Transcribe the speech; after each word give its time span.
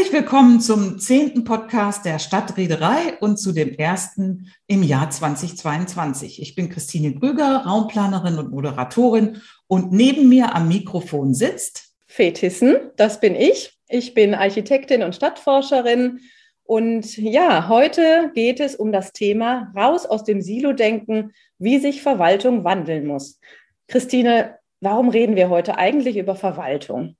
Herzlich 0.00 0.22
willkommen 0.22 0.60
zum 0.62 0.98
zehnten 0.98 1.44
Podcast 1.44 2.06
der 2.06 2.18
Stadtreederei 2.18 3.18
und 3.20 3.36
zu 3.36 3.52
dem 3.52 3.74
ersten 3.74 4.50
im 4.66 4.82
Jahr 4.82 5.10
2022. 5.10 6.40
Ich 6.40 6.54
bin 6.54 6.70
Christine 6.70 7.10
Brüger, 7.10 7.64
Raumplanerin 7.66 8.38
und 8.38 8.50
Moderatorin 8.50 9.42
und 9.66 9.92
neben 9.92 10.30
mir 10.30 10.54
am 10.54 10.68
Mikrofon 10.68 11.34
sitzt 11.34 11.92
Fetissen, 12.06 12.76
das 12.96 13.20
bin 13.20 13.34
ich. 13.34 13.78
Ich 13.90 14.14
bin 14.14 14.34
Architektin 14.34 15.02
und 15.02 15.14
Stadtforscherin 15.14 16.20
und 16.62 17.18
ja, 17.18 17.68
heute 17.68 18.30
geht 18.32 18.58
es 18.58 18.76
um 18.76 18.92
das 18.92 19.12
Thema 19.12 19.70
raus 19.76 20.06
aus 20.06 20.24
dem 20.24 20.40
Silo-Denken, 20.40 21.34
wie 21.58 21.78
sich 21.78 22.00
Verwaltung 22.00 22.64
wandeln 22.64 23.06
muss. 23.06 23.38
Christine, 23.86 24.56
warum 24.80 25.10
reden 25.10 25.36
wir 25.36 25.50
heute 25.50 25.76
eigentlich 25.76 26.16
über 26.16 26.36
Verwaltung? 26.36 27.16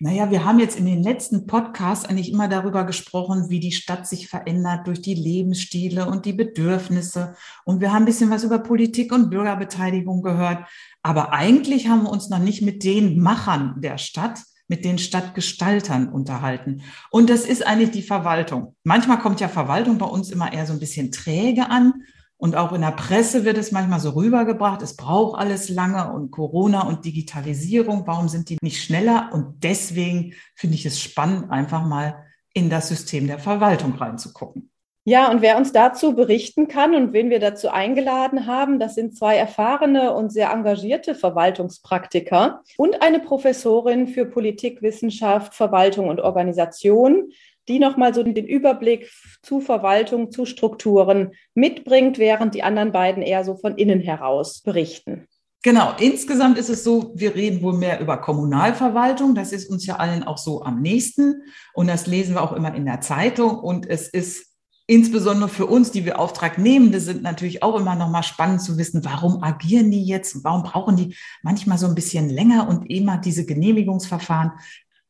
Naja, 0.00 0.30
wir 0.30 0.44
haben 0.44 0.58
jetzt 0.58 0.76
in 0.76 0.86
den 0.86 1.02
letzten 1.02 1.46
Podcasts 1.46 2.04
eigentlich 2.04 2.32
immer 2.32 2.48
darüber 2.48 2.84
gesprochen, 2.84 3.48
wie 3.48 3.60
die 3.60 3.72
Stadt 3.72 4.08
sich 4.08 4.28
verändert 4.28 4.86
durch 4.86 5.00
die 5.00 5.14
Lebensstile 5.14 6.06
und 6.06 6.26
die 6.26 6.32
Bedürfnisse. 6.32 7.36
Und 7.64 7.80
wir 7.80 7.92
haben 7.92 8.02
ein 8.02 8.06
bisschen 8.06 8.30
was 8.30 8.42
über 8.42 8.58
Politik 8.58 9.12
und 9.12 9.30
Bürgerbeteiligung 9.30 10.22
gehört. 10.22 10.66
Aber 11.02 11.32
eigentlich 11.32 11.88
haben 11.88 12.02
wir 12.02 12.10
uns 12.10 12.28
noch 12.28 12.40
nicht 12.40 12.60
mit 12.60 12.82
den 12.82 13.20
Machern 13.20 13.80
der 13.80 13.98
Stadt, 13.98 14.40
mit 14.66 14.84
den 14.84 14.98
Stadtgestaltern 14.98 16.08
unterhalten. 16.08 16.82
Und 17.10 17.30
das 17.30 17.44
ist 17.44 17.64
eigentlich 17.64 17.92
die 17.92 18.02
Verwaltung. 18.02 18.74
Manchmal 18.82 19.18
kommt 19.18 19.40
ja 19.40 19.48
Verwaltung 19.48 19.98
bei 19.98 20.06
uns 20.06 20.30
immer 20.30 20.52
eher 20.52 20.66
so 20.66 20.72
ein 20.72 20.80
bisschen 20.80 21.12
träge 21.12 21.70
an. 21.70 22.02
Und 22.36 22.56
auch 22.56 22.72
in 22.72 22.80
der 22.80 22.90
Presse 22.90 23.44
wird 23.44 23.56
es 23.56 23.72
manchmal 23.72 24.00
so 24.00 24.10
rübergebracht, 24.10 24.82
es 24.82 24.96
braucht 24.96 25.38
alles 25.38 25.68
lange 25.68 26.12
und 26.12 26.30
Corona 26.30 26.82
und 26.82 27.04
Digitalisierung, 27.04 28.06
warum 28.06 28.28
sind 28.28 28.48
die 28.50 28.58
nicht 28.60 28.82
schneller? 28.82 29.30
Und 29.32 29.62
deswegen 29.62 30.34
finde 30.54 30.74
ich 30.74 30.84
es 30.84 31.00
spannend, 31.00 31.50
einfach 31.50 31.84
mal 31.84 32.24
in 32.52 32.70
das 32.70 32.88
System 32.88 33.26
der 33.26 33.38
Verwaltung 33.38 33.94
reinzugucken. 33.94 34.70
Ja, 35.06 35.30
und 35.30 35.42
wer 35.42 35.58
uns 35.58 35.70
dazu 35.70 36.14
berichten 36.14 36.66
kann 36.66 36.94
und 36.94 37.12
wen 37.12 37.28
wir 37.28 37.38
dazu 37.38 37.68
eingeladen 37.68 38.46
haben, 38.46 38.78
das 38.78 38.94
sind 38.94 39.14
zwei 39.14 39.36
erfahrene 39.36 40.14
und 40.14 40.32
sehr 40.32 40.50
engagierte 40.50 41.14
Verwaltungspraktiker 41.14 42.62
und 42.78 43.02
eine 43.02 43.20
Professorin 43.20 44.06
für 44.06 44.24
Politikwissenschaft, 44.24 45.52
Verwaltung 45.52 46.08
und 46.08 46.22
Organisation, 46.22 47.32
die 47.68 47.78
nochmal 47.78 48.14
so 48.14 48.22
den 48.22 48.46
Überblick 48.46 49.10
zu 49.42 49.60
Verwaltung, 49.60 50.30
zu 50.30 50.44
Strukturen 50.46 51.32
mitbringt, 51.54 52.18
während 52.18 52.54
die 52.54 52.62
anderen 52.62 52.92
beiden 52.92 53.22
eher 53.22 53.44
so 53.44 53.56
von 53.56 53.76
innen 53.76 54.00
heraus 54.00 54.60
berichten. 54.60 55.26
Genau, 55.62 55.94
insgesamt 55.98 56.58
ist 56.58 56.68
es 56.68 56.84
so, 56.84 57.12
wir 57.14 57.34
reden 57.34 57.62
wohl 57.62 57.72
mehr 57.72 57.98
über 57.98 58.18
Kommunalverwaltung. 58.18 59.34
Das 59.34 59.50
ist 59.50 59.70
uns 59.70 59.86
ja 59.86 59.96
allen 59.96 60.22
auch 60.22 60.36
so 60.36 60.62
am 60.62 60.82
nächsten. 60.82 61.42
Und 61.72 61.86
das 61.86 62.06
lesen 62.06 62.34
wir 62.34 62.42
auch 62.42 62.52
immer 62.52 62.74
in 62.74 62.84
der 62.84 63.00
Zeitung. 63.00 63.60
Und 63.60 63.88
es 63.88 64.08
ist 64.08 64.54
insbesondere 64.86 65.48
für 65.48 65.64
uns, 65.64 65.90
die 65.90 66.04
wir 66.04 66.18
Auftragnehmende 66.18 67.00
sind, 67.00 67.22
natürlich 67.22 67.62
auch 67.62 67.80
immer 67.80 67.94
noch 67.94 68.10
mal 68.10 68.22
spannend 68.22 68.60
zu 68.60 68.76
wissen, 68.76 69.06
warum 69.06 69.42
agieren 69.42 69.90
die 69.90 70.04
jetzt? 70.04 70.44
Warum 70.44 70.64
brauchen 70.64 70.96
die 70.96 71.16
manchmal 71.42 71.78
so 71.78 71.86
ein 71.86 71.94
bisschen 71.94 72.28
länger 72.28 72.68
und 72.68 72.90
immer 72.90 73.16
diese 73.16 73.46
Genehmigungsverfahren? 73.46 74.52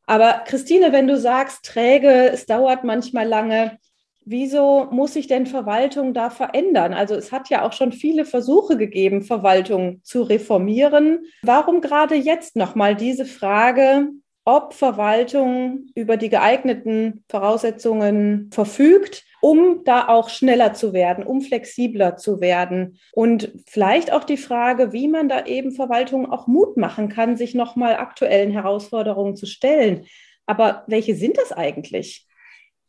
Aber 0.06 0.42
Christine, 0.46 0.92
wenn 0.92 1.06
du 1.06 1.16
sagst, 1.16 1.64
träge, 1.64 2.30
es 2.30 2.46
dauert 2.46 2.84
manchmal 2.84 3.26
lange, 3.26 3.78
wieso 4.24 4.88
muss 4.90 5.14
sich 5.14 5.26
denn 5.26 5.46
Verwaltung 5.46 6.14
da 6.14 6.30
verändern? 6.30 6.94
Also 6.94 7.14
es 7.14 7.32
hat 7.32 7.48
ja 7.48 7.62
auch 7.62 7.72
schon 7.72 7.92
viele 7.92 8.24
Versuche 8.24 8.76
gegeben, 8.76 9.22
Verwaltung 9.22 10.00
zu 10.02 10.22
reformieren. 10.22 11.24
Warum 11.42 11.80
gerade 11.80 12.14
jetzt 12.14 12.56
nochmal 12.56 12.94
diese 12.94 13.26
Frage, 13.26 14.08
ob 14.44 14.74
Verwaltung 14.74 15.86
über 15.94 16.16
die 16.16 16.28
geeigneten 16.28 17.24
Voraussetzungen 17.30 18.50
verfügt, 18.52 19.24
um 19.44 19.84
da 19.84 20.08
auch 20.08 20.30
schneller 20.30 20.72
zu 20.72 20.94
werden, 20.94 21.22
um 21.22 21.42
flexibler 21.42 22.16
zu 22.16 22.40
werden 22.40 22.98
und 23.12 23.52
vielleicht 23.66 24.10
auch 24.10 24.24
die 24.24 24.38
Frage, 24.38 24.94
wie 24.94 25.06
man 25.06 25.28
da 25.28 25.44
eben 25.44 25.70
Verwaltung 25.70 26.32
auch 26.32 26.46
Mut 26.46 26.78
machen 26.78 27.10
kann, 27.10 27.36
sich 27.36 27.54
nochmal 27.54 27.96
aktuellen 27.96 28.50
Herausforderungen 28.50 29.36
zu 29.36 29.44
stellen. 29.44 30.06
Aber 30.46 30.84
welche 30.86 31.14
sind 31.14 31.36
das 31.36 31.52
eigentlich? 31.52 32.26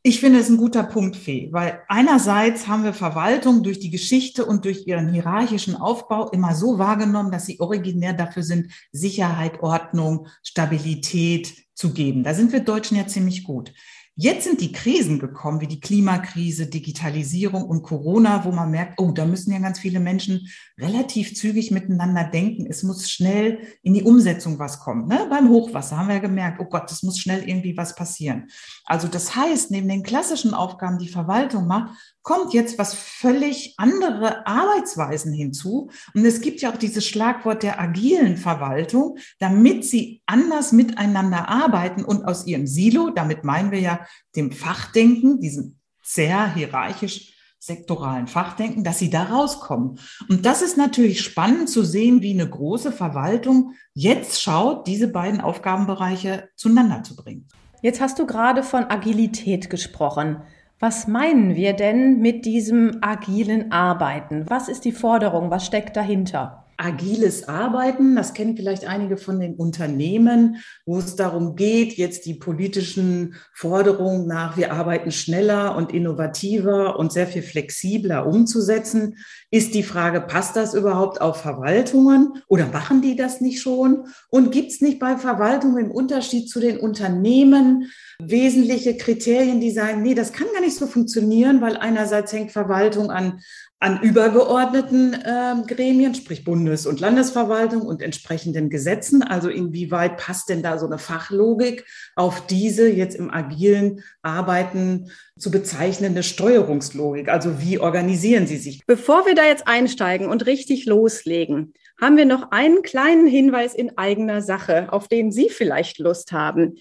Ich 0.01 0.21
finde 0.21 0.39
es 0.39 0.47
ein 0.47 0.55
guter 0.55 0.83
Punkt, 0.83 1.17
Fee, 1.17 1.49
weil 1.51 1.81
einerseits 1.89 2.69
haben 2.69 2.85
wir 2.85 2.93
Verwaltung 2.93 3.61
durch 3.61 3.79
die 3.79 3.89
Geschichte 3.89 4.45
und 4.45 4.63
durch 4.63 4.87
ihren 4.87 5.11
hierarchischen 5.11 5.75
Aufbau 5.75 6.29
immer 6.29 6.55
so 6.55 6.79
wahrgenommen, 6.79 7.33
dass 7.33 7.47
sie 7.47 7.59
originär 7.59 8.13
dafür 8.13 8.43
sind, 8.43 8.71
Sicherheit, 8.93 9.61
Ordnung, 9.61 10.27
Stabilität 10.41 11.53
zu 11.73 11.91
geben. 11.91 12.23
Da 12.23 12.33
sind 12.33 12.53
wir 12.53 12.61
Deutschen 12.61 12.95
ja 12.95 13.07
ziemlich 13.07 13.43
gut. 13.43 13.73
Jetzt 14.17 14.45
sind 14.45 14.61
die 14.61 14.71
Krisen 14.71 15.19
gekommen, 15.19 15.59
wie 15.59 15.67
die 15.67 15.81
Klimakrise, 15.81 16.67
Digitalisierung 16.67 17.65
und 17.65 17.83
Corona, 17.83 18.45
wo 18.45 18.51
man 18.53 18.71
merkt, 18.71 18.97
oh, 18.97 19.11
da 19.11 19.25
müssen 19.25 19.51
ja 19.51 19.59
ganz 19.59 19.77
viele 19.77 19.99
Menschen 19.99 20.47
relativ 20.79 21.35
zügig 21.35 21.69
miteinander 21.71 22.23
denken. 22.23 22.65
Es 22.65 22.81
muss 22.81 23.09
schnell 23.09 23.59
in 23.83 23.93
die 23.93 24.03
Umsetzung 24.03 24.57
was 24.57 24.79
kommen. 24.79 25.09
Ne? 25.09 25.27
Beim 25.29 25.49
Hochwasser 25.49 25.97
haben 25.97 26.07
wir 26.07 26.21
gemerkt, 26.21 26.61
oh 26.61 26.65
Gott, 26.65 26.89
es 26.89 27.03
muss 27.03 27.19
schnell 27.19 27.43
irgendwie 27.45 27.75
was 27.75 27.93
passieren. 27.93 28.47
Also 28.85 29.09
das 29.09 29.35
heißt, 29.35 29.71
neben 29.71 29.89
den 29.89 30.03
klassischen 30.03 30.53
Aufgaben, 30.53 30.97
die 30.97 31.09
Verwaltung 31.09 31.67
macht, 31.67 32.14
kommt 32.25 32.53
jetzt 32.53 32.79
was 32.79 32.95
völlig 32.95 33.75
andere 33.77 34.47
Arbeitsweisen 34.47 35.31
hinzu. 35.31 35.91
Und 36.15 36.25
es 36.25 36.41
gibt 36.41 36.59
ja 36.59 36.73
auch 36.73 36.77
dieses 36.77 37.05
Schlagwort 37.07 37.61
der 37.61 37.79
agilen 37.79 38.35
Verwaltung, 38.35 39.19
damit 39.39 39.85
sie 39.85 40.23
anders 40.25 40.71
miteinander 40.71 41.47
arbeiten 41.47 42.03
und 42.03 42.25
aus 42.25 42.47
ihrem 42.47 42.65
Silo, 42.65 43.11
damit 43.11 43.43
meinen 43.43 43.71
wir 43.71 43.79
ja 43.79 44.05
dem 44.35 44.51
Fachdenken, 44.51 45.39
diesem 45.39 45.77
sehr 46.01 46.53
hierarchisch 46.53 47.31
sektoralen 47.59 48.27
Fachdenken, 48.27 48.83
dass 48.83 48.99
sie 48.99 49.11
da 49.11 49.23
rauskommen. 49.23 49.99
Und 50.27 50.47
das 50.47 50.63
ist 50.63 50.77
natürlich 50.77 51.21
spannend 51.21 51.69
zu 51.69 51.83
sehen, 51.83 52.23
wie 52.23 52.33
eine 52.33 52.49
große 52.49 52.91
Verwaltung 52.91 53.73
jetzt 53.93 54.41
schaut, 54.41 54.87
diese 54.87 55.07
beiden 55.07 55.41
Aufgabenbereiche 55.41 56.49
zueinander 56.55 57.03
zu 57.03 57.15
bringen. 57.15 57.47
Jetzt 57.83 58.01
hast 58.01 58.17
du 58.17 58.25
gerade 58.25 58.63
von 58.63 58.85
Agilität 58.85 59.69
gesprochen. 59.69 60.41
Was 60.79 61.07
meinen 61.07 61.55
wir 61.55 61.71
denn 61.71 62.19
mit 62.19 62.43
diesem 62.43 62.97
agilen 62.99 63.71
Arbeiten? 63.71 64.43
Was 64.49 64.67
ist 64.67 64.83
die 64.83 64.91
Forderung? 64.91 65.49
Was 65.49 65.65
steckt 65.65 65.95
dahinter? 65.95 66.65
agiles 66.77 67.47
Arbeiten. 67.47 68.15
Das 68.15 68.33
kennen 68.33 68.57
vielleicht 68.57 68.85
einige 68.85 69.17
von 69.17 69.39
den 69.39 69.55
Unternehmen, 69.55 70.57
wo 70.85 70.99
es 70.99 71.15
darum 71.15 71.55
geht, 71.55 71.93
jetzt 71.93 72.25
die 72.25 72.33
politischen 72.33 73.35
Forderungen 73.53 74.27
nach, 74.27 74.57
wir 74.57 74.73
arbeiten 74.73 75.11
schneller 75.11 75.75
und 75.75 75.93
innovativer 75.93 76.99
und 76.99 77.13
sehr 77.13 77.27
viel 77.27 77.43
flexibler 77.43 78.27
umzusetzen. 78.27 79.17
Ist 79.51 79.73
die 79.73 79.83
Frage, 79.83 80.21
passt 80.21 80.55
das 80.55 80.73
überhaupt 80.73 81.21
auf 81.21 81.37
Verwaltungen 81.41 82.41
oder 82.47 82.67
machen 82.67 83.01
die 83.01 83.15
das 83.15 83.39
nicht 83.39 83.61
schon? 83.61 84.07
Und 84.29 84.51
gibt 84.51 84.71
es 84.71 84.81
nicht 84.81 84.99
bei 84.99 85.17
Verwaltungen 85.17 85.85
im 85.85 85.91
Unterschied 85.91 86.49
zu 86.49 86.59
den 86.59 86.77
Unternehmen 86.77 87.89
wesentliche 88.19 88.97
Kriterien, 88.97 89.59
die 89.59 89.71
sagen, 89.71 90.01
nee, 90.01 90.13
das 90.13 90.33
kann 90.33 90.47
gar 90.53 90.61
nicht 90.61 90.77
so 90.77 90.87
funktionieren, 90.87 91.61
weil 91.61 91.77
einerseits 91.77 92.33
hängt 92.33 92.51
Verwaltung 92.51 93.11
an 93.11 93.41
an 93.79 94.01
übergeordneten 94.01 95.13
äh, 95.13 95.55
Gremien, 95.67 96.15
sprich 96.15 96.43
Bundes- 96.43 96.87
und 96.87 96.99
Landesverwaltung 96.99 97.81
und 97.81 98.01
entsprechenden 98.01 98.69
Gesetzen. 98.69 99.21
Also 99.21 99.49
inwieweit 99.49 100.17
passt 100.17 100.49
denn 100.49 100.63
da 100.63 100.79
so 100.79 100.85
eine 100.85 100.97
Fachlogik 100.97 101.85
auf 102.15 102.47
diese 102.47 102.89
jetzt 102.89 103.15
im 103.15 103.29
agilen 103.29 104.01
Arbeiten 104.23 105.11
zu 105.37 105.51
bezeichnende 105.51 106.23
Steuerungslogik? 106.23 107.27
Also 107.27 107.61
wie 107.61 107.77
organisieren 107.77 108.47
Sie 108.47 108.57
sich? 108.57 108.85
Bevor 108.87 109.25
wir 109.25 109.35
da 109.35 109.43
jetzt 109.43 109.67
einsteigen 109.67 110.29
und 110.29 110.45
richtig 110.45 110.85
loslegen, 110.85 111.73
haben 111.99 112.17
wir 112.17 112.25
noch 112.25 112.51
einen 112.51 112.81
kleinen 112.81 113.27
Hinweis 113.27 113.73
in 113.73 113.97
eigener 113.97 114.41
Sache, 114.41 114.91
auf 114.91 115.07
den 115.07 115.31
Sie 115.31 115.49
vielleicht 115.49 115.99
Lust 115.99 116.31
haben. 116.31 116.77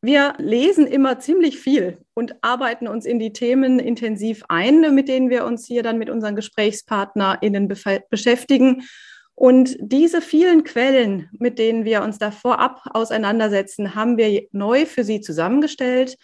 Wir 0.00 0.34
lesen 0.38 0.86
immer 0.86 1.18
ziemlich 1.18 1.58
viel 1.58 1.98
und 2.14 2.36
arbeiten 2.42 2.88
uns 2.88 3.04
in 3.04 3.18
die 3.18 3.32
Themen 3.32 3.78
intensiv 3.78 4.44
ein, 4.48 4.94
mit 4.94 5.08
denen 5.08 5.28
wir 5.28 5.44
uns 5.44 5.66
hier 5.66 5.82
dann 5.82 5.98
mit 5.98 6.08
unseren 6.08 6.36
GesprächspartnerInnen 6.36 7.68
beschäftigen. 8.08 8.84
Und 9.34 9.76
diese 9.80 10.22
vielen 10.22 10.62
Quellen, 10.64 11.28
mit 11.38 11.58
denen 11.58 11.84
wir 11.84 12.02
uns 12.02 12.18
da 12.18 12.30
vorab 12.30 12.82
auseinandersetzen, 12.94 13.94
haben 13.94 14.16
wir 14.16 14.46
neu 14.52 14.86
für 14.86 15.04
Sie 15.04 15.20
zusammengestellt. 15.20 16.16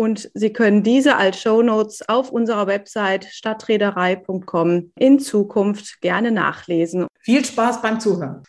Und 0.00 0.30
Sie 0.32 0.50
können 0.50 0.82
diese 0.82 1.16
als 1.16 1.42
Show 1.42 1.60
Notes 1.60 2.08
auf 2.08 2.30
unserer 2.30 2.66
Website 2.66 3.26
stadtreederei.com 3.26 4.92
in 4.98 5.18
Zukunft 5.18 6.00
gerne 6.00 6.30
nachlesen. 6.30 7.06
Viel 7.20 7.44
Spaß 7.44 7.82
beim 7.82 8.00
Zuhören. 8.00 8.42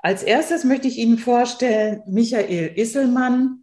Als 0.00 0.24
erstes 0.24 0.64
möchte 0.64 0.88
ich 0.88 0.98
Ihnen 0.98 1.18
vorstellen 1.18 2.02
Michael 2.08 2.72
Isselmann. 2.74 3.62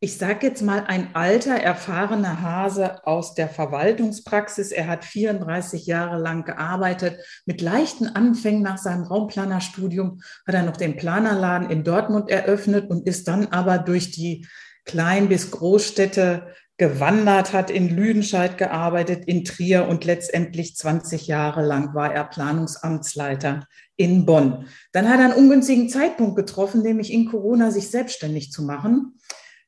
Ich 0.00 0.18
sage 0.18 0.48
jetzt 0.48 0.62
mal 0.62 0.82
ein 0.88 1.10
alter, 1.14 1.54
erfahrener 1.54 2.42
Hase 2.42 3.06
aus 3.06 3.34
der 3.34 3.48
Verwaltungspraxis. 3.48 4.72
Er 4.72 4.88
hat 4.88 5.04
34 5.04 5.86
Jahre 5.86 6.20
lang 6.20 6.44
gearbeitet. 6.44 7.20
Mit 7.46 7.60
leichten 7.60 8.08
Anfängen 8.08 8.62
nach 8.62 8.78
seinem 8.78 9.04
Raumplanerstudium 9.04 10.20
hat 10.44 10.56
er 10.56 10.64
noch 10.64 10.76
den 10.76 10.96
Planerladen 10.96 11.70
in 11.70 11.84
Dortmund 11.84 12.30
eröffnet 12.30 12.90
und 12.90 13.06
ist 13.06 13.28
dann 13.28 13.46
aber 13.52 13.78
durch 13.78 14.10
die 14.10 14.44
Klein- 14.84 15.28
bis 15.28 15.50
Großstädte 15.50 16.46
gewandert, 16.78 17.52
hat 17.52 17.70
in 17.70 17.94
Lüdenscheid 17.94 18.58
gearbeitet, 18.58 19.24
in 19.26 19.44
Trier 19.44 19.86
und 19.88 20.04
letztendlich 20.04 20.76
20 20.76 21.26
Jahre 21.26 21.64
lang 21.64 21.94
war 21.94 22.12
er 22.12 22.24
Planungsamtsleiter 22.24 23.68
in 23.96 24.26
Bonn. 24.26 24.66
Dann 24.92 25.08
hat 25.08 25.20
er 25.20 25.26
einen 25.26 25.34
ungünstigen 25.34 25.88
Zeitpunkt 25.88 26.34
getroffen, 26.34 26.82
nämlich 26.82 27.12
in 27.12 27.26
Corona 27.26 27.70
sich 27.70 27.90
selbstständig 27.90 28.50
zu 28.50 28.62
machen, 28.62 29.18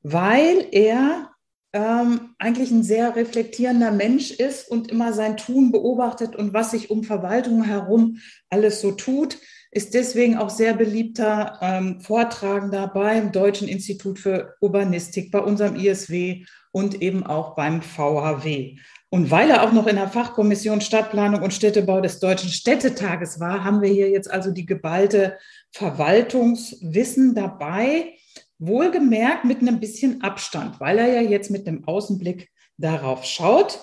weil 0.02 0.66
er 0.72 1.30
ähm, 1.72 2.34
eigentlich 2.38 2.70
ein 2.70 2.82
sehr 2.82 3.16
reflektierender 3.16 3.90
Mensch 3.90 4.30
ist 4.30 4.68
und 4.70 4.90
immer 4.90 5.12
sein 5.12 5.36
Tun 5.36 5.72
beobachtet 5.72 6.34
und 6.34 6.54
was 6.54 6.70
sich 6.70 6.90
um 6.90 7.04
Verwaltung 7.04 7.64
herum 7.64 8.18
alles 8.48 8.80
so 8.80 8.92
tut 8.92 9.38
ist 9.74 9.94
deswegen 9.94 10.36
auch 10.36 10.50
sehr 10.50 10.72
beliebter 10.72 11.58
ähm, 11.60 12.00
Vortragender 12.00 12.86
beim 12.86 13.32
Deutschen 13.32 13.66
Institut 13.66 14.20
für 14.20 14.54
Urbanistik, 14.60 15.32
bei 15.32 15.40
unserem 15.40 15.74
ISW 15.74 16.44
und 16.70 17.02
eben 17.02 17.26
auch 17.26 17.56
beim 17.56 17.82
VHW. 17.82 18.76
Und 19.10 19.30
weil 19.30 19.50
er 19.50 19.62
auch 19.62 19.72
noch 19.72 19.86
in 19.86 19.96
der 19.96 20.08
Fachkommission 20.08 20.80
Stadtplanung 20.80 21.42
und 21.42 21.52
Städtebau 21.52 22.00
des 22.00 22.20
Deutschen 22.20 22.50
Städtetages 22.50 23.40
war, 23.40 23.64
haben 23.64 23.82
wir 23.82 23.90
hier 23.90 24.10
jetzt 24.10 24.30
also 24.30 24.52
die 24.52 24.66
geballte 24.66 25.38
Verwaltungswissen 25.72 27.34
dabei. 27.34 28.14
Wohlgemerkt 28.58 29.44
mit 29.44 29.60
einem 29.60 29.80
bisschen 29.80 30.22
Abstand, 30.22 30.78
weil 30.80 30.98
er 30.98 31.20
ja 31.20 31.20
jetzt 31.20 31.50
mit 31.50 31.66
einem 31.66 31.84
Außenblick 31.86 32.48
darauf 32.76 33.24
schaut. 33.24 33.80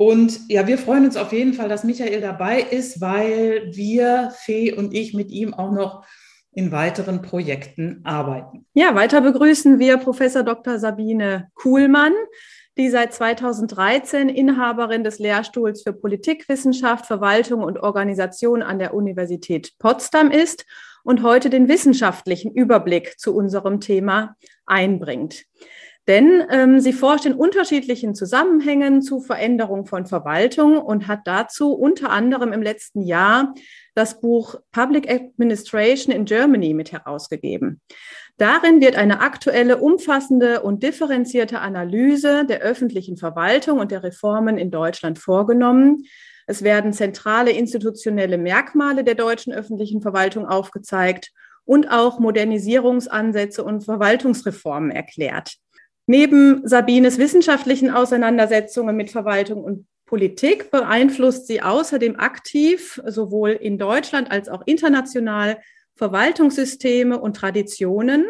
Und 0.00 0.48
ja, 0.48 0.66
wir 0.66 0.78
freuen 0.78 1.04
uns 1.04 1.18
auf 1.18 1.30
jeden 1.30 1.52
Fall, 1.52 1.68
dass 1.68 1.84
Michael 1.84 2.22
dabei 2.22 2.62
ist, 2.62 3.02
weil 3.02 3.70
wir, 3.74 4.32
Fee 4.34 4.72
und 4.72 4.94
ich, 4.94 5.12
mit 5.12 5.30
ihm 5.30 5.52
auch 5.52 5.72
noch 5.72 6.06
in 6.52 6.72
weiteren 6.72 7.20
Projekten 7.20 8.00
arbeiten. 8.04 8.64
Ja, 8.72 8.94
weiter 8.94 9.20
begrüßen 9.20 9.78
wir 9.78 9.98
Professor 9.98 10.42
Dr. 10.42 10.78
Sabine 10.78 11.50
Kuhlmann, 11.54 12.14
die 12.78 12.88
seit 12.88 13.12
2013 13.12 14.30
Inhaberin 14.30 15.04
des 15.04 15.18
Lehrstuhls 15.18 15.82
für 15.82 15.92
Politikwissenschaft, 15.92 17.04
Verwaltung 17.04 17.62
und 17.62 17.78
Organisation 17.78 18.62
an 18.62 18.78
der 18.78 18.94
Universität 18.94 19.74
Potsdam 19.78 20.30
ist 20.30 20.64
und 21.04 21.22
heute 21.22 21.50
den 21.50 21.68
wissenschaftlichen 21.68 22.54
Überblick 22.54 23.20
zu 23.20 23.36
unserem 23.36 23.80
Thema 23.80 24.34
einbringt. 24.64 25.44
Denn 26.10 26.42
ähm, 26.50 26.80
sie 26.80 26.92
forscht 26.92 27.24
in 27.24 27.34
unterschiedlichen 27.34 28.16
Zusammenhängen 28.16 29.00
zu 29.00 29.20
Veränderung 29.20 29.86
von 29.86 30.06
Verwaltung 30.06 30.76
und 30.78 31.06
hat 31.06 31.20
dazu 31.24 31.72
unter 31.72 32.10
anderem 32.10 32.52
im 32.52 32.62
letzten 32.62 33.02
Jahr 33.02 33.54
das 33.94 34.20
Buch 34.20 34.56
Public 34.72 35.08
Administration 35.08 36.12
in 36.12 36.24
Germany 36.24 36.74
mit 36.74 36.90
herausgegeben. 36.90 37.80
Darin 38.38 38.80
wird 38.80 38.96
eine 38.96 39.20
aktuelle, 39.20 39.76
umfassende 39.76 40.62
und 40.62 40.82
differenzierte 40.82 41.60
Analyse 41.60 42.44
der 42.44 42.58
öffentlichen 42.58 43.16
Verwaltung 43.16 43.78
und 43.78 43.92
der 43.92 44.02
Reformen 44.02 44.58
in 44.58 44.72
Deutschland 44.72 45.20
vorgenommen. 45.20 46.06
Es 46.48 46.64
werden 46.64 46.92
zentrale 46.92 47.52
institutionelle 47.52 48.36
Merkmale 48.36 49.04
der 49.04 49.14
deutschen 49.14 49.52
öffentlichen 49.52 50.02
Verwaltung 50.02 50.44
aufgezeigt 50.44 51.30
und 51.64 51.88
auch 51.88 52.18
Modernisierungsansätze 52.18 53.62
und 53.62 53.84
Verwaltungsreformen 53.84 54.90
erklärt. 54.90 55.54
Neben 56.10 56.66
Sabines 56.66 57.18
wissenschaftlichen 57.18 57.88
Auseinandersetzungen 57.88 58.96
mit 58.96 59.12
Verwaltung 59.12 59.62
und 59.62 59.86
Politik 60.06 60.72
beeinflusst 60.72 61.46
sie 61.46 61.62
außerdem 61.62 62.18
aktiv 62.18 63.00
sowohl 63.06 63.50
in 63.50 63.78
Deutschland 63.78 64.28
als 64.28 64.48
auch 64.48 64.62
international 64.66 65.60
Verwaltungssysteme 65.94 67.16
und 67.16 67.36
Traditionen. 67.36 68.26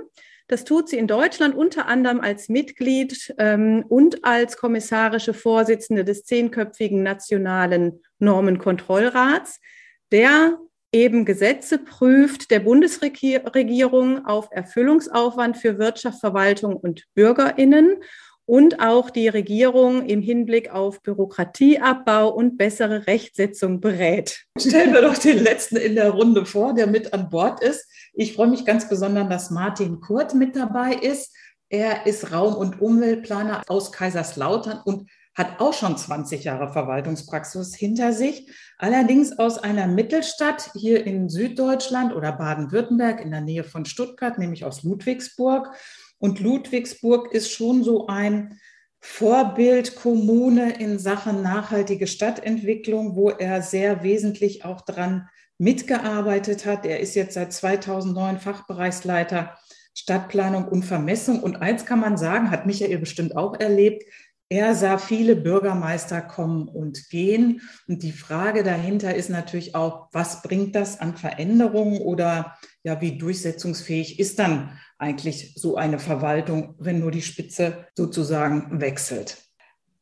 Das 0.46 0.64
tut 0.64 0.90
sie 0.90 0.98
in 0.98 1.06
Deutschland 1.06 1.54
unter 1.54 1.86
anderem 1.86 2.20
als 2.20 2.50
Mitglied 2.50 3.34
ähm, 3.38 3.86
und 3.88 4.26
als 4.26 4.58
kommissarische 4.58 5.32
Vorsitzende 5.32 6.04
des 6.04 6.24
zehnköpfigen 6.24 7.02
Nationalen 7.02 8.02
Normenkontrollrats, 8.18 9.58
der 10.12 10.58
eben 10.92 11.24
Gesetze 11.24 11.78
prüft 11.78 12.50
der 12.50 12.60
Bundesregierung 12.60 14.26
auf 14.26 14.48
Erfüllungsaufwand 14.50 15.56
für 15.56 15.78
Wirtschaft, 15.78 16.20
Verwaltung 16.20 16.76
und 16.76 17.04
Bürgerinnen 17.14 18.02
und 18.50 18.80
auch 18.80 19.10
die 19.10 19.28
Regierung 19.28 20.04
im 20.06 20.22
Hinblick 20.22 20.70
auf 20.70 21.02
Bürokratieabbau 21.02 22.30
und 22.30 22.58
bessere 22.58 23.06
Rechtsetzung 23.06 23.80
berät. 23.80 24.44
Stellen 24.58 24.92
wir 24.92 25.02
doch 25.02 25.16
den 25.16 25.38
letzten 25.38 25.76
in 25.76 25.94
der 25.94 26.10
Runde 26.10 26.44
vor, 26.44 26.74
der 26.74 26.88
mit 26.88 27.14
an 27.14 27.30
Bord 27.30 27.62
ist. 27.62 27.86
Ich 28.12 28.34
freue 28.34 28.48
mich 28.48 28.64
ganz 28.64 28.88
besonders, 28.88 29.28
dass 29.28 29.50
Martin 29.50 30.00
Kurt 30.00 30.34
mit 30.34 30.56
dabei 30.56 30.94
ist. 30.94 31.32
Er 31.68 32.06
ist 32.06 32.32
Raum- 32.32 32.56
und 32.56 32.80
Umweltplaner 32.80 33.62
aus 33.68 33.92
Kaiserslautern 33.92 34.80
und 34.84 35.08
hat 35.40 35.58
auch 35.58 35.72
schon 35.72 35.96
20 35.96 36.44
Jahre 36.44 36.70
Verwaltungspraxis 36.70 37.74
hinter 37.74 38.12
sich, 38.12 38.50
allerdings 38.76 39.38
aus 39.38 39.56
einer 39.56 39.86
Mittelstadt 39.86 40.70
hier 40.74 41.06
in 41.06 41.30
Süddeutschland 41.30 42.14
oder 42.14 42.32
Baden-Württemberg 42.32 43.22
in 43.22 43.30
der 43.30 43.40
Nähe 43.40 43.64
von 43.64 43.86
Stuttgart, 43.86 44.38
nämlich 44.38 44.66
aus 44.66 44.82
Ludwigsburg. 44.82 45.74
Und 46.18 46.40
Ludwigsburg 46.40 47.32
ist 47.32 47.50
schon 47.50 47.82
so 47.82 48.06
ein 48.06 48.60
Vorbildkommune 48.98 50.74
in 50.78 50.98
Sachen 50.98 51.40
nachhaltige 51.40 52.06
Stadtentwicklung, 52.06 53.16
wo 53.16 53.30
er 53.30 53.62
sehr 53.62 54.02
wesentlich 54.02 54.66
auch 54.66 54.82
dran 54.82 55.26
mitgearbeitet 55.56 56.66
hat. 56.66 56.84
Er 56.84 57.00
ist 57.00 57.14
jetzt 57.14 57.32
seit 57.32 57.54
2009 57.54 58.40
Fachbereichsleiter 58.40 59.56
Stadtplanung 59.94 60.68
und 60.68 60.84
Vermessung. 60.84 61.42
Und 61.42 61.56
eins 61.56 61.86
kann 61.86 62.00
man 62.00 62.18
sagen, 62.18 62.50
hat 62.50 62.66
Michael 62.66 62.98
bestimmt 62.98 63.36
auch 63.36 63.58
erlebt, 63.58 64.04
er 64.52 64.74
sah 64.74 64.98
viele 64.98 65.36
Bürgermeister 65.36 66.20
kommen 66.20 66.66
und 66.66 67.08
gehen. 67.08 67.62
Und 67.86 68.02
die 68.02 68.10
Frage 68.10 68.64
dahinter 68.64 69.14
ist 69.14 69.30
natürlich 69.30 69.76
auch, 69.76 70.08
was 70.10 70.42
bringt 70.42 70.74
das 70.74 70.98
an 70.98 71.16
Veränderungen 71.16 72.00
oder 72.00 72.56
ja, 72.82 73.00
wie 73.00 73.16
durchsetzungsfähig 73.16 74.18
ist 74.18 74.40
dann 74.40 74.76
eigentlich 74.98 75.54
so 75.54 75.76
eine 75.76 76.00
Verwaltung, 76.00 76.74
wenn 76.80 76.98
nur 76.98 77.12
die 77.12 77.22
Spitze 77.22 77.86
sozusagen 77.94 78.80
wechselt? 78.80 79.38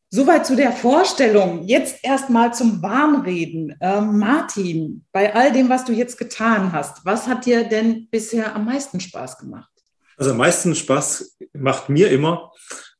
Soweit 0.08 0.46
zu 0.46 0.56
der 0.56 0.72
Vorstellung. 0.72 1.64
Jetzt 1.64 2.02
erstmal 2.02 2.54
zum 2.54 2.80
Warmreden. 2.80 3.76
Ähm, 3.82 4.18
Martin, 4.18 5.04
bei 5.12 5.34
all 5.34 5.52
dem, 5.52 5.68
was 5.68 5.84
du 5.84 5.92
jetzt 5.92 6.16
getan 6.16 6.72
hast, 6.72 7.04
was 7.04 7.26
hat 7.26 7.44
dir 7.44 7.64
denn 7.64 8.08
bisher 8.10 8.56
am 8.56 8.64
meisten 8.64 8.98
Spaß 8.98 9.36
gemacht? 9.36 9.68
Also 10.16 10.30
am 10.30 10.38
meisten 10.38 10.74
Spaß 10.74 11.36
macht 11.52 11.90
mir 11.90 12.10
immer 12.10 12.50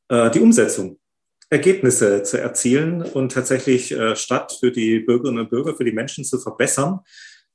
äh, 0.09 0.29
die 0.29 0.39
Umsetzung. 0.39 0.98
Ergebnisse 1.49 2.23
zu 2.23 2.39
erzielen 2.39 3.01
und 3.01 3.31
tatsächlich 3.31 3.91
äh, 3.91 4.15
Stadt 4.15 4.55
für 4.59 4.71
die 4.71 4.99
Bürgerinnen 4.99 5.39
und 5.39 5.49
Bürger, 5.49 5.75
für 5.75 5.85
die 5.85 5.91
Menschen 5.91 6.23
zu 6.23 6.39
verbessern 6.39 6.99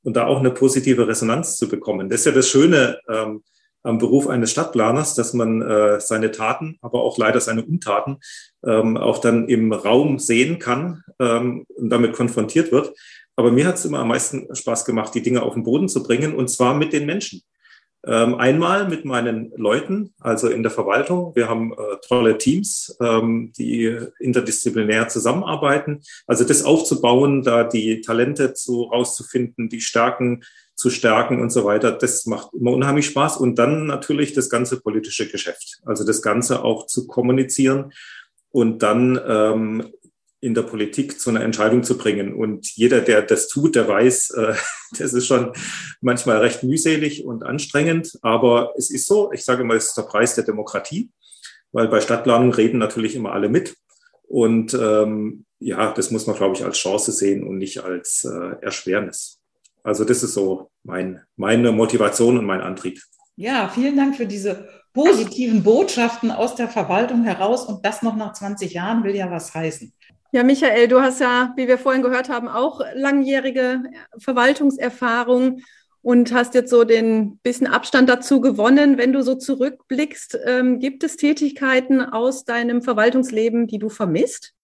und 0.03 0.17
da 0.17 0.27
auch 0.27 0.41
eine 0.41 0.51
positive 0.51 1.07
Resonanz 1.07 1.57
zu 1.57 1.69
bekommen. 1.69 2.09
Das 2.09 2.21
ist 2.21 2.27
ja 2.27 2.33
das 2.33 2.49
Schöne 2.49 2.99
ähm, 3.09 3.43
am 3.85 3.99
Beruf 3.99 4.29
eines 4.29 4.51
Stadtplaners, 4.51 5.15
dass 5.15 5.35
man 5.35 5.63
äh, 5.63 6.01
seine 6.01 6.31
Taten, 6.31 6.79
aber 6.81 7.03
auch 7.03 7.19
leider 7.19 7.41
seine 7.41 7.65
Untaten 7.65 8.19
ähm, 8.65 8.97
auch 8.97 9.19
dann 9.19 9.49
im 9.49 9.73
Raum 9.73 10.19
sehen 10.19 10.59
kann 10.59 11.05
ähm, 11.21 11.65
und 11.69 11.91
damit 11.91 12.15
konfrontiert 12.15 12.73
wird. 12.73 12.93
Aber 13.37 13.53
mir 13.53 13.67
hat 13.67 13.77
es 13.77 13.85
immer 13.85 13.99
am 13.99 14.09
meisten 14.09 14.53
Spaß 14.55 14.85
gemacht, 14.85 15.15
die 15.15 15.23
Dinge 15.23 15.43
auf 15.43 15.55
den 15.55 15.65
Boden 15.65 15.89
zu 15.89 16.03
bringen 16.03 16.35
und 16.35 16.49
zwar 16.49 16.75
mit 16.75 16.93
den 16.93 17.07
Menschen. 17.07 17.43
Ähm, 18.07 18.35
einmal 18.35 18.89
mit 18.89 19.05
meinen 19.05 19.53
Leuten, 19.57 20.15
also 20.21 20.49
in 20.49 20.63
der 20.63 20.71
Verwaltung. 20.71 21.35
Wir 21.35 21.49
haben 21.49 21.73
äh, 21.73 21.77
tolle 22.07 22.37
Teams, 22.37 22.97
ähm, 23.01 23.53
die 23.57 23.99
interdisziplinär 24.19 25.09
zusammenarbeiten. 25.09 26.03
Also 26.27 26.45
das 26.45 26.65
aufzubauen, 26.65 27.43
da 27.43 27.65
die 27.65 28.03
Talente 28.03 28.53
zu 28.53 28.83
rauszufinden, 28.83 29.69
die 29.69 29.81
Stärken 29.81 30.43
zu 30.75 30.91
stärken 30.91 31.41
und 31.41 31.51
so 31.51 31.65
weiter, 31.65 31.93
das 31.93 32.27
macht 32.27 32.53
immer 32.53 32.73
unheimlich 32.73 33.07
Spaß. 33.07 33.37
Und 33.37 33.59
dann 33.59 33.87
natürlich 33.87 34.33
das 34.33 34.51
ganze 34.51 34.81
politische 34.81 35.29
Geschäft. 35.29 35.81
Also 35.85 36.05
das 36.05 36.21
Ganze 36.21 36.65
auch 36.65 36.87
zu 36.87 37.07
kommunizieren 37.07 37.93
und 38.51 38.83
dann 38.83 39.21
ähm, 39.27 39.93
in 40.45 40.53
der 40.53 40.63
Politik 40.63 41.19
zu 41.19 41.31
einer 41.31 41.41
Entscheidung 41.41 41.83
zu 41.85 41.97
bringen. 41.97 42.35
Und 42.35 42.71
jeder, 42.77 43.01
der 43.01 43.23
das 43.23 43.49
tut, 43.49 43.77
der 43.77 43.89
weiß, 43.89 44.31
äh, 44.31 44.55
das 44.99 45.15
ist 45.15 45.27
schon 45.27 45.53
manchmal 46.03 46.39
recht 46.39 46.63
mühselig 46.63 47.25
und 47.25 47.43
anstrengend. 47.45 48.19
Aber 48.21 48.75
es 48.77 48.91
ist 48.91 49.07
so, 49.07 49.33
ich 49.33 49.43
sage 49.43 49.65
mal, 49.65 49.79
es 49.79 49.87
ist 49.87 49.97
der 49.97 50.03
Preis 50.03 50.35
der 50.35 50.45
Demokratie, 50.45 51.11
weil 51.73 51.89
bei 51.89 52.03
Stadtplanung 52.03 52.53
reden 52.53 52.79
natürlich 52.79 53.17
immer 53.17 53.33
alle 53.33 53.49
mit. 53.49 53.75
Und 54.29 54.75
ähm, 54.75 55.47
ja, 55.61 55.93
das 55.93 56.11
muss 56.11 56.27
man, 56.27 56.37
glaube 56.37 56.57
ich, 56.57 56.65
als 56.65 56.77
Chance 56.77 57.13
sehen 57.13 57.43
und 57.43 57.57
nicht 57.57 57.83
als 57.83 58.25
äh, 58.25 58.63
Erschwernis. 58.63 59.41
Also 59.83 60.05
das 60.05 60.23
ist 60.23 60.35
so 60.35 60.71
mein, 60.83 61.23
meine 61.37 61.73
Motivation 61.73 62.37
und 62.37 62.45
mein 62.45 62.61
Antrieb. 62.61 63.01
Ja, 63.37 63.71
vielen 63.75 63.97
Dank 63.97 64.17
für 64.17 64.27
diese 64.27 64.69
positiven 64.93 65.63
Botschaften 65.63 66.31
aus 66.31 66.55
der 66.55 66.69
Verwaltung 66.69 67.25
heraus. 67.25 67.65
Und 67.65 67.85
das 67.85 68.03
noch 68.03 68.15
nach 68.15 68.35
20 68.35 68.75
Jahren 68.75 69.05
will 69.05 69.17
ja 69.17 69.31
was 69.31 69.55
heißen. 69.55 69.93
Ja, 70.35 70.43
Michael, 70.43 70.89
du 70.89 71.01
hast 71.01 71.21
ja, 71.21 71.55
wie 71.57 71.69
wir 71.69 71.79
vorhin 71.79 72.03
gehört 72.03 72.29
haben, 72.29 72.49
auch 72.49 72.81
langjährige 72.97 73.85
Verwaltungserfahrung. 74.19 75.63
und 76.03 76.35
hast 76.35 76.55
jetzt 76.55 76.71
so 76.71 76.83
den 76.83 77.39
bisschen 77.39 77.69
Abstand 77.69 78.09
dazu 78.09 78.41
gewonnen. 78.41 78.99
Wenn 78.99 79.13
du 79.13 79.23
so 79.23 79.37
zurückblickst, 79.37 80.39
ähm, 80.45 80.81
gibt 80.81 81.05
es 81.05 81.17
Tätigkeiten 81.17 82.01
aus 82.01 82.45
deinem 82.45 82.83
Verwaltungsleben, 82.83 83.69
die 83.69 83.79
du 83.79 83.89
vermisst? 83.89 84.55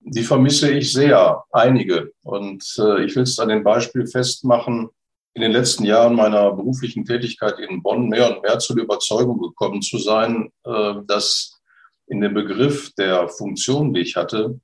Die 0.00 0.22
vermisse 0.22 0.72
ich 0.72 0.92
sehr, 0.94 1.44
einige. 1.52 2.12
Und 2.22 2.64
äh, 2.78 3.04
ich 3.04 3.14
will 3.14 3.24
es 3.24 3.38
an 3.38 3.50
dem 3.50 3.62
Beispiel 3.62 4.06
festmachen, 4.06 4.88
in 5.34 5.42
den 5.42 5.52
letzten 5.52 5.84
Jahren 5.84 6.16
meiner 6.16 6.52
beruflichen 6.52 7.04
Tätigkeit 7.04 7.58
in 7.58 7.82
Bonn 7.82 8.08
mehr 8.08 8.34
und 8.34 8.42
mehr 8.42 8.58
zu 8.60 8.74
der 8.74 8.84
Überzeugung 8.84 9.38
gekommen 9.38 9.82
zu 9.82 9.98
sein, 9.98 10.50
äh, 10.64 10.94
dass 11.06 11.60
in 12.06 12.22
dem 12.22 12.32
Begriff 12.32 12.94
der 12.94 13.28
Funktion, 13.28 13.92
die 13.92 14.00
ich 14.00 14.16
hatte, 14.16 14.58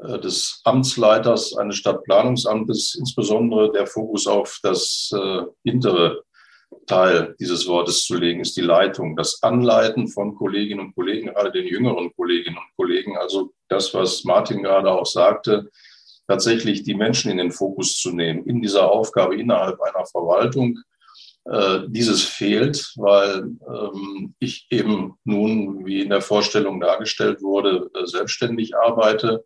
des 0.00 0.60
Amtsleiters 0.64 1.56
eines 1.56 1.76
Stadtplanungsamtes, 1.76 2.96
insbesondere 2.98 3.72
der 3.72 3.86
Fokus 3.86 4.26
auf 4.26 4.58
das 4.62 5.10
äh, 5.14 5.42
hintere 5.62 6.22
Teil 6.86 7.34
dieses 7.38 7.66
Wortes 7.66 8.04
zu 8.04 8.16
legen, 8.16 8.40
ist 8.40 8.56
die 8.56 8.62
Leitung, 8.62 9.16
das 9.16 9.42
Anleiten 9.42 10.08
von 10.08 10.34
Kolleginnen 10.34 10.86
und 10.86 10.94
Kollegen, 10.94 11.28
gerade 11.28 11.52
den 11.52 11.66
jüngeren 11.66 12.14
Kolleginnen 12.14 12.58
und 12.58 12.76
Kollegen. 12.76 13.16
Also 13.16 13.52
das, 13.68 13.94
was 13.94 14.24
Martin 14.24 14.62
gerade 14.62 14.90
auch 14.90 15.06
sagte, 15.06 15.70
tatsächlich 16.26 16.82
die 16.82 16.94
Menschen 16.94 17.30
in 17.30 17.38
den 17.38 17.52
Fokus 17.52 17.96
zu 17.98 18.10
nehmen, 18.10 18.44
in 18.44 18.60
dieser 18.60 18.90
Aufgabe 18.90 19.36
innerhalb 19.36 19.80
einer 19.80 20.06
Verwaltung. 20.06 20.78
Äh, 21.46 21.80
dieses 21.88 22.24
fehlt, 22.24 22.92
weil 22.96 23.50
ähm, 23.68 24.34
ich 24.38 24.66
eben 24.70 25.18
nun, 25.24 25.84
wie 25.84 26.00
in 26.00 26.08
der 26.08 26.22
Vorstellung 26.22 26.80
dargestellt 26.80 27.42
wurde, 27.42 27.90
äh, 27.94 28.06
selbstständig 28.06 28.74
arbeite 28.74 29.44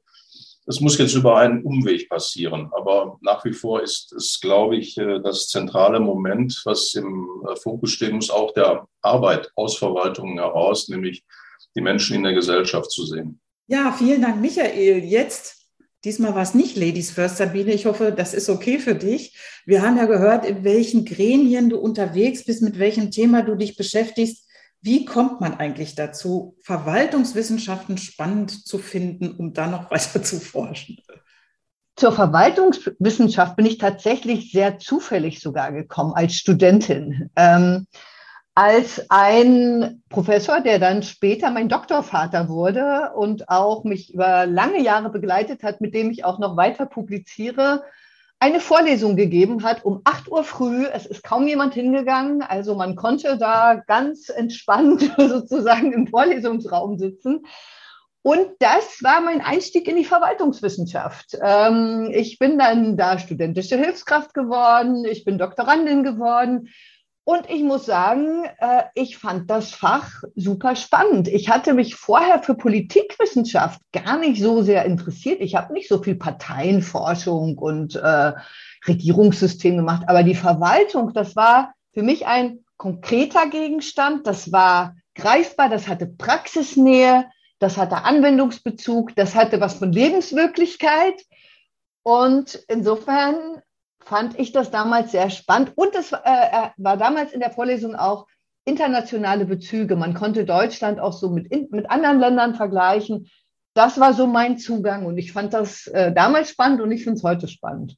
das 0.69 0.81
muss 0.81 0.99
jetzt 0.99 1.15
über 1.15 1.39
einen 1.39 1.63
Umweg 1.63 2.11
passieren. 2.11 2.71
Aber 2.77 3.19
nach 3.23 3.43
wie 3.47 3.55
vor 3.55 3.83
ist 3.83 4.13
es, 4.13 4.39
glaube 4.39 4.77
ich, 4.77 4.99
äh, 4.99 5.19
das 5.21 5.49
zentrale 5.49 5.99
Moment, 5.99 6.61
was 6.67 6.95
im 6.95 7.27
äh, 7.49 7.57
Fokus 7.57 7.93
stehen 7.93 8.17
muss, 8.17 8.29
auch 8.29 8.53
der 8.53 8.87
Arbeit 9.01 9.51
aus 9.57 9.79
Verwaltungen 9.79 10.39
heraus, 10.39 10.89
nämlich 10.89 11.25
die 11.75 11.81
Menschen 11.81 12.17
in 12.17 12.23
der 12.23 12.35
Gesellschaft 12.35 12.91
zu 12.91 13.07
sehen. 13.07 13.41
Ja, 13.67 13.93
vielen 13.93 14.21
Dank, 14.21 14.43
Michael. 14.43 15.05
Jetzt 15.05 15.57
Diesmal 16.05 16.33
war 16.33 16.43
es 16.43 16.55
nicht 16.55 16.77
Ladies 16.77 17.11
First, 17.11 17.39
Sabine. 17.39 17.73
Ich 17.73 17.85
hoffe, 17.85 18.13
das 18.13 18.33
ist 18.33 18.49
okay 18.49 18.79
für 18.79 18.95
dich. 18.95 19.37
Wir 19.67 19.83
haben 19.83 19.97
ja 19.97 20.07
gehört, 20.07 20.47
in 20.47 20.63
welchen 20.63 21.05
Gremien 21.05 21.71
du 21.71 21.79
unterwegs 21.79 22.45
bist, 22.45 22.63
mit 22.63 22.79
welchem 22.79 23.11
Thema 23.11 23.43
du 23.43 23.57
dich 23.57 23.77
beschäftigst. 23.77 24.48
Wie 24.81 25.05
kommt 25.05 25.41
man 25.41 25.59
eigentlich 25.59 25.95
dazu, 25.95 26.57
Verwaltungswissenschaften 26.63 27.99
spannend 27.99 28.67
zu 28.67 28.79
finden, 28.79 29.33
um 29.33 29.53
da 29.53 29.67
noch 29.67 29.91
weiter 29.91 30.23
zu 30.23 30.41
forschen? 30.41 30.99
Zur 31.97 32.13
Verwaltungswissenschaft 32.13 33.57
bin 33.57 33.67
ich 33.67 33.79
tatsächlich 33.79 34.53
sehr 34.53 34.79
zufällig 34.79 35.41
sogar 35.41 35.73
gekommen 35.73 36.13
als 36.15 36.35
Studentin. 36.35 37.29
Ähm, 37.35 37.89
als 38.55 39.09
ein 39.09 40.03
Professor, 40.09 40.61
der 40.61 40.81
dann 40.81 41.05
später 41.05 41.51
mein 41.51 41.69
Doktorvater 41.69 42.49
wurde 42.49 43.13
und 43.15 43.49
auch 43.49 43.85
mich 43.85 44.15
über 44.15 44.47
lange 44.47 44.83
Jahre 44.83 45.11
begleitet 45.11 45.63
hat, 45.63 45.81
mit 45.81 45.95
dem 45.95 46.11
ich 46.11 46.25
auch 46.25 46.41
noch 46.41 46.57
weiter 46.57 46.87
publiziere, 46.87 47.85
eine 48.41 48.61
Vorlesung 48.61 49.17
gegeben 49.17 49.65
hat 49.65 49.85
um 49.85 50.01
8 50.05 50.31
Uhr 50.31 50.45
früh. 50.45 50.87
Es 50.87 51.07
ist 51.07 51.25
kaum 51.25 51.47
jemand 51.47 51.75
hingegangen. 51.75 52.43
Also 52.43 52.75
man 52.75 52.95
konnte 52.95 53.37
da 53.37 53.75
ganz 53.87 54.29
entspannt 54.29 55.13
sozusagen 55.19 55.93
im 55.93 56.07
Vorlesungsraum 56.07 56.99
sitzen. 56.99 57.45
Und 58.23 58.49
das 58.59 59.03
war 59.03 59.21
mein 59.21 59.41
Einstieg 59.41 59.89
in 59.89 59.97
die 59.97 60.05
Verwaltungswissenschaft. 60.05 61.39
Ähm, 61.41 62.11
ich 62.13 62.39
bin 62.39 62.59
dann 62.59 62.97
da 62.97 63.19
studentische 63.19 63.77
Hilfskraft 63.77 64.35
geworden. 64.35 65.05
Ich 65.05 65.25
bin 65.25 65.39
Doktorandin 65.39 66.03
geworden. 66.03 66.69
Und 67.29 67.51
ich 67.51 67.63
muss 67.63 67.85
sagen, 67.85 68.45
äh, 68.59 68.85
ich 68.95 69.19
fand 69.19 69.51
das 69.51 69.73
Fach 69.73 70.23
super 70.35 70.75
spannend. 70.77 71.29
Ich 71.29 71.51
hatte 71.51 71.75
mich 71.75 71.95
vorher 71.95 72.43
für 72.43 72.55
Politikwissenschaft 72.55 73.83
gar 73.93 74.19
nicht 74.19 74.41
so 74.41 74.63
sehr 74.63 74.87
interessiert. 74.87 75.43
Ich 75.43 75.55
habe 75.55 75.75
nicht 75.75 75.91
so 75.91 76.03
viel 76.03 76.15
Parteienforschung 76.15 77.59
und 77.59 77.97
äh, 77.97 78.33
Regierungssystem 78.87 79.77
gemacht, 79.77 80.05
aber 80.07 80.23
die 80.23 80.35
Verwaltung, 80.35 81.13
das 81.13 81.37
war 81.37 81.75
für 81.93 82.03
mich 82.03 82.27
ein 82.27 82.61
konkreter 82.79 83.47
Gegenstand. 83.51 84.27
Das 84.27 84.51
war 84.51 84.97
greifbar, 85.15 85.69
das 85.69 85.87
hatte 85.87 86.07
Praxisnähe, 86.07 87.27
das 87.59 87.77
hatte 87.77 88.05
Anwendungsbezug, 88.05 89.15
das 89.17 89.35
hatte 89.35 89.61
was 89.61 89.75
von 89.75 89.93
Lebenswirklichkeit. 89.93 91.27
Und 92.03 92.59
insofern 92.69 93.61
fand 94.09 94.39
ich 94.39 94.53
das 94.53 94.71
damals 94.71 95.13
sehr 95.13 95.29
spannend. 95.29 95.73
Und 95.77 95.95
es 95.95 96.13
äh, 96.13 96.19
äh, 96.25 96.69
war 96.79 96.97
damals 96.97 97.33
in 97.33 97.41
der 97.41 97.51
Vorlesung 97.51 97.95
auch 97.95 98.27
internationale 98.65 99.45
Bezüge. 99.45 99.97
Man 99.97 100.15
konnte 100.15 100.45
Deutschland 100.45 100.99
auch 100.99 101.13
so 101.13 101.29
mit, 101.31 101.51
mit 101.71 101.91
anderen 101.91 102.19
Ländern 102.19 102.55
vergleichen. 102.55 103.31
Das 103.75 104.01
war 104.01 104.15
so 104.15 104.27
mein 104.27 104.59
Zugang 104.59 105.07
und 105.07 105.19
ich 105.19 105.33
fand 105.33 105.53
das 105.53 105.87
äh, 105.89 106.13
damals 106.13 106.51
spannend 106.51 106.81
und 106.81 106.91
ich 106.91 107.05
finde 107.05 107.19
es 107.19 107.23
heute 107.23 107.49
spannend. 107.49 107.97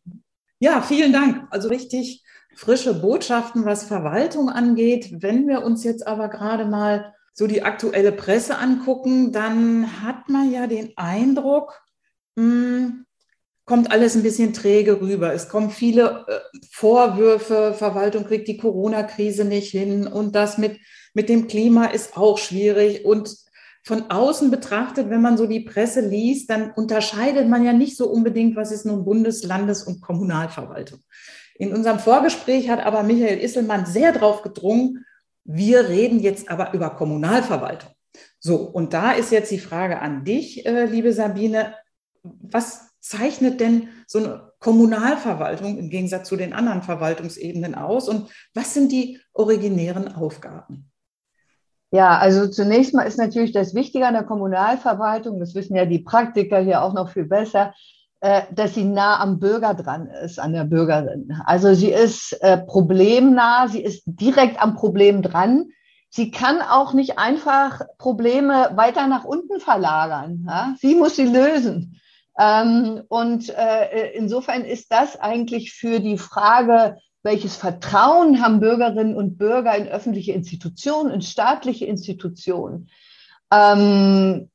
Ja, 0.59 0.83
vielen 0.83 1.12
Dank. 1.12 1.47
Also 1.50 1.69
richtig 1.69 2.23
frische 2.55 3.00
Botschaften, 3.00 3.64
was 3.64 3.85
Verwaltung 3.85 4.50
angeht. 4.50 5.23
Wenn 5.23 5.49
wir 5.49 5.62
uns 5.62 5.85
jetzt 5.85 6.07
aber 6.07 6.29
gerade 6.29 6.67
mal 6.67 7.14
so 7.33 7.47
die 7.47 7.62
aktuelle 7.62 8.12
Presse 8.12 8.59
angucken, 8.59 9.33
dann 9.33 10.02
hat 10.02 10.29
man 10.29 10.50
ja 10.50 10.67
den 10.67 10.93
Eindruck, 10.97 11.81
mh, 12.35 12.43
hm, 12.43 13.07
kommt 13.71 13.93
alles 13.93 14.17
ein 14.17 14.25
bisschen 14.25 14.53
träge 14.53 15.00
rüber. 15.00 15.33
Es 15.33 15.49
kommen 15.49 15.71
viele 15.71 16.27
äh, 16.27 16.59
Vorwürfe, 16.73 17.73
Verwaltung 17.73 18.25
kriegt 18.25 18.49
die 18.49 18.57
Corona-Krise 18.57 19.45
nicht 19.45 19.71
hin 19.71 20.09
und 20.09 20.35
das 20.35 20.59
mit, 20.59 20.81
mit 21.15 21.29
dem 21.29 21.47
Klima 21.47 21.87
ist 21.87 22.17
auch 22.17 22.37
schwierig. 22.37 23.05
Und 23.05 23.33
von 23.85 24.11
außen 24.11 24.50
betrachtet, 24.50 25.09
wenn 25.09 25.23
man 25.23 25.37
so 25.37 25.47
die 25.47 25.61
Presse 25.61 26.00
liest, 26.00 26.50
dann 26.50 26.73
unterscheidet 26.73 27.49
man 27.49 27.65
ja 27.65 27.73
nicht 27.73 27.97
so 27.97 28.11
unbedingt, 28.11 28.57
was 28.57 28.73
ist 28.73 28.87
nun 28.87 29.05
Bundes-, 29.05 29.45
Landes- 29.45 29.85
und 29.85 30.00
Kommunalverwaltung. 30.00 30.99
In 31.55 31.73
unserem 31.73 32.00
Vorgespräch 32.00 32.71
hat 32.71 32.85
aber 32.85 33.05
Michael 33.05 33.39
Isselmann 33.39 33.87
sehr 33.87 34.11
darauf 34.11 34.43
gedrungen, 34.43 35.07
wir 35.45 35.89
reden 35.89 36.19
jetzt 36.19 36.50
aber 36.50 36.75
über 36.75 36.91
Kommunalverwaltung. 36.91 37.91
So, 38.41 38.57
und 38.57 38.95
da 38.95 39.12
ist 39.12 39.31
jetzt 39.31 39.53
die 39.53 39.61
Frage 39.61 40.00
an 40.00 40.25
dich, 40.25 40.67
äh, 40.67 40.87
liebe 40.87 41.12
Sabine. 41.12 41.77
Was 42.23 42.90
zeichnet 43.00 43.61
denn 43.61 43.88
so 44.07 44.19
eine 44.19 44.52
Kommunalverwaltung 44.61 45.78
im 45.78 45.90
Gegensatz 45.90 46.28
zu 46.28 46.37
den 46.37 46.52
anderen 46.52 46.83
Verwaltungsebenen 46.83 47.75
aus 47.75 48.09
und 48.09 48.30
was 48.54 48.75
sind 48.75 48.92
die 48.92 49.19
originären 49.33 50.14
Aufgaben? 50.14 50.90
Ja, 51.92 52.19
also 52.19 52.47
zunächst 52.47 52.95
mal 52.95 53.02
ist 53.02 53.19
natürlich 53.19 53.52
das 53.52 53.75
Wichtige 53.75 54.07
an 54.07 54.14
der 54.14 54.23
Kommunalverwaltung, 54.23 55.40
das 55.40 55.54
wissen 55.54 55.75
ja 55.75 55.87
die 55.87 55.99
Praktiker 55.99 56.61
hier 56.61 56.83
auch 56.83 56.92
noch 56.92 57.11
viel 57.11 57.25
besser, 57.25 57.75
äh, 58.21 58.42
dass 58.52 58.75
sie 58.75 58.85
nah 58.85 59.19
am 59.19 59.40
Bürger 59.40 59.75
dran 59.75 60.07
ist, 60.07 60.38
an 60.38 60.52
der 60.52 60.64
Bürgerin. 60.64 61.35
Also 61.47 61.75
sie 61.75 61.90
ist 61.90 62.33
äh, 62.42 62.59
problemnah, 62.59 63.66
sie 63.66 63.83
ist 63.83 64.02
direkt 64.04 64.62
am 64.62 64.76
Problem 64.76 65.23
dran. 65.23 65.71
Sie 66.11 66.30
kann 66.30 66.61
auch 66.61 66.92
nicht 66.92 67.19
einfach 67.19 67.80
Probleme 67.97 68.71
weiter 68.75 69.07
nach 69.07 69.25
unten 69.25 69.61
verlagern. 69.61 70.45
Sie 70.80 70.97
muss 70.97 71.14
sie 71.14 71.26
lösen. 71.26 72.00
Ähm, 72.41 73.03
und 73.09 73.51
äh, 73.51 74.13
insofern 74.15 74.65
ist 74.65 74.91
das 74.91 75.21
eigentlich 75.21 75.75
für 75.75 76.01
die 76.01 76.17
Frage, 76.17 76.97
welches 77.23 77.57
Vertrauen 77.57 78.43
haben 78.43 78.61
Bürgerinnen 78.61 79.15
und 79.15 79.37
Bürger 79.37 79.77
in 79.77 79.89
öffentliche 79.89 80.33
Institutionen, 80.33 81.13
in 81.13 81.21
staatliche 81.21 81.85
Institutionen, 81.85 82.89
ähm, 83.53 84.49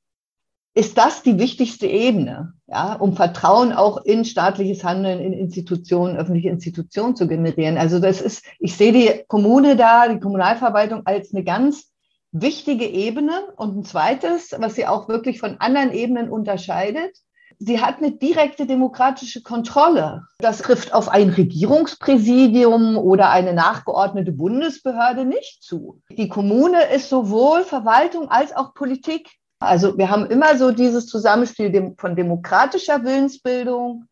ist 0.73 0.97
das 0.97 1.21
die 1.21 1.37
wichtigste 1.37 1.85
Ebene, 1.85 2.53
ja, 2.65 2.95
um 2.95 3.15
Vertrauen 3.15 3.71
auch 3.71 4.03
in 4.03 4.25
staatliches 4.25 4.83
Handeln, 4.83 5.19
in 5.19 5.33
Institutionen, 5.33 6.17
öffentliche 6.17 6.49
Institutionen 6.49 7.15
zu 7.15 7.27
generieren. 7.27 7.77
Also 7.77 7.99
das 7.99 8.19
ist, 8.19 8.43
ich 8.59 8.75
sehe 8.75 8.93
die 8.93 9.23
Kommune 9.27 9.75
da, 9.75 10.09
die 10.09 10.19
Kommunalverwaltung 10.19 11.03
als 11.05 11.33
eine 11.33 11.43
ganz 11.43 11.93
wichtige 12.31 12.87
Ebene. 12.87 13.53
Und 13.55 13.77
ein 13.77 13.83
zweites, 13.85 14.55
was 14.57 14.73
sie 14.73 14.87
auch 14.87 15.07
wirklich 15.07 15.39
von 15.39 15.57
anderen 15.59 15.93
Ebenen 15.93 16.29
unterscheidet, 16.29 17.15
Sie 17.59 17.81
hat 17.81 17.97
eine 17.97 18.11
direkte 18.11 18.65
demokratische 18.65 19.41
Kontrolle. 19.41 20.23
Das 20.39 20.59
trifft 20.59 20.93
auf 20.93 21.09
ein 21.09 21.29
Regierungspräsidium 21.29 22.97
oder 22.97 23.29
eine 23.29 23.53
nachgeordnete 23.53 24.31
Bundesbehörde 24.31 25.25
nicht 25.25 25.63
zu. 25.63 26.01
Die 26.09 26.27
Kommune 26.27 26.83
ist 26.93 27.09
sowohl 27.09 27.63
Verwaltung 27.63 28.29
als 28.29 28.55
auch 28.55 28.73
Politik. 28.73 29.29
Also 29.59 29.97
wir 29.97 30.09
haben 30.09 30.25
immer 30.25 30.57
so 30.57 30.71
dieses 30.71 31.07
Zusammenspiel 31.07 31.95
von 31.97 32.15
demokratischer 32.15 33.03
Willensbildung, 33.03 34.05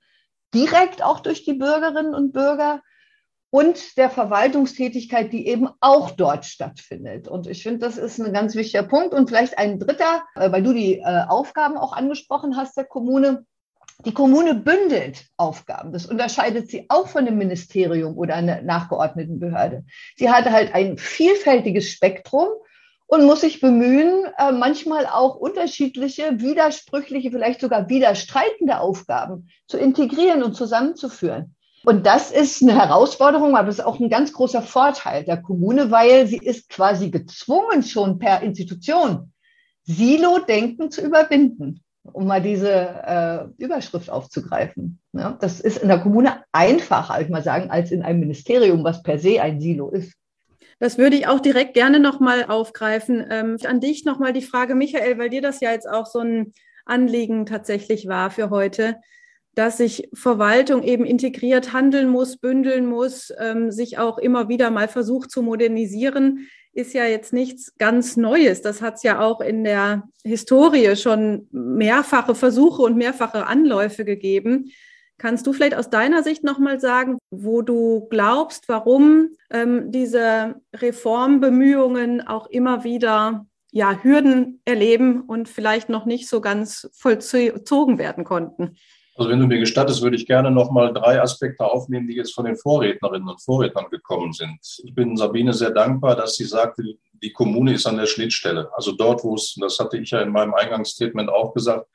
direkt 0.53 1.03
auch 1.03 1.19
durch 1.19 1.43
die 1.43 1.53
Bürgerinnen 1.53 2.15
und 2.15 2.31
Bürger 2.31 2.81
und 3.53 3.97
der 3.97 4.09
Verwaltungstätigkeit, 4.09 5.31
die 5.31 5.45
eben 5.47 5.69
auch 5.79 6.09
dort 6.09 6.43
stattfindet. 6.43 7.27
Und 7.27 7.45
ich 7.45 7.61
finde, 7.61 7.85
das 7.85 7.99
ist 7.99 8.19
ein 8.19 8.33
ganz 8.33 8.55
wichtiger 8.55 8.81
Punkt. 8.81 9.13
Und 9.13 9.29
vielleicht 9.29 9.59
ein 9.59 9.77
dritter, 9.77 10.23
äh, 10.33 10.51
weil 10.51 10.63
du 10.63 10.73
die 10.73 10.97
äh, 10.97 11.25
Aufgaben 11.27 11.77
auch 11.77 11.93
angesprochen 11.93 12.57
hast 12.57 12.75
der 12.75 12.85
Kommune. 12.85 13.45
Die 14.05 14.11
Kommune 14.11 14.55
bündelt 14.55 15.27
Aufgaben. 15.37 15.93
Das 15.93 16.07
unterscheidet 16.07 16.71
sie 16.71 16.87
auch 16.89 17.07
von 17.07 17.27
einem 17.27 17.37
Ministerium 17.37 18.17
oder 18.17 18.33
einer 18.33 18.63
nachgeordneten 18.63 19.39
Behörde. 19.39 19.85
Sie 20.15 20.31
hat 20.31 20.49
halt 20.49 20.73
ein 20.73 20.97
vielfältiges 20.97 21.91
Spektrum 21.91 22.47
und 23.05 23.23
muss 23.23 23.41
sich 23.41 23.61
bemühen, 23.61 24.25
äh, 24.39 24.51
manchmal 24.51 25.05
auch 25.05 25.35
unterschiedliche, 25.35 26.41
widersprüchliche, 26.41 27.29
vielleicht 27.29 27.61
sogar 27.61 27.87
widerstreitende 27.87 28.79
Aufgaben 28.79 29.49
zu 29.67 29.77
integrieren 29.77 30.41
und 30.41 30.55
zusammenzuführen. 30.55 31.55
Und 31.85 32.05
das 32.05 32.31
ist 32.31 32.61
eine 32.61 32.75
Herausforderung, 32.75 33.57
aber 33.57 33.67
es 33.67 33.79
ist 33.79 33.85
auch 33.85 33.99
ein 33.99 34.09
ganz 34.09 34.31
großer 34.31 34.61
Vorteil 34.61 35.25
der 35.25 35.41
Kommune, 35.41 35.91
weil 35.91 36.27
sie 36.27 36.37
ist 36.37 36.69
quasi 36.69 37.09
gezwungen, 37.09 37.83
schon 37.83 38.19
per 38.19 38.41
Institution 38.41 39.33
Silo-Denken 39.83 40.91
zu 40.91 41.01
überwinden, 41.01 41.83
um 42.03 42.25
mal 42.25 42.41
diese 42.41 42.71
äh, 42.71 43.63
Überschrift 43.63 44.09
aufzugreifen. 44.09 44.99
Ja, 45.11 45.37
das 45.41 45.59
ist 45.59 45.77
in 45.77 45.89
der 45.89 45.99
Kommune 45.99 46.43
einfacher, 46.53 47.15
würde 47.15 47.25
ich 47.25 47.29
mal 47.29 47.43
sagen, 47.43 47.69
als 47.69 47.91
in 47.91 48.01
einem 48.01 48.21
Ministerium, 48.21 48.83
was 48.85 49.03
per 49.03 49.19
se 49.19 49.41
ein 49.41 49.59
Silo 49.59 49.89
ist. 49.89 50.13
Das 50.79 50.97
würde 50.97 51.17
ich 51.17 51.27
auch 51.27 51.39
direkt 51.39 51.73
gerne 51.73 51.99
nochmal 51.99 52.45
aufgreifen. 52.45 53.25
Ähm, 53.29 53.57
an 53.65 53.81
dich 53.81 54.05
nochmal 54.05 54.31
die 54.31 54.41
Frage, 54.41 54.73
Michael, 54.73 55.17
weil 55.17 55.29
dir 55.29 55.41
das 55.41 55.59
ja 55.59 55.71
jetzt 55.71 55.89
auch 55.89 56.05
so 56.05 56.19
ein 56.19 56.53
Anliegen 56.85 57.45
tatsächlich 57.45 58.07
war 58.07 58.31
für 58.31 58.49
heute 58.49 58.97
dass 59.55 59.77
sich 59.77 60.09
Verwaltung 60.13 60.83
eben 60.83 61.05
integriert 61.05 61.73
handeln 61.73 62.09
muss, 62.09 62.37
bündeln 62.37 62.85
muss, 62.85 63.31
ähm, 63.39 63.71
sich 63.71 63.97
auch 63.97 64.17
immer 64.17 64.49
wieder 64.49 64.71
mal 64.71 64.87
versucht 64.87 65.31
zu 65.31 65.41
modernisieren, 65.41 66.47
ist 66.73 66.93
ja 66.93 67.05
jetzt 67.05 67.33
nichts 67.33 67.75
ganz 67.77 68.17
Neues. 68.17 68.61
Das 68.61 68.81
hat 68.81 68.95
es 68.95 69.03
ja 69.03 69.19
auch 69.19 69.41
in 69.41 69.63
der 69.63 70.03
Historie 70.23 70.95
schon 70.95 71.47
mehrfache 71.51 72.33
Versuche 72.33 72.81
und 72.81 72.97
mehrfache 72.97 73.45
Anläufe 73.45 74.05
gegeben. 74.05 74.71
Kannst 75.19 75.45
du 75.45 75.53
vielleicht 75.53 75.75
aus 75.75 75.91
deiner 75.91 76.23
Sicht 76.23 76.43
nochmal 76.43 76.79
sagen, 76.79 77.19
wo 77.29 77.61
du 77.61 78.07
glaubst, 78.09 78.67
warum 78.67 79.29
ähm, 79.51 79.91
diese 79.91 80.55
Reformbemühungen 80.73 82.25
auch 82.25 82.47
immer 82.47 82.83
wieder 82.83 83.45
ja, 83.71 83.99
Hürden 84.01 84.61
erleben 84.65 85.21
und 85.21 85.47
vielleicht 85.47 85.89
noch 85.89 86.05
nicht 86.05 86.27
so 86.27 86.41
ganz 86.41 86.89
vollzogen 86.93 87.99
werden 87.99 88.23
konnten? 88.23 88.75
Also 89.15 89.29
wenn 89.29 89.39
du 89.39 89.45
mir 89.45 89.59
gestattest, 89.59 90.01
würde 90.01 90.15
ich 90.15 90.25
gerne 90.25 90.49
noch 90.49 90.71
mal 90.71 90.91
drei 90.91 91.21
Aspekte 91.21 91.63
aufnehmen, 91.63 92.07
die 92.07 92.15
jetzt 92.15 92.33
von 92.33 92.45
den 92.45 92.57
Vorrednerinnen 92.57 93.29
und 93.29 93.41
Vorrednern 93.41 93.89
gekommen 93.91 94.33
sind. 94.33 94.57
Ich 94.83 94.95
bin 94.95 95.15
Sabine 95.15 95.53
sehr 95.53 95.69
dankbar, 95.69 96.15
dass 96.15 96.35
sie 96.35 96.45
sagte, 96.45 96.83
die 97.21 97.31
Kommune 97.31 97.73
ist 97.73 97.85
an 97.85 97.97
der 97.97 98.07
Schnittstelle. 98.07 98.71
Also 98.75 98.91
dort, 98.91 99.23
wo 99.23 99.35
es, 99.35 99.55
das 99.59 99.77
hatte 99.77 99.97
ich 99.97 100.11
ja 100.11 100.21
in 100.21 100.31
meinem 100.31 100.53
Eingangsstatement 100.55 101.29
auch 101.29 101.53
gesagt, 101.53 101.87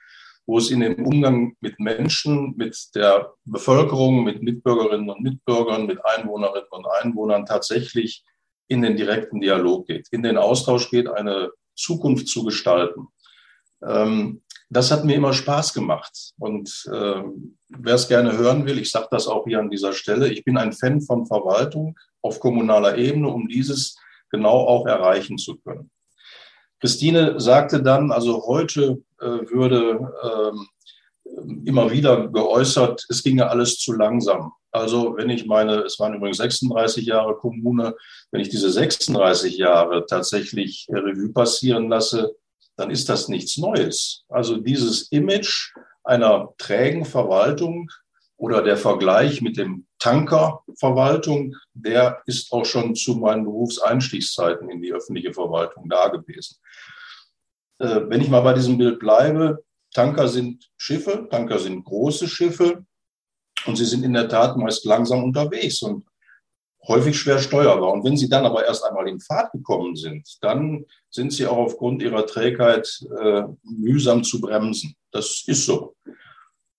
wo 0.47 0.59
es 0.59 0.71
in 0.71 0.81
dem 0.81 1.05
Umgang 1.05 1.57
mit 1.61 1.79
Menschen, 1.79 2.55
mit 2.57 2.95
der 2.95 3.35
Bevölkerung, 3.45 4.25
mit 4.25 4.43
Mitbürgerinnen 4.43 5.11
und 5.11 5.21
Mitbürgern, 5.21 5.87
mit 5.87 5.99
Einwohnerinnen 6.05 6.69
und 6.71 6.87
Einwohnern 7.03 7.45
tatsächlich 7.45 8.25
in 8.69 8.81
den 8.81 8.97
direkten 8.97 9.41
Dialog 9.41 9.87
geht, 9.87 10.09
in 10.11 10.23
den 10.23 10.39
Austausch 10.39 10.89
geht, 10.89 11.09
eine 11.09 11.51
Zukunft 11.75 12.29
zu 12.29 12.45
gestalten. 12.45 13.09
Ähm, 13.87 14.43
das 14.71 14.91
hat 14.91 15.05
mir 15.05 15.17
immer 15.17 15.33
Spaß 15.33 15.73
gemacht. 15.73 16.33
Und 16.39 16.89
äh, 16.93 17.23
wer 17.69 17.95
es 17.95 18.09
gerne 18.09 18.37
hören 18.37 18.67
will, 18.67 18.79
ich 18.79 18.91
sage 18.91 19.09
das 19.11 19.27
auch 19.27 19.45
hier 19.47 19.61
an 19.61 19.71
dieser 19.71 19.93
Stelle, 19.93 20.29
ich 20.29 20.45
bin 20.45 20.57
ein 20.57 20.73
Fan 20.73 21.01
von 21.01 21.27
Verwaltung 21.27 21.99
auf 22.23 22.41
kommunaler 22.41 22.99
Ebene, 22.99 23.29
um 23.29 23.49
dieses 23.49 23.97
genau 24.31 24.67
auch 24.67 24.87
erreichen 24.87 25.39
zu 25.39 25.57
können. 25.57 25.91
Christine 26.81 27.41
sagte 27.41 27.83
dann, 27.83 28.13
also 28.13 28.47
heute 28.47 29.03
äh, 29.21 29.25
würde 29.25 30.13
äh, 30.23 31.39
immer 31.65 31.91
wieder 31.91 32.29
geäußert, 32.29 33.07
es 33.09 33.23
ginge 33.23 33.49
alles 33.49 33.79
zu 33.79 33.93
langsam. 33.93 34.53
Also 34.71 35.17
wenn 35.17 35.31
ich 35.31 35.47
meine, 35.47 35.83
es 35.83 35.99
waren 35.99 36.15
übrigens 36.15 36.37
36 36.37 37.07
Jahre 37.07 37.37
Kommune, 37.37 37.95
wenn 38.31 38.41
ich 38.41 38.51
diese 38.51 38.71
36 38.71 39.57
Jahre 39.57 40.05
tatsächlich 40.07 40.87
Revue 40.91 41.33
passieren 41.33 41.89
lasse, 41.89 42.37
dann 42.79 42.91
ist 42.91 43.09
das 43.09 43.29
nichts 43.29 43.59
Neues. 43.59 44.25
Also 44.29 44.57
dieses 44.57 45.11
Image 45.11 45.73
einer 46.05 46.55
trägen 46.59 47.05
Verwaltung 47.05 47.91
oder 48.37 48.63
der 48.63 48.77
Vergleich 48.77 49.43
mit 49.43 49.57
dem 49.57 49.87
Tankerverwaltung, 49.99 51.57
der 51.75 52.23
ist 52.27 52.53
auch 52.53 52.65
schon 52.65 52.95
zu 52.95 53.17
meinen 53.17 53.45
Berufseinstiegszeiten 53.45 54.71
in 54.71 54.81
die 54.81 54.93
öffentliche 54.93 55.35
Verwaltung 55.35 55.89
da 55.89 56.07
gewesen. 56.07 56.57
Äh, 57.81 58.03
wenn 58.07 58.21
ich 58.21 58.29
mal 58.29 58.43
bei 58.43 58.55
diesem 58.55 58.79
Bild 58.79 59.01
bleibe, 59.01 59.65
Tanker 59.93 60.29
sind 60.29 60.71
Schiffe, 60.77 61.27
Tanker 61.31 61.59
sind 61.59 61.85
große 61.85 62.29
Schiffe 62.29 62.85
und 63.67 63.75
sie 63.75 63.87
sind 63.87 64.05
in 64.05 64.13
der 64.13 64.29
Tat 64.29 64.57
meist 64.57 64.85
langsam 64.85 65.25
unterwegs 65.25 65.83
und 65.83 66.07
häufig 66.87 67.19
schwer 67.19 67.41
steuerbar. 67.41 67.93
Und 67.93 68.05
wenn 68.05 68.17
sie 68.17 68.29
dann 68.29 68.47
aber 68.47 68.65
erst 68.65 68.85
einmal 68.85 69.09
in 69.09 69.19
Fahrt 69.19 69.51
gekommen 69.51 69.97
sind, 69.97 70.39
dann 70.43 70.85
sind 71.11 71.33
sie 71.33 71.47
auch 71.47 71.59
aufgrund 71.59 72.03
ihrer 72.03 72.27
Trägheit 72.27 72.89
äh, 73.21 73.43
mühsam 73.63 74.25
zu 74.25 74.41
bremsen. 74.41 74.95
Das 75.11 75.45
ist 75.47 75.67
so. 75.67 75.95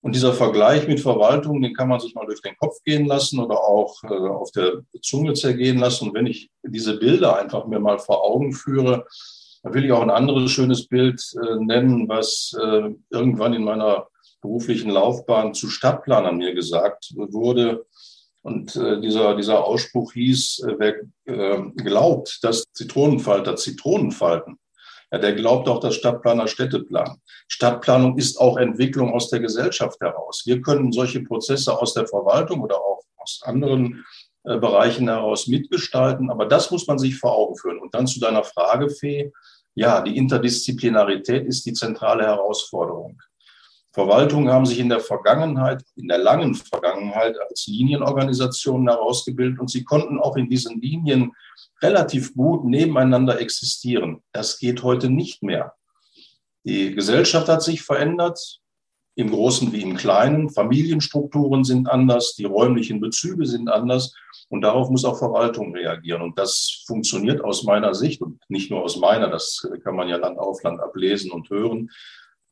Und 0.02 0.14
dieser 0.14 0.32
Vergleich 0.32 0.88
mit 0.88 1.00
Verwaltung, 1.00 1.60
den 1.60 1.74
kann 1.74 1.88
man 1.88 2.00
sich 2.00 2.14
mal 2.14 2.24
durch 2.24 2.40
den 2.40 2.56
Kopf 2.56 2.76
gehen 2.84 3.04
lassen 3.04 3.38
oder 3.38 3.60
auch 3.60 4.02
äh, 4.04 4.08
auf 4.08 4.50
der 4.52 4.82
Zunge 5.02 5.34
zergehen 5.34 5.78
lassen. 5.78 6.08
Und 6.08 6.14
wenn 6.14 6.26
ich 6.26 6.50
diese 6.62 6.96
Bilder 6.98 7.36
einfach 7.38 7.66
mir 7.66 7.80
mal 7.80 7.98
vor 7.98 8.24
Augen 8.24 8.52
führe, 8.52 9.06
dann 9.62 9.74
will 9.74 9.84
ich 9.84 9.92
auch 9.92 10.00
ein 10.00 10.10
anderes 10.10 10.50
schönes 10.50 10.86
Bild 10.86 11.22
äh, 11.34 11.56
nennen, 11.56 12.08
was 12.08 12.56
äh, 12.58 12.94
irgendwann 13.10 13.52
in 13.52 13.64
meiner 13.64 14.06
beruflichen 14.40 14.90
Laufbahn 14.90 15.52
zu 15.52 15.68
Stadtplanern 15.68 16.38
mir 16.38 16.54
gesagt 16.54 17.12
wurde. 17.14 17.84
Und 18.42 18.74
äh, 18.76 19.00
dieser, 19.00 19.36
dieser 19.36 19.64
Ausspruch 19.64 20.12
hieß, 20.12 20.60
äh, 20.60 20.74
wer 20.78 20.94
äh, 21.26 21.62
glaubt, 21.76 22.38
dass 22.42 22.64
Zitronenfalter 22.72 23.56
Zitronen 23.56 24.12
falten, 24.12 24.58
ja, 25.12 25.18
der 25.18 25.34
glaubt 25.34 25.68
auch, 25.68 25.80
dass 25.80 25.96
Stadtplaner 25.96 26.46
Städte 26.46 26.80
planen. 26.80 27.20
Stadtplanung 27.48 28.16
ist 28.16 28.40
auch 28.40 28.56
Entwicklung 28.56 29.12
aus 29.12 29.28
der 29.28 29.40
Gesellschaft 29.40 30.00
heraus. 30.00 30.42
Wir 30.46 30.62
können 30.62 30.92
solche 30.92 31.20
Prozesse 31.22 31.76
aus 31.76 31.94
der 31.94 32.06
Verwaltung 32.06 32.60
oder 32.60 32.76
auch 32.76 33.02
aus 33.16 33.40
anderen 33.42 34.04
äh, 34.44 34.56
Bereichen 34.56 35.08
heraus 35.08 35.46
mitgestalten, 35.46 36.30
aber 36.30 36.46
das 36.46 36.70
muss 36.70 36.86
man 36.86 36.98
sich 36.98 37.18
vor 37.18 37.36
Augen 37.36 37.56
führen. 37.56 37.78
Und 37.78 37.94
dann 37.94 38.06
zu 38.06 38.20
deiner 38.20 38.44
Frage, 38.44 38.88
Fee, 38.88 39.32
ja, 39.74 40.00
die 40.00 40.16
Interdisziplinarität 40.16 41.46
ist 41.46 41.66
die 41.66 41.72
zentrale 41.72 42.24
Herausforderung. 42.24 43.20
Verwaltungen 43.92 44.50
haben 44.50 44.66
sich 44.66 44.78
in 44.78 44.88
der 44.88 45.00
Vergangenheit, 45.00 45.82
in 45.96 46.06
der 46.06 46.18
langen 46.18 46.54
Vergangenheit 46.54 47.36
als 47.48 47.66
Linienorganisationen 47.66 48.88
herausgebildet 48.88 49.58
und 49.58 49.68
sie 49.68 49.82
konnten 49.82 50.20
auch 50.20 50.36
in 50.36 50.48
diesen 50.48 50.80
Linien 50.80 51.32
relativ 51.82 52.34
gut 52.34 52.64
nebeneinander 52.64 53.40
existieren. 53.40 54.22
Das 54.32 54.58
geht 54.58 54.82
heute 54.82 55.10
nicht 55.10 55.42
mehr. 55.42 55.74
Die 56.64 56.94
Gesellschaft 56.94 57.48
hat 57.48 57.62
sich 57.62 57.82
verändert, 57.82 58.60
im 59.16 59.30
Großen 59.30 59.72
wie 59.72 59.82
im 59.82 59.96
Kleinen. 59.96 60.50
Familienstrukturen 60.50 61.64
sind 61.64 61.88
anders, 61.88 62.34
die 62.34 62.44
räumlichen 62.44 63.00
Bezüge 63.00 63.46
sind 63.46 63.68
anders 63.68 64.14
und 64.48 64.62
darauf 64.62 64.88
muss 64.88 65.04
auch 65.04 65.18
Verwaltung 65.18 65.74
reagieren. 65.74 66.22
Und 66.22 66.38
das 66.38 66.84
funktioniert 66.86 67.42
aus 67.42 67.64
meiner 67.64 67.94
Sicht 67.94 68.22
und 68.22 68.40
nicht 68.48 68.70
nur 68.70 68.82
aus 68.82 68.96
meiner, 68.96 69.28
das 69.28 69.68
kann 69.82 69.96
man 69.96 70.08
ja 70.08 70.16
Land 70.16 70.38
auf 70.38 70.62
Land 70.62 70.80
ablesen 70.80 71.30
und 71.32 71.50
hören, 71.50 71.90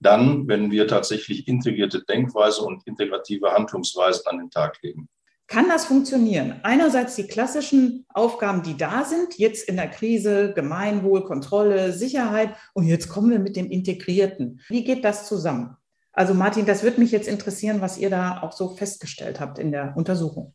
dann, 0.00 0.48
wenn 0.48 0.70
wir 0.70 0.86
tatsächlich 0.86 1.48
integrierte 1.48 2.04
Denkweise 2.04 2.62
und 2.62 2.86
integrative 2.86 3.52
Handlungsweisen 3.52 4.26
an 4.26 4.38
den 4.38 4.50
Tag 4.50 4.78
legen. 4.82 5.08
Kann 5.48 5.68
das 5.68 5.86
funktionieren? 5.86 6.60
Einerseits 6.62 7.16
die 7.16 7.26
klassischen 7.26 8.04
Aufgaben, 8.12 8.62
die 8.62 8.76
da 8.76 9.04
sind, 9.04 9.38
jetzt 9.38 9.66
in 9.66 9.76
der 9.76 9.88
Krise, 9.88 10.52
Gemeinwohl, 10.54 11.24
Kontrolle, 11.24 11.92
Sicherheit 11.94 12.54
und 12.74 12.86
jetzt 12.86 13.08
kommen 13.08 13.30
wir 13.30 13.38
mit 13.38 13.56
dem 13.56 13.70
Integrierten. 13.70 14.60
Wie 14.68 14.84
geht 14.84 15.04
das 15.04 15.26
zusammen? 15.26 15.76
Also 16.12 16.34
Martin, 16.34 16.66
das 16.66 16.82
würde 16.82 17.00
mich 17.00 17.12
jetzt 17.12 17.28
interessieren, 17.28 17.80
was 17.80 17.96
ihr 17.96 18.10
da 18.10 18.42
auch 18.42 18.52
so 18.52 18.74
festgestellt 18.76 19.40
habt 19.40 19.58
in 19.58 19.72
der 19.72 19.94
Untersuchung. 19.96 20.52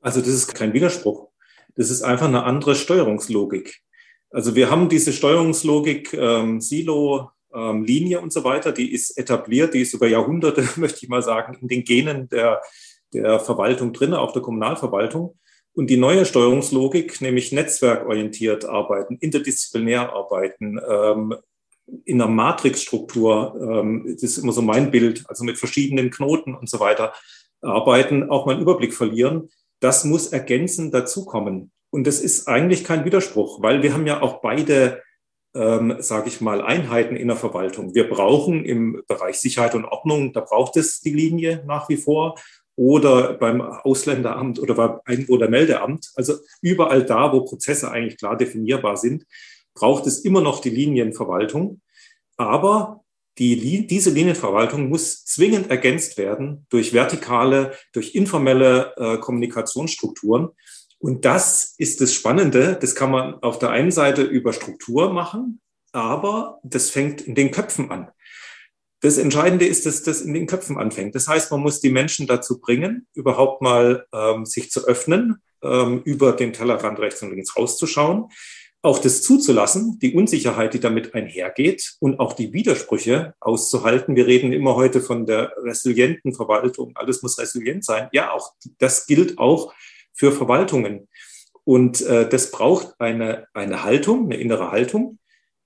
Also 0.00 0.20
das 0.20 0.30
ist 0.30 0.54
kein 0.54 0.72
Widerspruch. 0.72 1.28
Das 1.76 1.90
ist 1.90 2.02
einfach 2.02 2.26
eine 2.26 2.42
andere 2.42 2.74
Steuerungslogik. 2.74 3.82
Also 4.30 4.56
wir 4.56 4.70
haben 4.70 4.88
diese 4.88 5.12
Steuerungslogik 5.12 6.14
ähm, 6.14 6.60
Silo, 6.60 7.30
ähm, 7.56 7.84
Linie 7.84 8.20
und 8.20 8.32
so 8.32 8.44
weiter, 8.44 8.72
die 8.72 8.92
ist 8.92 9.16
etabliert, 9.18 9.74
die 9.74 9.80
ist 9.80 9.94
über 9.94 10.06
Jahrhunderte, 10.06 10.64
möchte 10.76 11.00
ich 11.02 11.08
mal 11.08 11.22
sagen, 11.22 11.56
in 11.60 11.68
den 11.68 11.84
Genen 11.84 12.28
der, 12.28 12.60
der 13.12 13.40
Verwaltung 13.40 13.92
drin, 13.92 14.14
auch 14.14 14.32
der 14.32 14.42
Kommunalverwaltung. 14.42 15.38
Und 15.72 15.90
die 15.90 15.98
neue 15.98 16.24
Steuerungslogik, 16.24 17.20
nämlich 17.20 17.52
netzwerkorientiert 17.52 18.64
arbeiten, 18.64 19.18
interdisziplinär 19.20 20.12
arbeiten, 20.12 20.80
ähm, 20.88 21.34
in 22.04 22.20
einer 22.20 22.30
Matrixstruktur, 22.30 23.54
ähm, 23.60 24.04
das 24.06 24.22
ist 24.22 24.38
immer 24.38 24.52
so 24.52 24.62
mein 24.62 24.90
Bild, 24.90 25.24
also 25.28 25.44
mit 25.44 25.58
verschiedenen 25.58 26.10
Knoten 26.10 26.54
und 26.54 26.68
so 26.68 26.80
weiter 26.80 27.12
arbeiten, 27.62 28.30
auch 28.30 28.46
mal 28.46 28.52
einen 28.52 28.62
Überblick 28.62 28.94
verlieren, 28.94 29.50
das 29.80 30.04
muss 30.04 30.28
ergänzend 30.28 30.94
dazukommen. 30.94 31.70
Und 31.90 32.06
das 32.06 32.20
ist 32.20 32.48
eigentlich 32.48 32.84
kein 32.84 33.04
Widerspruch, 33.04 33.62
weil 33.62 33.82
wir 33.82 33.92
haben 33.92 34.06
ja 34.06 34.20
auch 34.20 34.40
beide 34.40 35.02
ähm, 35.56 35.96
sage 35.98 36.28
ich 36.28 36.40
mal, 36.40 36.60
Einheiten 36.60 37.16
in 37.16 37.28
der 37.28 37.36
Verwaltung. 37.36 37.94
Wir 37.94 38.08
brauchen 38.08 38.64
im 38.64 39.02
Bereich 39.08 39.36
Sicherheit 39.36 39.74
und 39.74 39.84
Ordnung, 39.84 40.32
da 40.32 40.40
braucht 40.40 40.76
es 40.76 41.00
die 41.00 41.14
Linie 41.14 41.64
nach 41.66 41.88
wie 41.88 41.96
vor 41.96 42.38
oder 42.76 43.34
beim 43.34 43.62
Ausländeramt 43.62 44.58
oder 44.58 44.74
beim 44.74 45.00
Einwohnermeldeamt. 45.06 46.12
Also 46.14 46.34
überall 46.60 47.04
da, 47.04 47.32
wo 47.32 47.40
Prozesse 47.40 47.90
eigentlich 47.90 48.18
klar 48.18 48.36
definierbar 48.36 48.98
sind, 48.98 49.24
braucht 49.74 50.06
es 50.06 50.20
immer 50.20 50.42
noch 50.42 50.60
die 50.60 50.70
Linienverwaltung. 50.70 51.80
Aber 52.36 53.02
die, 53.38 53.86
diese 53.86 54.10
Linienverwaltung 54.10 54.88
muss 54.88 55.24
zwingend 55.24 55.70
ergänzt 55.70 56.16
werden 56.16 56.66
durch 56.70 56.92
vertikale, 56.92 57.74
durch 57.92 58.14
informelle 58.14 58.94
äh, 58.96 59.18
Kommunikationsstrukturen. 59.18 60.50
Und 60.98 61.24
das 61.24 61.74
ist 61.78 62.00
das 62.00 62.14
Spannende. 62.14 62.78
Das 62.80 62.94
kann 62.94 63.10
man 63.10 63.34
auf 63.42 63.58
der 63.58 63.70
einen 63.70 63.90
Seite 63.90 64.22
über 64.22 64.52
Struktur 64.52 65.12
machen, 65.12 65.60
aber 65.92 66.58
das 66.62 66.90
fängt 66.90 67.20
in 67.20 67.34
den 67.34 67.50
Köpfen 67.50 67.90
an. 67.90 68.08
Das 69.00 69.18
Entscheidende 69.18 69.66
ist, 69.66 69.84
dass 69.86 70.02
das 70.02 70.22
in 70.22 70.32
den 70.32 70.46
Köpfen 70.46 70.78
anfängt. 70.78 71.14
Das 71.14 71.28
heißt, 71.28 71.50
man 71.50 71.60
muss 71.60 71.80
die 71.80 71.90
Menschen 71.90 72.26
dazu 72.26 72.60
bringen, 72.60 73.06
überhaupt 73.14 73.60
mal 73.60 74.06
ähm, 74.12 74.46
sich 74.46 74.70
zu 74.70 74.86
öffnen, 74.86 75.36
ähm, 75.62 76.02
über 76.04 76.32
den 76.32 76.52
Tellerrand 76.52 76.98
rechts 76.98 77.22
und 77.22 77.30
links 77.30 77.56
rauszuschauen, 77.56 78.30
auch 78.82 78.98
das 78.98 79.22
zuzulassen, 79.22 79.98
die 80.00 80.14
Unsicherheit, 80.14 80.72
die 80.72 80.80
damit 80.80 81.14
einhergeht 81.14 81.96
und 81.98 82.20
auch 82.20 82.32
die 82.32 82.52
Widersprüche 82.52 83.34
auszuhalten. 83.40 84.16
Wir 84.16 84.26
reden 84.26 84.52
immer 84.52 84.76
heute 84.76 85.00
von 85.00 85.26
der 85.26 85.52
resilienten 85.58 86.34
Verwaltung. 86.34 86.92
Alles 86.94 87.22
muss 87.22 87.38
resilient 87.38 87.84
sein. 87.84 88.08
Ja, 88.12 88.32
auch 88.32 88.52
das 88.78 89.06
gilt 89.06 89.38
auch 89.38 89.74
für 90.16 90.32
Verwaltungen. 90.32 91.08
Und 91.64 92.00
äh, 92.02 92.28
das 92.28 92.50
braucht 92.50 92.94
eine, 93.00 93.46
eine 93.52 93.84
Haltung, 93.84 94.26
eine 94.26 94.36
innere 94.36 94.70
Haltung, 94.70 95.18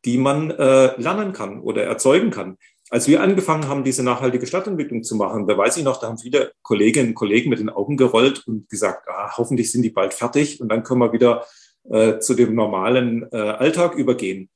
die 0.04 0.18
man 0.18 0.50
äh, 0.50 1.00
lernen 1.00 1.32
kann 1.32 1.60
oder 1.60 1.84
erzeugen 1.84 2.30
kann. 2.30 2.56
Als 2.88 3.06
wir 3.06 3.22
angefangen 3.22 3.68
haben, 3.68 3.84
diese 3.84 4.02
nachhaltige 4.02 4.46
Stadtentwicklung 4.46 5.04
zu 5.04 5.14
machen, 5.14 5.46
da 5.46 5.56
weiß 5.56 5.76
ich 5.76 5.84
noch, 5.84 6.00
da 6.00 6.08
haben 6.08 6.18
viele 6.18 6.52
Kolleginnen 6.62 7.10
und 7.10 7.14
Kollegen 7.14 7.50
mit 7.50 7.60
den 7.60 7.70
Augen 7.70 7.96
gerollt 7.96 8.46
und 8.48 8.68
gesagt, 8.68 9.06
ah, 9.08 9.36
hoffentlich 9.36 9.70
sind 9.70 9.82
die 9.82 9.90
bald 9.90 10.12
fertig 10.12 10.60
und 10.60 10.68
dann 10.70 10.82
können 10.82 11.00
wir 11.00 11.12
wieder 11.12 11.46
äh, 11.88 12.18
zu 12.18 12.34
dem 12.34 12.54
normalen 12.54 13.28
äh, 13.30 13.36
Alltag 13.36 13.94
übergehen. 13.94 14.50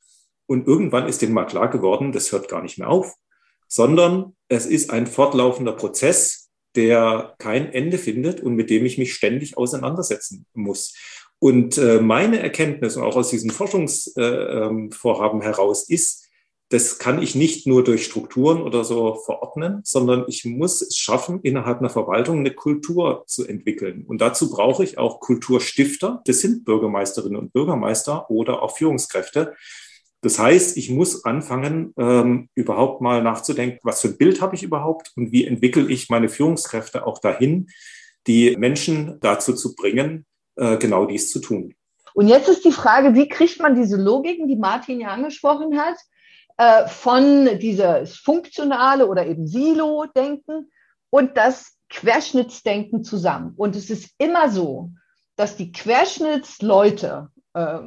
Und 0.46 0.66
irgendwann 0.66 1.09
ist 1.09 1.22
denen 1.22 1.33
mal 1.33 1.44
klar 1.44 1.68
geworden, 1.68 2.11
das 2.11 2.33
hört 2.33 2.48
gar 2.48 2.62
nicht 2.62 2.78
mehr 2.78 2.88
auf, 2.88 3.14
sondern 3.68 4.35
es 4.48 4.66
ist 4.66 4.90
ein 4.90 5.07
fortlaufender 5.07 5.72
Prozess, 5.72 6.43
der 6.77 7.35
kein 7.39 7.73
Ende 7.73 7.99
findet 7.99 8.41
und 8.41 8.55
mit 8.55 8.71
dem 8.71 8.85
ich 8.85 8.99
mich 8.99 9.15
ständig 9.15 9.57
auseinandersetzen 9.57 10.47
muss. 10.55 10.95
Und 11.39 11.79
äh, 11.79 12.01
meine 12.01 12.39
Erkenntnis 12.39 12.97
auch 12.97 13.17
aus 13.17 13.31
diesem 13.31 13.51
Forschungsvorhaben 13.51 15.41
äh, 15.41 15.43
ähm, 15.43 15.43
heraus 15.43 15.89
ist, 15.89 16.25
das 16.71 16.99
kann 16.99 17.23
ich 17.23 17.35
nicht 17.35 17.67
nur 17.67 17.85
durch 17.85 18.05
Strukturen 18.05 18.63
oder 18.63 18.85
so 18.85 19.15
verordnen, 19.15 19.83
sondern 19.85 20.25
ich 20.27 20.45
muss 20.45 20.81
es 20.81 20.97
schaffen, 20.97 21.41
innerhalb 21.43 21.79
einer 21.79 21.91
Verwaltung 21.91 22.39
eine 22.39 22.53
Kultur 22.53 23.25
zu 23.27 23.47
entwickeln. 23.47 24.05
Und 24.07 24.21
dazu 24.21 24.51
brauche 24.51 24.83
ich 24.83 24.99
auch 24.99 25.21
Kulturstifter. 25.21 26.23
Das 26.25 26.41
sind 26.41 26.65
Bürgermeisterinnen 26.65 27.39
und 27.39 27.53
Bürgermeister 27.53 28.31
oder 28.31 28.63
auch 28.63 28.77
Führungskräfte. 28.77 29.55
Das 30.25 30.39
heißt, 30.39 30.79
ich 30.79 30.89
muss 30.89 31.27
anfangen, 31.27 31.93
ähm, 31.99 32.49
überhaupt 32.55 33.03
mal 33.03 33.23
nachzudenken, 33.23 33.81
was 33.83 34.01
für 34.01 34.09
ein 34.09 34.17
Bild 34.17 34.41
habe 34.41 34.55
ich 34.55 34.63
überhaupt 34.63 35.13
und 35.17 35.33
wie 35.33 35.45
entwickle 35.45 35.87
ich 35.91 36.09
meine 36.09 36.31
Führungskräfte 36.31 37.07
auch 37.07 37.19
dahin, 37.19 37.69
die 38.27 38.57
Menschen 38.57 39.21
dazu 39.21 39.53
zu 39.53 39.75
bringen, 39.75 40.25
äh, 40.57 40.79
genau 40.79 41.05
dies 41.05 41.31
zu 41.31 41.41
tun. 41.41 41.75
Und 42.15 42.29
jetzt 42.29 42.49
ist 42.49 42.65
die 42.65 42.73
Frage, 42.73 43.15
wie 43.15 43.29
kriegt 43.29 43.61
man 43.61 43.75
diese 43.75 43.99
Logiken, 43.99 44.49
die 44.49 44.57
Martin 44.57 44.99
ja 44.99 45.09
angesprochen 45.09 45.79
hat, 45.79 45.99
äh, 46.57 46.89
von 46.89 47.59
dieses 47.59 48.17
funktionale 48.17 49.07
oder 49.07 49.27
eben 49.27 49.47
Silo-Denken 49.47 50.71
und 51.11 51.37
das 51.37 51.77
Querschnittsdenken 51.91 53.05
zusammen. 53.05 53.53
Und 53.59 53.77
es 53.77 53.91
ist 53.91 54.15
immer 54.17 54.49
so, 54.49 54.91
dass 55.37 55.59
die 55.59 55.71
Querschnittsleute, 55.71 57.29
äh, 57.53 57.81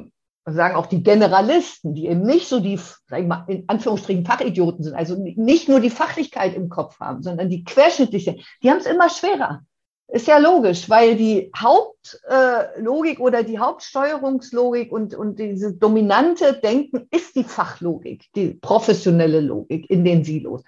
sagen 0.52 0.76
auch 0.76 0.86
die 0.86 1.02
Generalisten, 1.02 1.94
die 1.94 2.06
eben 2.06 2.22
nicht 2.22 2.48
so 2.48 2.60
die, 2.60 2.78
sag 3.06 3.20
ich 3.20 3.26
mal, 3.26 3.44
in 3.48 3.64
Anführungsstrichen 3.66 4.24
Fachidioten 4.24 4.84
sind, 4.84 4.94
also 4.94 5.16
nicht 5.16 5.68
nur 5.68 5.80
die 5.80 5.90
Fachlichkeit 5.90 6.54
im 6.54 6.68
Kopf 6.68 7.00
haben, 7.00 7.22
sondern 7.22 7.50
die 7.50 7.64
querschnittlichen, 7.64 8.40
die 8.62 8.70
haben 8.70 8.78
es 8.78 8.86
immer 8.86 9.08
schwerer. 9.10 9.62
Ist 10.10 10.26
ja 10.26 10.38
logisch, 10.38 10.88
weil 10.88 11.16
die 11.16 11.50
Hauptlogik 11.54 13.18
äh, 13.18 13.22
oder 13.22 13.42
die 13.42 13.58
Hauptsteuerungslogik 13.58 14.90
und, 14.90 15.14
und 15.14 15.38
diese 15.38 15.74
dominante 15.74 16.54
Denken 16.54 17.06
ist 17.10 17.36
die 17.36 17.44
Fachlogik, 17.44 18.24
die 18.34 18.54
professionelle 18.54 19.40
Logik 19.40 19.90
in 19.90 20.04
den 20.04 20.24
Silos. 20.24 20.62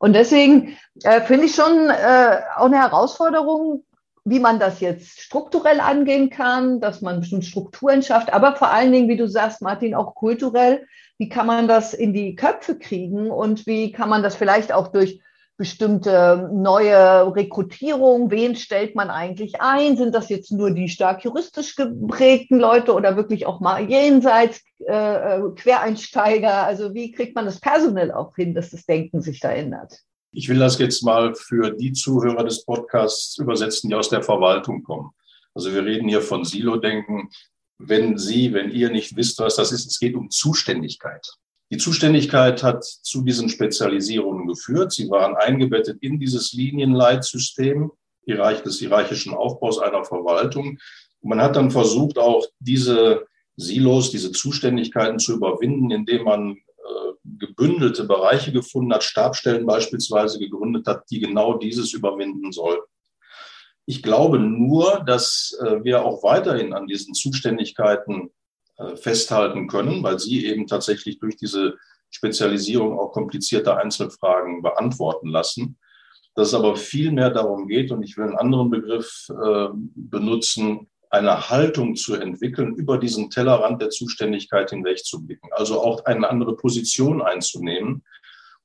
Und 0.00 0.14
deswegen 0.14 0.76
äh, 1.04 1.20
finde 1.20 1.44
ich 1.44 1.54
schon 1.54 1.88
äh, 1.88 2.40
auch 2.56 2.64
eine 2.64 2.78
Herausforderung, 2.78 3.84
wie 4.24 4.40
man 4.40 4.58
das 4.58 4.80
jetzt 4.80 5.20
strukturell 5.20 5.80
angehen 5.80 6.30
kann, 6.30 6.80
dass 6.80 7.00
man 7.00 7.20
bestimmte 7.20 7.46
Strukturen 7.46 8.02
schafft, 8.02 8.32
aber 8.32 8.54
vor 8.56 8.70
allen 8.70 8.92
Dingen, 8.92 9.08
wie 9.08 9.16
du 9.16 9.28
sagst, 9.28 9.62
Martin, 9.62 9.94
auch 9.94 10.14
kulturell, 10.14 10.86
wie 11.18 11.28
kann 11.28 11.46
man 11.46 11.68
das 11.68 11.94
in 11.94 12.12
die 12.12 12.34
Köpfe 12.34 12.78
kriegen 12.78 13.30
und 13.30 13.66
wie 13.66 13.92
kann 13.92 14.08
man 14.08 14.22
das 14.22 14.36
vielleicht 14.36 14.72
auch 14.72 14.88
durch 14.88 15.20
bestimmte 15.60 16.48
neue 16.54 17.36
Rekrutierung? 17.36 18.30
Wen 18.30 18.56
stellt 18.56 18.94
man 18.94 19.10
eigentlich 19.10 19.60
ein? 19.60 19.98
Sind 19.98 20.14
das 20.14 20.30
jetzt 20.30 20.50
nur 20.50 20.70
die 20.70 20.88
stark 20.88 21.22
juristisch 21.22 21.76
geprägten 21.76 22.58
Leute 22.58 22.94
oder 22.94 23.14
wirklich 23.14 23.44
auch 23.44 23.60
mal 23.60 23.90
jenseits 23.90 24.62
äh, 24.88 24.94
äh, 25.36 25.42
Quereinsteiger? 25.54 26.64
Also 26.64 26.94
wie 26.94 27.12
kriegt 27.12 27.34
man 27.34 27.44
das 27.44 27.60
personell 27.60 28.10
auch 28.10 28.34
hin, 28.36 28.54
dass 28.54 28.70
das 28.70 28.86
Denken 28.86 29.20
sich 29.20 29.40
da 29.40 29.50
ändert? 29.50 30.00
Ich 30.32 30.48
will 30.48 30.58
das 30.58 30.78
jetzt 30.78 31.02
mal 31.02 31.34
für 31.34 31.70
die 31.70 31.92
Zuhörer 31.92 32.44
des 32.44 32.64
Podcasts 32.64 33.38
übersetzen, 33.38 33.90
die 33.90 33.96
aus 33.96 34.08
der 34.08 34.22
Verwaltung 34.22 34.82
kommen. 34.82 35.10
Also 35.54 35.74
wir 35.74 35.84
reden 35.84 36.08
hier 36.08 36.22
von 36.22 36.44
Silo-Denken. 36.44 37.30
Wenn 37.78 38.16
Sie, 38.18 38.52
wenn 38.52 38.70
ihr 38.70 38.90
nicht 38.90 39.16
wisst, 39.16 39.40
was 39.40 39.56
das 39.56 39.72
ist, 39.72 39.86
es 39.86 39.98
geht 39.98 40.14
um 40.14 40.30
Zuständigkeit. 40.30 41.26
Die 41.72 41.78
Zuständigkeit 41.78 42.62
hat 42.62 42.84
zu 42.84 43.22
diesen 43.22 43.48
Spezialisierungen 43.48 44.46
geführt. 44.46 44.92
Sie 44.92 45.08
waren 45.08 45.36
eingebettet 45.36 45.98
in 46.00 46.18
dieses 46.18 46.52
Linienleitsystem 46.52 47.90
des 48.26 48.78
hierarchischen 48.78 49.34
Aufbaus 49.34 49.78
einer 49.78 50.04
Verwaltung. 50.04 50.78
Und 51.20 51.28
man 51.28 51.40
hat 51.40 51.56
dann 51.56 51.70
versucht, 51.70 52.18
auch 52.18 52.46
diese 52.60 53.26
Silos, 53.56 54.10
diese 54.10 54.30
Zuständigkeiten 54.32 55.18
zu 55.18 55.34
überwinden, 55.34 55.90
indem 55.90 56.24
man 56.24 56.58
gebündelte 57.38 58.04
Bereiche 58.04 58.52
gefunden 58.52 58.92
hat, 58.92 59.02
Stabstellen 59.02 59.66
beispielsweise 59.66 60.38
gegründet 60.38 60.86
hat, 60.86 61.04
die 61.10 61.20
genau 61.20 61.58
dieses 61.58 61.92
überwinden 61.92 62.52
sollten. 62.52 62.90
Ich 63.86 64.02
glaube 64.02 64.38
nur, 64.38 65.02
dass 65.06 65.58
äh, 65.64 65.82
wir 65.82 66.04
auch 66.04 66.22
weiterhin 66.22 66.72
an 66.72 66.86
diesen 66.86 67.14
Zuständigkeiten 67.14 68.30
äh, 68.76 68.96
festhalten 68.96 69.68
können, 69.68 70.02
weil 70.02 70.18
sie 70.18 70.46
eben 70.46 70.66
tatsächlich 70.66 71.18
durch 71.18 71.36
diese 71.36 71.76
Spezialisierung 72.10 72.98
auch 72.98 73.12
komplizierte 73.12 73.76
Einzelfragen 73.76 74.62
beantworten 74.62 75.28
lassen. 75.28 75.78
Dass 76.34 76.48
es 76.48 76.54
aber 76.54 76.76
viel 76.76 77.10
mehr 77.10 77.30
darum 77.30 77.66
geht, 77.66 77.90
und 77.90 78.02
ich 78.02 78.16
will 78.16 78.24
einen 78.24 78.36
anderen 78.36 78.70
Begriff 78.70 79.28
äh, 79.30 79.68
benutzen, 79.74 80.89
eine 81.10 81.50
Haltung 81.50 81.96
zu 81.96 82.14
entwickeln, 82.14 82.74
über 82.74 82.96
diesen 82.96 83.30
Tellerrand 83.30 83.82
der 83.82 83.90
Zuständigkeit 83.90 84.70
hinwegzublicken. 84.70 85.50
Also 85.52 85.82
auch 85.82 86.04
eine 86.04 86.30
andere 86.30 86.56
Position 86.56 87.20
einzunehmen 87.20 88.04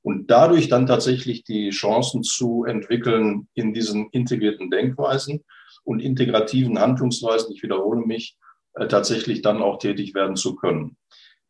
und 0.02 0.30
dadurch 0.30 0.68
dann 0.68 0.86
tatsächlich 0.86 1.42
die 1.42 1.70
Chancen 1.70 2.22
zu 2.22 2.64
entwickeln 2.64 3.48
in 3.54 3.74
diesen 3.74 4.08
integrierten 4.10 4.70
Denkweisen 4.70 5.44
und 5.82 6.00
integrativen 6.00 6.78
Handlungsweisen. 6.78 7.52
Ich 7.52 7.62
wiederhole 7.64 8.06
mich, 8.06 8.36
äh, 8.74 8.86
tatsächlich 8.86 9.42
dann 9.42 9.62
auch 9.62 9.78
tätig 9.78 10.14
werden 10.14 10.36
zu 10.36 10.54
können. 10.54 10.96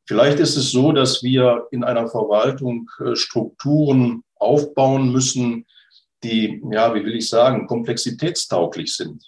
Vielleicht 0.07 0.39
ist 0.39 0.57
es 0.57 0.71
so, 0.71 0.93
dass 0.93 1.23
wir 1.23 1.67
in 1.73 1.85
einer 1.85 2.09
Verwaltung 2.09 2.89
äh, 3.05 3.17
Strukturen 3.17 4.23
aufbauen 4.37 5.13
müssen, 5.13 5.67
die, 6.23 6.63
ja, 6.71 6.95
wie 6.95 7.05
will 7.05 7.17
ich 7.17 7.29
sagen, 7.29 7.67
komplexitätstauglich 7.67 8.95
sind. 8.95 9.23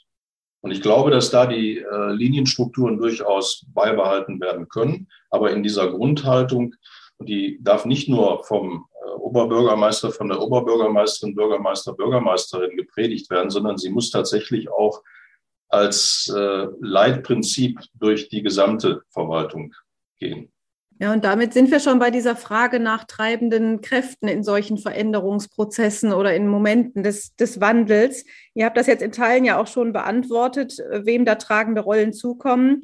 Und 0.60 0.72
ich 0.72 0.82
glaube, 0.82 1.10
dass 1.10 1.30
da 1.30 1.46
die 1.46 1.78
äh, 1.78 2.12
Linienstrukturen 2.12 2.98
durchaus 2.98 3.64
beibehalten 3.68 4.40
werden 4.40 4.68
können. 4.68 5.08
Aber 5.30 5.52
in 5.52 5.62
dieser 5.62 5.90
Grundhaltung, 5.90 6.74
die 7.20 7.58
darf 7.62 7.84
nicht 7.84 8.08
nur 8.08 8.44
vom 8.44 8.86
äh, 8.92 9.10
Oberbürgermeister, 9.10 10.10
von 10.10 10.28
der 10.28 10.40
Oberbürgermeisterin, 10.40 11.34
Bürgermeister, 11.34 11.92
Bürgermeisterin 11.92 12.76
gepredigt 12.76 13.30
werden, 13.30 13.50
sondern 13.50 13.78
sie 13.78 13.90
muss 13.90 14.10
tatsächlich 14.10 14.68
auch 14.68 15.02
als 15.68 16.32
äh, 16.34 16.66
Leitprinzip 16.80 17.80
durch 17.94 18.28
die 18.28 18.42
gesamte 18.42 19.02
Verwaltung 19.10 19.74
gehen. 20.18 20.50
Ja, 21.00 21.12
und 21.12 21.24
damit 21.24 21.52
sind 21.52 21.70
wir 21.70 21.78
schon 21.78 22.00
bei 22.00 22.10
dieser 22.10 22.34
Frage 22.34 22.80
nach 22.80 23.04
treibenden 23.04 23.80
Kräften 23.80 24.26
in 24.26 24.42
solchen 24.42 24.78
Veränderungsprozessen 24.78 26.12
oder 26.12 26.34
in 26.34 26.48
Momenten 26.48 27.04
des, 27.04 27.36
des 27.36 27.60
Wandels. 27.60 28.24
Ihr 28.54 28.64
habt 28.64 28.76
das 28.76 28.88
jetzt 28.88 29.02
in 29.02 29.12
Teilen 29.12 29.44
ja 29.44 29.60
auch 29.60 29.68
schon 29.68 29.92
beantwortet, 29.92 30.78
wem 30.90 31.24
da 31.24 31.36
tragende 31.36 31.82
Rollen 31.82 32.12
zukommen. 32.12 32.82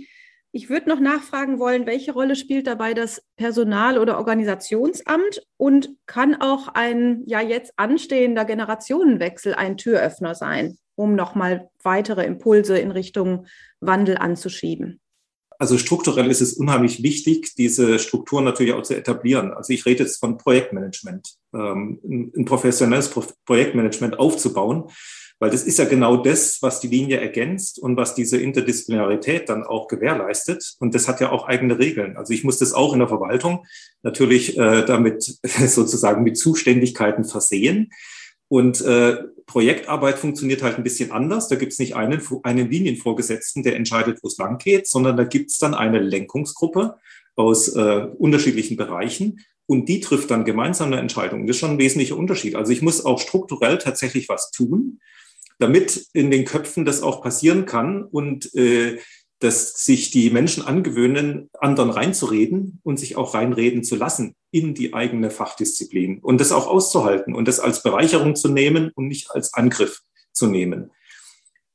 Ich 0.52 0.70
würde 0.70 0.88
noch 0.88 1.00
nachfragen 1.00 1.58
wollen, 1.58 1.86
welche 1.86 2.12
Rolle 2.12 2.36
spielt 2.36 2.68
dabei 2.68 2.94
das 2.94 3.20
Personal- 3.34 3.98
oder 3.98 4.16
Organisationsamt 4.18 5.42
und 5.56 5.90
kann 6.06 6.40
auch 6.40 6.68
ein 6.68 7.24
ja 7.26 7.40
jetzt 7.40 7.72
anstehender 7.74 8.44
Generationenwechsel 8.44 9.54
ein 9.54 9.76
Türöffner 9.76 10.36
sein, 10.36 10.78
um 10.94 11.16
nochmal 11.16 11.68
weitere 11.82 12.24
Impulse 12.24 12.78
in 12.78 12.92
Richtung 12.92 13.46
Wandel 13.80 14.16
anzuschieben? 14.16 15.00
Also 15.58 15.78
strukturell 15.78 16.30
ist 16.30 16.40
es 16.40 16.54
unheimlich 16.54 17.02
wichtig, 17.02 17.54
diese 17.56 17.98
Strukturen 17.98 18.44
natürlich 18.44 18.72
auch 18.72 18.82
zu 18.82 18.94
etablieren. 18.94 19.52
Also 19.52 19.72
ich 19.72 19.86
rede 19.86 20.04
jetzt 20.04 20.18
von 20.18 20.38
Projektmanagement, 20.38 21.34
ähm, 21.54 22.00
ein 22.36 22.44
professionelles 22.44 23.10
Projektmanagement 23.44 24.18
aufzubauen 24.18 24.90
weil 25.40 25.50
das 25.50 25.64
ist 25.64 25.78
ja 25.78 25.84
genau 25.84 26.16
das, 26.16 26.62
was 26.62 26.80
die 26.80 26.88
Linie 26.88 27.18
ergänzt 27.18 27.78
und 27.78 27.96
was 27.96 28.14
diese 28.14 28.38
Interdisziplinarität 28.38 29.48
dann 29.48 29.64
auch 29.64 29.88
gewährleistet. 29.88 30.74
Und 30.78 30.94
das 30.94 31.08
hat 31.08 31.20
ja 31.20 31.32
auch 31.32 31.46
eigene 31.46 31.78
Regeln. 31.78 32.16
Also 32.16 32.32
ich 32.32 32.44
muss 32.44 32.58
das 32.58 32.72
auch 32.72 32.92
in 32.92 33.00
der 33.00 33.08
Verwaltung 33.08 33.66
natürlich 34.02 34.56
äh, 34.56 34.84
damit 34.86 35.22
sozusagen 35.66 36.22
mit 36.22 36.38
Zuständigkeiten 36.38 37.24
versehen. 37.24 37.90
Und 38.54 38.82
äh, 38.82 39.16
Projektarbeit 39.46 40.16
funktioniert 40.16 40.62
halt 40.62 40.76
ein 40.76 40.84
bisschen 40.84 41.10
anders. 41.10 41.48
Da 41.48 41.56
gibt 41.56 41.72
es 41.72 41.80
nicht 41.80 41.96
einen, 41.96 42.22
einen 42.44 42.70
Linienvorgesetzten, 42.70 43.64
der 43.64 43.74
entscheidet, 43.74 44.20
wo 44.22 44.28
es 44.28 44.38
lang 44.38 44.58
geht, 44.58 44.86
sondern 44.86 45.16
da 45.16 45.24
gibt 45.24 45.50
es 45.50 45.58
dann 45.58 45.74
eine 45.74 45.98
Lenkungsgruppe 45.98 46.94
aus 47.34 47.74
äh, 47.74 48.06
unterschiedlichen 48.16 48.76
Bereichen 48.76 49.40
und 49.66 49.88
die 49.88 49.98
trifft 49.98 50.30
dann 50.30 50.44
gemeinsam 50.44 50.92
eine 50.92 51.00
Entscheidung. 51.00 51.48
Das 51.48 51.56
ist 51.56 51.60
schon 51.60 51.72
ein 51.72 51.78
wesentlicher 51.78 52.16
Unterschied. 52.16 52.54
Also 52.54 52.70
ich 52.70 52.80
muss 52.80 53.04
auch 53.04 53.18
strukturell 53.18 53.78
tatsächlich 53.78 54.28
was 54.28 54.52
tun 54.52 55.00
damit 55.58 56.08
in 56.12 56.32
den 56.32 56.44
Köpfen 56.44 56.84
das 56.84 57.00
auch 57.02 57.22
passieren 57.22 57.64
kann 57.64 58.02
und 58.02 58.52
äh, 58.56 58.98
dass 59.44 59.84
sich 59.84 60.10
die 60.10 60.30
Menschen 60.30 60.64
angewöhnen, 60.64 61.50
anderen 61.58 61.90
reinzureden 61.90 62.80
und 62.82 62.98
sich 62.98 63.16
auch 63.16 63.34
reinreden 63.34 63.84
zu 63.84 63.94
lassen 63.94 64.34
in 64.50 64.72
die 64.72 64.94
eigene 64.94 65.30
Fachdisziplin 65.30 66.18
und 66.20 66.40
das 66.40 66.50
auch 66.50 66.66
auszuhalten 66.66 67.34
und 67.34 67.46
das 67.46 67.60
als 67.60 67.82
Bereicherung 67.82 68.36
zu 68.36 68.48
nehmen 68.48 68.90
und 68.94 69.06
nicht 69.06 69.30
als 69.30 69.52
Angriff 69.52 70.00
zu 70.32 70.46
nehmen. 70.46 70.90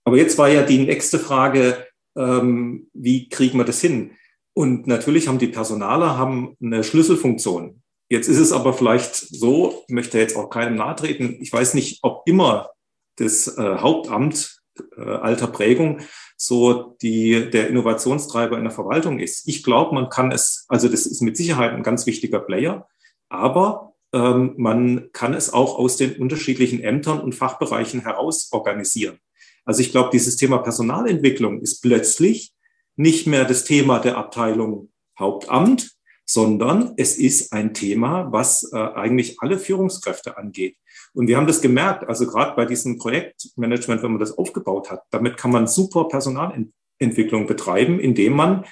Aber 0.03 0.17
jetzt 0.17 0.39
war 0.39 0.49
ja 0.49 0.63
die 0.63 0.79
nächste 0.79 1.19
Frage, 1.19 1.85
ähm, 2.17 2.89
wie 2.93 3.29
kriegen 3.29 3.59
wir 3.59 3.65
das 3.65 3.81
hin? 3.81 4.11
Und 4.53 4.87
natürlich 4.87 5.27
haben 5.27 5.37
die 5.37 5.47
Personaler 5.47 6.17
haben 6.17 6.57
eine 6.59 6.83
Schlüsselfunktion. 6.83 7.83
Jetzt 8.09 8.27
ist 8.27 8.39
es 8.39 8.51
aber 8.51 8.73
vielleicht 8.73 9.13
so, 9.13 9.83
möchte 9.89 10.17
jetzt 10.17 10.35
auch 10.35 10.49
keinem 10.49 10.75
nahtreten, 10.75 11.37
ich 11.39 11.53
weiß 11.53 11.75
nicht, 11.75 11.99
ob 12.01 12.23
immer 12.25 12.71
das 13.17 13.59
äh, 13.59 13.77
Hauptamt 13.77 14.59
äh, 14.97 15.01
alter 15.01 15.47
Prägung 15.47 15.99
so 16.41 16.95
die, 17.01 17.49
der 17.49 17.67
Innovationstreiber 17.67 18.57
in 18.57 18.63
der 18.63 18.71
Verwaltung 18.71 19.19
ist. 19.19 19.45
Ich 19.45 19.61
glaube, 19.61 19.93
man 19.93 20.09
kann 20.09 20.31
es, 20.31 20.65
also 20.69 20.87
das 20.87 21.05
ist 21.05 21.21
mit 21.21 21.35
Sicherheit 21.35 21.73
ein 21.73 21.83
ganz 21.83 22.05
wichtiger 22.05 22.39
Player, 22.39 22.87
aber 23.27 23.93
ähm, 24.13 24.53
man 24.57 25.09
kann 25.11 25.33
es 25.33 25.51
auch 25.51 25.77
aus 25.77 25.97
den 25.97 26.15
unterschiedlichen 26.15 26.81
Ämtern 26.81 27.19
und 27.19 27.35
Fachbereichen 27.35 27.99
heraus 27.99 28.47
organisieren. 28.53 29.19
Also 29.65 29.81
ich 29.81 29.91
glaube, 29.91 30.11
dieses 30.13 30.37
Thema 30.37 30.59
Personalentwicklung 30.59 31.61
ist 31.61 31.81
plötzlich 31.81 32.53
nicht 32.95 33.27
mehr 33.27 33.43
das 33.43 33.65
Thema 33.65 33.99
der 33.99 34.17
Abteilung 34.17 34.91
Hauptamt, 35.19 35.91
sondern 36.25 36.93
es 36.95 37.17
ist 37.17 37.51
ein 37.51 37.73
Thema, 37.73 38.31
was 38.31 38.71
äh, 38.71 38.77
eigentlich 38.77 39.41
alle 39.41 39.59
Führungskräfte 39.59 40.37
angeht. 40.37 40.77
Und 41.13 41.27
wir 41.27 41.37
haben 41.37 41.47
das 41.47 41.61
gemerkt, 41.61 42.07
also 42.07 42.27
gerade 42.27 42.55
bei 42.55 42.65
diesem 42.65 42.97
Projektmanagement, 42.97 44.03
wenn 44.03 44.11
man 44.11 44.19
das 44.19 44.37
aufgebaut 44.37 44.91
hat, 44.91 45.03
damit 45.11 45.37
kann 45.37 45.51
man 45.51 45.67
super 45.67 46.07
Personalentwicklung 46.07 47.47
betreiben, 47.47 47.99
indem 47.99 48.33
man 48.33 48.65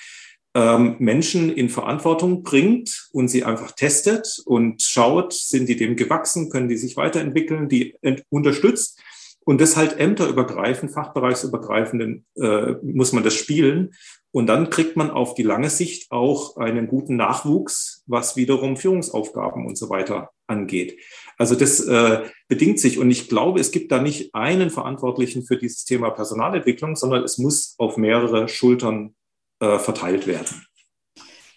ähm, 0.58 0.96
Menschen 1.00 1.54
in 1.54 1.70
Verantwortung 1.70 2.44
bringt 2.44 3.10
und 3.12 3.28
sie 3.28 3.44
einfach 3.44 3.72
testet 3.72 4.42
und 4.46 4.82
schaut, 4.82 5.34
sind 5.34 5.70
die 5.70 5.76
dem 5.76 5.96
gewachsen, 5.96 6.50
können 6.50 6.68
die 6.68 6.78
sich 6.78 6.98
weiterentwickeln, 6.98 7.70
die 7.70 7.96
unterstützt. 8.30 9.00
Und 9.46 9.62
das 9.62 9.78
halt 9.78 9.98
ämterübergreifend, 9.98 10.92
fachbereichsübergreifend 10.92 12.26
äh, 12.36 12.74
muss 12.82 13.14
man 13.14 13.24
das 13.24 13.34
spielen. 13.34 13.94
Und 14.32 14.48
dann 14.48 14.70
kriegt 14.70 14.98
man 14.98 15.10
auf 15.10 15.36
die 15.36 15.44
lange 15.44 15.70
Sicht 15.70 16.12
auch 16.12 16.58
einen 16.58 16.88
guten 16.88 17.16
Nachwuchs, 17.16 18.04
was 18.08 18.36
wiederum 18.36 18.76
Führungsaufgaben 18.76 19.66
und 19.66 19.78
so 19.78 19.90
weiter 19.90 20.32
angeht. 20.48 21.00
Also 21.38 21.56
das 21.56 21.80
äh, 21.82 22.24
bedingt 22.48 22.80
sich. 22.80 22.98
Und 22.98 23.12
ich 23.12 23.30
glaube, 23.30 23.60
es 23.60 23.72
gibt 23.72 23.92
da 23.92 24.02
nicht 24.02 24.34
einen 24.34 24.70
Verantwortlichen 24.70 25.44
für 25.44 25.58
dieses 25.58 25.86
Thema 25.86 26.10
Personalentwicklung, 26.10 26.96
sondern 26.96 27.24
es 27.24 27.38
muss 27.38 27.76
auf 27.78 27.98
mehrere 27.98 28.48
Schultern 28.48 29.16
äh, 29.60 29.78
verteilt 29.78 30.28
werden. 30.28 30.66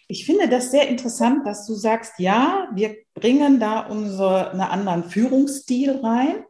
Ich 0.06 0.26
finde 0.26 0.48
das 0.48 0.70
sehr 0.70 0.88
interessant, 0.88 1.46
dass 1.46 1.66
du 1.66 1.74
sagst, 1.74 2.14
ja, 2.18 2.68
wir 2.74 2.96
bringen 3.14 3.60
da 3.60 3.86
unsere, 3.86 4.50
einen 4.50 4.60
anderen 4.60 5.04
Führungsstil 5.04 6.00
rein. 6.02 6.44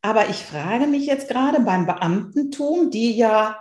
Aber 0.00 0.28
ich 0.30 0.36
frage 0.36 0.86
mich 0.86 1.06
jetzt 1.06 1.28
gerade 1.28 1.60
beim 1.60 1.86
Beamtentum, 1.86 2.90
die 2.90 3.12
ja 3.16 3.60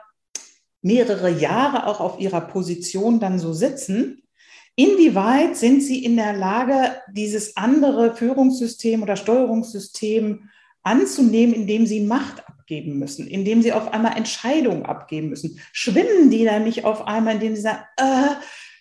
mehrere 0.82 1.30
Jahre 1.30 1.88
auch 1.88 2.00
auf 2.00 2.20
ihrer 2.20 2.42
Position 2.42 3.20
dann 3.20 3.38
so 3.38 3.54
sitzen, 3.54 4.23
Inwieweit 4.76 5.56
sind 5.56 5.82
Sie 5.82 6.04
in 6.04 6.16
der 6.16 6.34
Lage, 6.34 6.96
dieses 7.12 7.56
andere 7.58 8.16
Führungssystem 8.16 9.04
oder 9.04 9.16
Steuerungssystem 9.16 10.50
anzunehmen, 10.82 11.54
indem 11.54 11.86
Sie 11.86 12.02
Macht 12.02 12.48
abgeben 12.48 12.98
müssen, 12.98 13.28
indem 13.28 13.62
Sie 13.62 13.72
auf 13.72 13.94
einmal 13.94 14.18
Entscheidungen 14.18 14.86
abgeben 14.86 15.30
müssen? 15.30 15.60
Schwimmen 15.72 16.32
die 16.32 16.44
da 16.44 16.60
nicht 16.60 16.86
auf 16.86 17.08
einmal, 17.08 17.36
indem 17.36 17.56
Sie 17.56 17.62
sagen, 17.62 17.84
äh, 17.98 18.36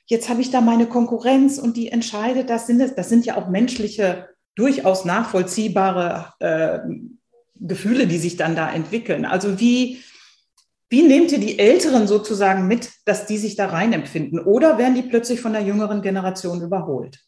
jetzt 0.07 0.29
habe 0.31 0.41
ich 0.41 0.51
da 0.51 0.63
meine 0.63 0.87
Konkurrenz 0.87 1.59
und 1.59 1.77
die 1.77 1.89
entscheidet, 1.89 2.49
das 2.49 2.67
sind, 2.67 2.81
das, 2.97 3.09
sind 3.09 3.27
ja 3.27 3.37
auch 3.37 3.49
menschliche, 3.49 4.29
durchaus 4.55 5.05
nachvollziehbare 5.05 6.33
äh, 6.39 6.79
Gefühle, 7.55 8.07
die 8.07 8.19
sich 8.19 8.37
dann 8.37 8.57
da 8.57 8.71
entwickeln. 8.71 9.25
Also 9.25 9.61
wie, 9.61 10.03
wie 10.93 11.03
nehmt 11.03 11.33
ihr 11.33 11.41
die 11.41 11.59
Älteren 11.59 12.07
sozusagen 12.07 12.69
mit, 12.69 12.91
dass 13.07 13.25
die 13.25 13.39
sich 13.39 13.57
da 13.57 13.69
rein 13.69 13.95
empfinden? 13.95 14.39
Oder 14.39 14.77
werden 14.77 14.95
die 14.95 15.01
plötzlich 15.01 15.41
von 15.41 15.55
der 15.55 15.63
jüngeren 15.63 16.03
Generation 16.03 16.61
überholt? 16.61 17.19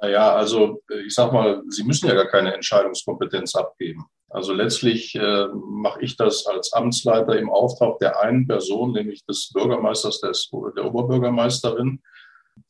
Naja, 0.00 0.34
also 0.34 0.82
äh, 0.90 1.02
ich 1.06 1.14
sag 1.14 1.32
mal, 1.32 1.62
sie 1.68 1.84
müssen 1.84 2.08
ja 2.08 2.14
gar 2.14 2.26
keine 2.26 2.52
Entscheidungskompetenz 2.52 3.54
abgeben. 3.54 4.06
Also 4.28 4.52
letztlich 4.52 5.14
äh, 5.14 5.46
mache 5.54 6.02
ich 6.02 6.16
das 6.16 6.44
als 6.46 6.72
Amtsleiter 6.72 7.38
im 7.38 7.50
Auftrag 7.50 8.00
der 8.00 8.20
einen 8.20 8.48
Person, 8.48 8.90
nämlich 8.92 9.24
des 9.24 9.52
Bürgermeisters, 9.54 10.20
des, 10.20 10.50
der 10.76 10.84
Oberbürgermeisterin. 10.84 12.02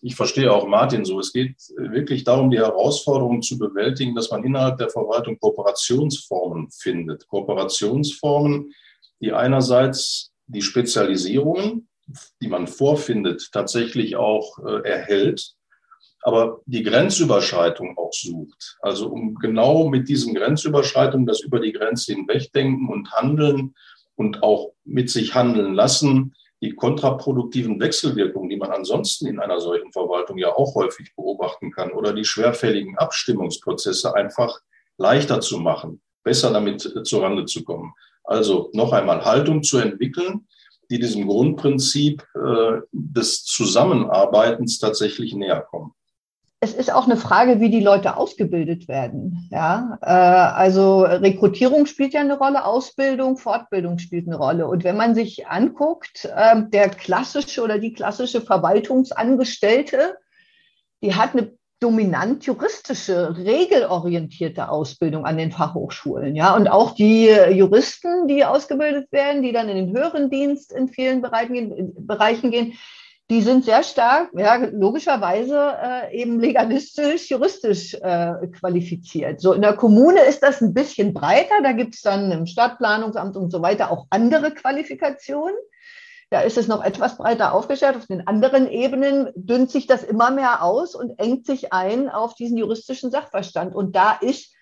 Ich 0.02 0.14
verstehe 0.14 0.52
auch 0.52 0.68
Martin 0.68 1.06
so. 1.06 1.18
Es 1.20 1.32
geht 1.32 1.56
wirklich 1.78 2.24
darum, 2.24 2.50
die 2.50 2.58
Herausforderung 2.58 3.40
zu 3.40 3.58
bewältigen, 3.58 4.14
dass 4.14 4.30
man 4.30 4.44
innerhalb 4.44 4.76
der 4.76 4.90
Verwaltung 4.90 5.38
Kooperationsformen 5.38 6.70
findet. 6.70 7.26
Kooperationsformen, 7.28 8.74
die 9.20 9.32
einerseits 9.32 10.32
die 10.46 10.62
Spezialisierungen, 10.62 11.88
die 12.40 12.48
man 12.48 12.66
vorfindet, 12.66 13.50
tatsächlich 13.52 14.16
auch 14.16 14.58
äh, 14.58 14.88
erhält, 14.88 15.54
aber 16.22 16.60
die 16.66 16.82
Grenzüberschreitung 16.82 17.96
auch 17.96 18.12
sucht. 18.12 18.76
Also 18.80 19.08
um 19.08 19.34
genau 19.34 19.88
mit 19.88 20.08
diesen 20.08 20.34
Grenzüberschreitungen, 20.34 21.26
das 21.26 21.40
über 21.40 21.60
die 21.60 21.72
Grenze 21.72 22.14
hinwegdenken 22.14 22.88
und 22.88 23.12
handeln 23.12 23.74
und 24.16 24.42
auch 24.42 24.72
mit 24.84 25.10
sich 25.10 25.34
handeln 25.34 25.74
lassen, 25.74 26.34
die 26.60 26.74
kontraproduktiven 26.74 27.78
Wechselwirkungen, 27.78 28.50
die 28.50 28.56
man 28.56 28.72
ansonsten 28.72 29.26
in 29.26 29.38
einer 29.38 29.60
solchen 29.60 29.92
Verwaltung 29.92 30.38
ja 30.38 30.52
auch 30.52 30.74
häufig 30.74 31.14
beobachten 31.14 31.70
kann, 31.70 31.92
oder 31.92 32.12
die 32.12 32.24
schwerfälligen 32.24 32.98
Abstimmungsprozesse 32.98 34.14
einfach 34.14 34.60
leichter 34.96 35.40
zu 35.40 35.58
machen, 35.58 36.02
besser 36.24 36.52
damit 36.52 36.84
äh, 36.84 37.02
zurande 37.04 37.44
zu 37.44 37.62
kommen. 37.62 37.92
Also 38.28 38.68
noch 38.74 38.92
einmal 38.92 39.24
Haltung 39.24 39.62
zu 39.62 39.78
entwickeln, 39.78 40.46
die 40.90 40.98
diesem 40.98 41.26
Grundprinzip 41.26 42.22
äh, 42.34 42.80
des 42.92 43.44
Zusammenarbeitens 43.44 44.78
tatsächlich 44.78 45.34
näher 45.34 45.62
kommen. 45.62 45.92
Es 46.60 46.74
ist 46.74 46.92
auch 46.92 47.06
eine 47.06 47.16
Frage, 47.16 47.60
wie 47.60 47.70
die 47.70 47.80
Leute 47.80 48.16
ausgebildet 48.16 48.86
werden. 48.86 49.48
Ja, 49.50 49.98
äh, 50.02 50.06
also 50.06 51.02
Rekrutierung 51.02 51.86
spielt 51.86 52.12
ja 52.12 52.20
eine 52.20 52.36
Rolle, 52.36 52.66
Ausbildung, 52.66 53.38
Fortbildung 53.38 53.98
spielt 53.98 54.26
eine 54.26 54.36
Rolle. 54.36 54.66
Und 54.66 54.84
wenn 54.84 54.96
man 54.96 55.14
sich 55.14 55.46
anguckt, 55.46 56.24
äh, 56.24 56.62
der 56.68 56.90
klassische 56.90 57.62
oder 57.62 57.78
die 57.78 57.94
klassische 57.94 58.42
Verwaltungsangestellte, 58.42 60.16
die 61.00 61.14
hat 61.14 61.34
eine 61.34 61.57
dominant 61.80 62.44
juristische, 62.44 63.36
regelorientierte 63.36 64.68
Ausbildung 64.68 65.24
an 65.24 65.36
den 65.36 65.52
Fachhochschulen. 65.52 66.34
Ja, 66.34 66.56
und 66.56 66.68
auch 66.68 66.94
die 66.94 67.28
Juristen, 67.50 68.26
die 68.26 68.44
ausgebildet 68.44 69.12
werden, 69.12 69.42
die 69.42 69.52
dann 69.52 69.68
in 69.68 69.76
den 69.76 69.96
höheren 69.96 70.30
Dienst 70.30 70.72
in 70.72 70.88
vielen 70.88 71.22
Bereichen, 71.22 72.50
gehen, 72.50 72.74
die 73.30 73.42
sind 73.42 73.64
sehr 73.66 73.82
stark, 73.82 74.30
ja, 74.34 74.56
logischerweise 74.56 75.74
äh, 75.82 76.18
eben 76.18 76.40
legalistisch, 76.40 77.28
juristisch 77.28 77.94
äh, 77.94 78.32
qualifiziert. 78.58 79.40
So 79.40 79.52
in 79.52 79.60
der 79.60 79.74
Kommune 79.74 80.20
ist 80.22 80.42
das 80.42 80.62
ein 80.62 80.72
bisschen 80.72 81.12
breiter. 81.12 81.62
Da 81.62 81.72
gibt 81.72 81.94
es 81.94 82.00
dann 82.00 82.32
im 82.32 82.46
Stadtplanungsamt 82.46 83.36
und 83.36 83.50
so 83.50 83.60
weiter 83.60 83.90
auch 83.90 84.06
andere 84.08 84.52
Qualifikationen. 84.52 85.56
Da 86.30 86.40
ist 86.42 86.58
es 86.58 86.68
noch 86.68 86.84
etwas 86.84 87.16
breiter 87.16 87.54
aufgestellt. 87.54 87.96
Auf 87.96 88.06
den 88.06 88.26
anderen 88.26 88.68
Ebenen 88.68 89.30
dünnt 89.34 89.70
sich 89.70 89.86
das 89.86 90.02
immer 90.02 90.30
mehr 90.30 90.62
aus 90.62 90.94
und 90.94 91.18
engt 91.18 91.46
sich 91.46 91.72
ein 91.72 92.10
auf 92.10 92.34
diesen 92.34 92.58
juristischen 92.58 93.10
Sachverstand. 93.10 93.74
Und 93.74 93.96
da 93.96 94.12
ist 94.12 94.54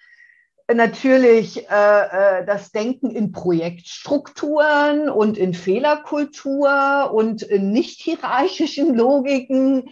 natürlich 0.73 1.69
äh, 1.69 2.41
äh, 2.41 2.47
das 2.47 2.71
Denken 2.71 3.11
in 3.11 3.33
Projektstrukturen 3.33 5.09
und 5.09 5.39
in 5.39 5.55
Fehlerkultur 5.55 7.11
und 7.13 7.43
in 7.43 7.73
nicht 7.73 8.01
hierarchischen 8.01 8.95
Logiken, 8.95 9.91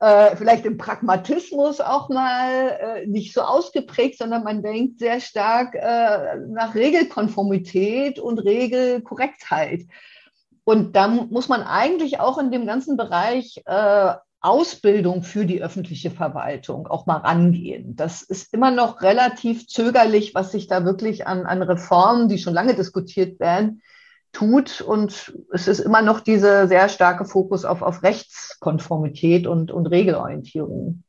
äh, 0.00 0.36
vielleicht 0.36 0.66
im 0.66 0.76
Pragmatismus 0.78 1.80
auch 1.80 2.08
mal 2.08 2.78
äh, 2.80 3.06
nicht 3.06 3.32
so 3.32 3.40
ausgeprägt, 3.40 4.18
sondern 4.18 4.44
man 4.44 4.62
denkt 4.62 4.98
sehr 4.98 5.20
stark 5.20 5.74
äh, 5.74 6.36
nach 6.48 6.74
Regelkonformität 6.74 8.18
und 8.18 8.38
Regelkorrektheit. 8.38 9.86
Und 10.68 10.96
da 10.96 11.06
muss 11.06 11.48
man 11.48 11.62
eigentlich 11.62 12.18
auch 12.18 12.38
in 12.38 12.50
dem 12.50 12.66
ganzen 12.66 12.96
Bereich 12.96 13.62
äh, 13.66 14.14
Ausbildung 14.40 15.22
für 15.22 15.46
die 15.46 15.62
öffentliche 15.62 16.10
Verwaltung 16.10 16.88
auch 16.88 17.06
mal 17.06 17.18
rangehen. 17.18 17.94
Das 17.94 18.22
ist 18.22 18.52
immer 18.52 18.72
noch 18.72 19.00
relativ 19.00 19.68
zögerlich, 19.68 20.34
was 20.34 20.50
sich 20.50 20.66
da 20.66 20.84
wirklich 20.84 21.28
an, 21.28 21.46
an 21.46 21.62
Reformen, 21.62 22.28
die 22.28 22.38
schon 22.38 22.52
lange 22.52 22.74
diskutiert 22.74 23.38
werden, 23.38 23.80
tut. 24.32 24.80
Und 24.80 25.38
es 25.52 25.68
ist 25.68 25.78
immer 25.78 26.02
noch 26.02 26.18
dieser 26.18 26.66
sehr 26.66 26.88
starke 26.88 27.26
Fokus 27.26 27.64
auf, 27.64 27.82
auf 27.82 28.02
Rechtskonformität 28.02 29.46
und, 29.46 29.70
und 29.70 29.86
Regelorientierung. 29.86 31.04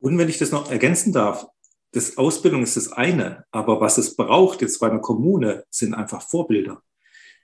Und 0.00 0.16
wenn 0.16 0.28
ich 0.30 0.38
das 0.38 0.52
noch 0.52 0.70
ergänzen 0.70 1.12
darf, 1.12 1.46
das 1.92 2.16
Ausbildung 2.16 2.62
ist 2.62 2.78
das 2.78 2.90
eine, 2.90 3.44
aber 3.50 3.78
was 3.78 3.98
es 3.98 4.16
braucht 4.16 4.62
jetzt 4.62 4.80
bei 4.80 4.88
einer 4.88 5.00
Kommune, 5.00 5.64
sind 5.68 5.92
einfach 5.92 6.22
Vorbilder. 6.22 6.80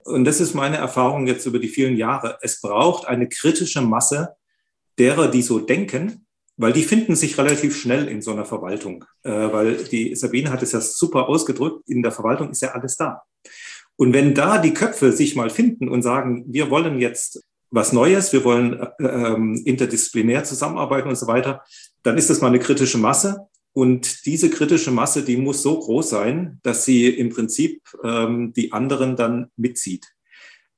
Und 0.09 0.25
das 0.25 0.41
ist 0.41 0.53
meine 0.53 0.77
Erfahrung 0.77 1.27
jetzt 1.27 1.45
über 1.45 1.59
die 1.59 1.67
vielen 1.67 1.95
Jahre. 1.95 2.37
Es 2.41 2.61
braucht 2.61 3.07
eine 3.07 3.29
kritische 3.29 3.81
Masse 3.81 4.35
derer, 4.97 5.29
die 5.29 5.41
so 5.41 5.59
denken, 5.59 6.25
weil 6.57 6.73
die 6.73 6.83
finden 6.83 7.15
sich 7.15 7.37
relativ 7.37 7.79
schnell 7.79 8.07
in 8.07 8.21
so 8.21 8.31
einer 8.31 8.45
Verwaltung. 8.45 9.05
Äh, 9.23 9.31
weil 9.31 9.75
die 9.75 10.15
Sabine 10.15 10.51
hat 10.51 10.61
es 10.61 10.73
ja 10.73 10.81
super 10.81 11.29
ausgedrückt, 11.29 11.87
in 11.87 12.03
der 12.03 12.11
Verwaltung 12.11 12.51
ist 12.51 12.61
ja 12.61 12.71
alles 12.71 12.97
da. 12.97 13.21
Und 13.95 14.13
wenn 14.13 14.33
da 14.33 14.57
die 14.57 14.73
Köpfe 14.73 15.11
sich 15.11 15.35
mal 15.35 15.49
finden 15.49 15.89
und 15.89 16.01
sagen, 16.01 16.45
wir 16.47 16.69
wollen 16.69 16.99
jetzt 16.99 17.43
was 17.71 17.93
Neues, 17.93 18.33
wir 18.33 18.43
wollen 18.43 18.79
äh, 18.99 19.05
ähm, 19.05 19.61
interdisziplinär 19.63 20.43
zusammenarbeiten 20.43 21.09
und 21.09 21.17
so 21.17 21.27
weiter, 21.27 21.63
dann 22.03 22.17
ist 22.17 22.29
das 22.29 22.41
mal 22.41 22.47
eine 22.47 22.59
kritische 22.59 22.97
Masse. 22.97 23.47
Und 23.73 24.25
diese 24.25 24.49
kritische 24.49 24.91
Masse, 24.91 25.23
die 25.23 25.37
muss 25.37 25.61
so 25.61 25.79
groß 25.79 26.09
sein, 26.09 26.59
dass 26.63 26.85
sie 26.85 27.07
im 27.07 27.29
Prinzip 27.29 27.81
ähm, 28.03 28.53
die 28.53 28.71
anderen 28.71 29.15
dann 29.15 29.51
mitzieht. 29.55 30.05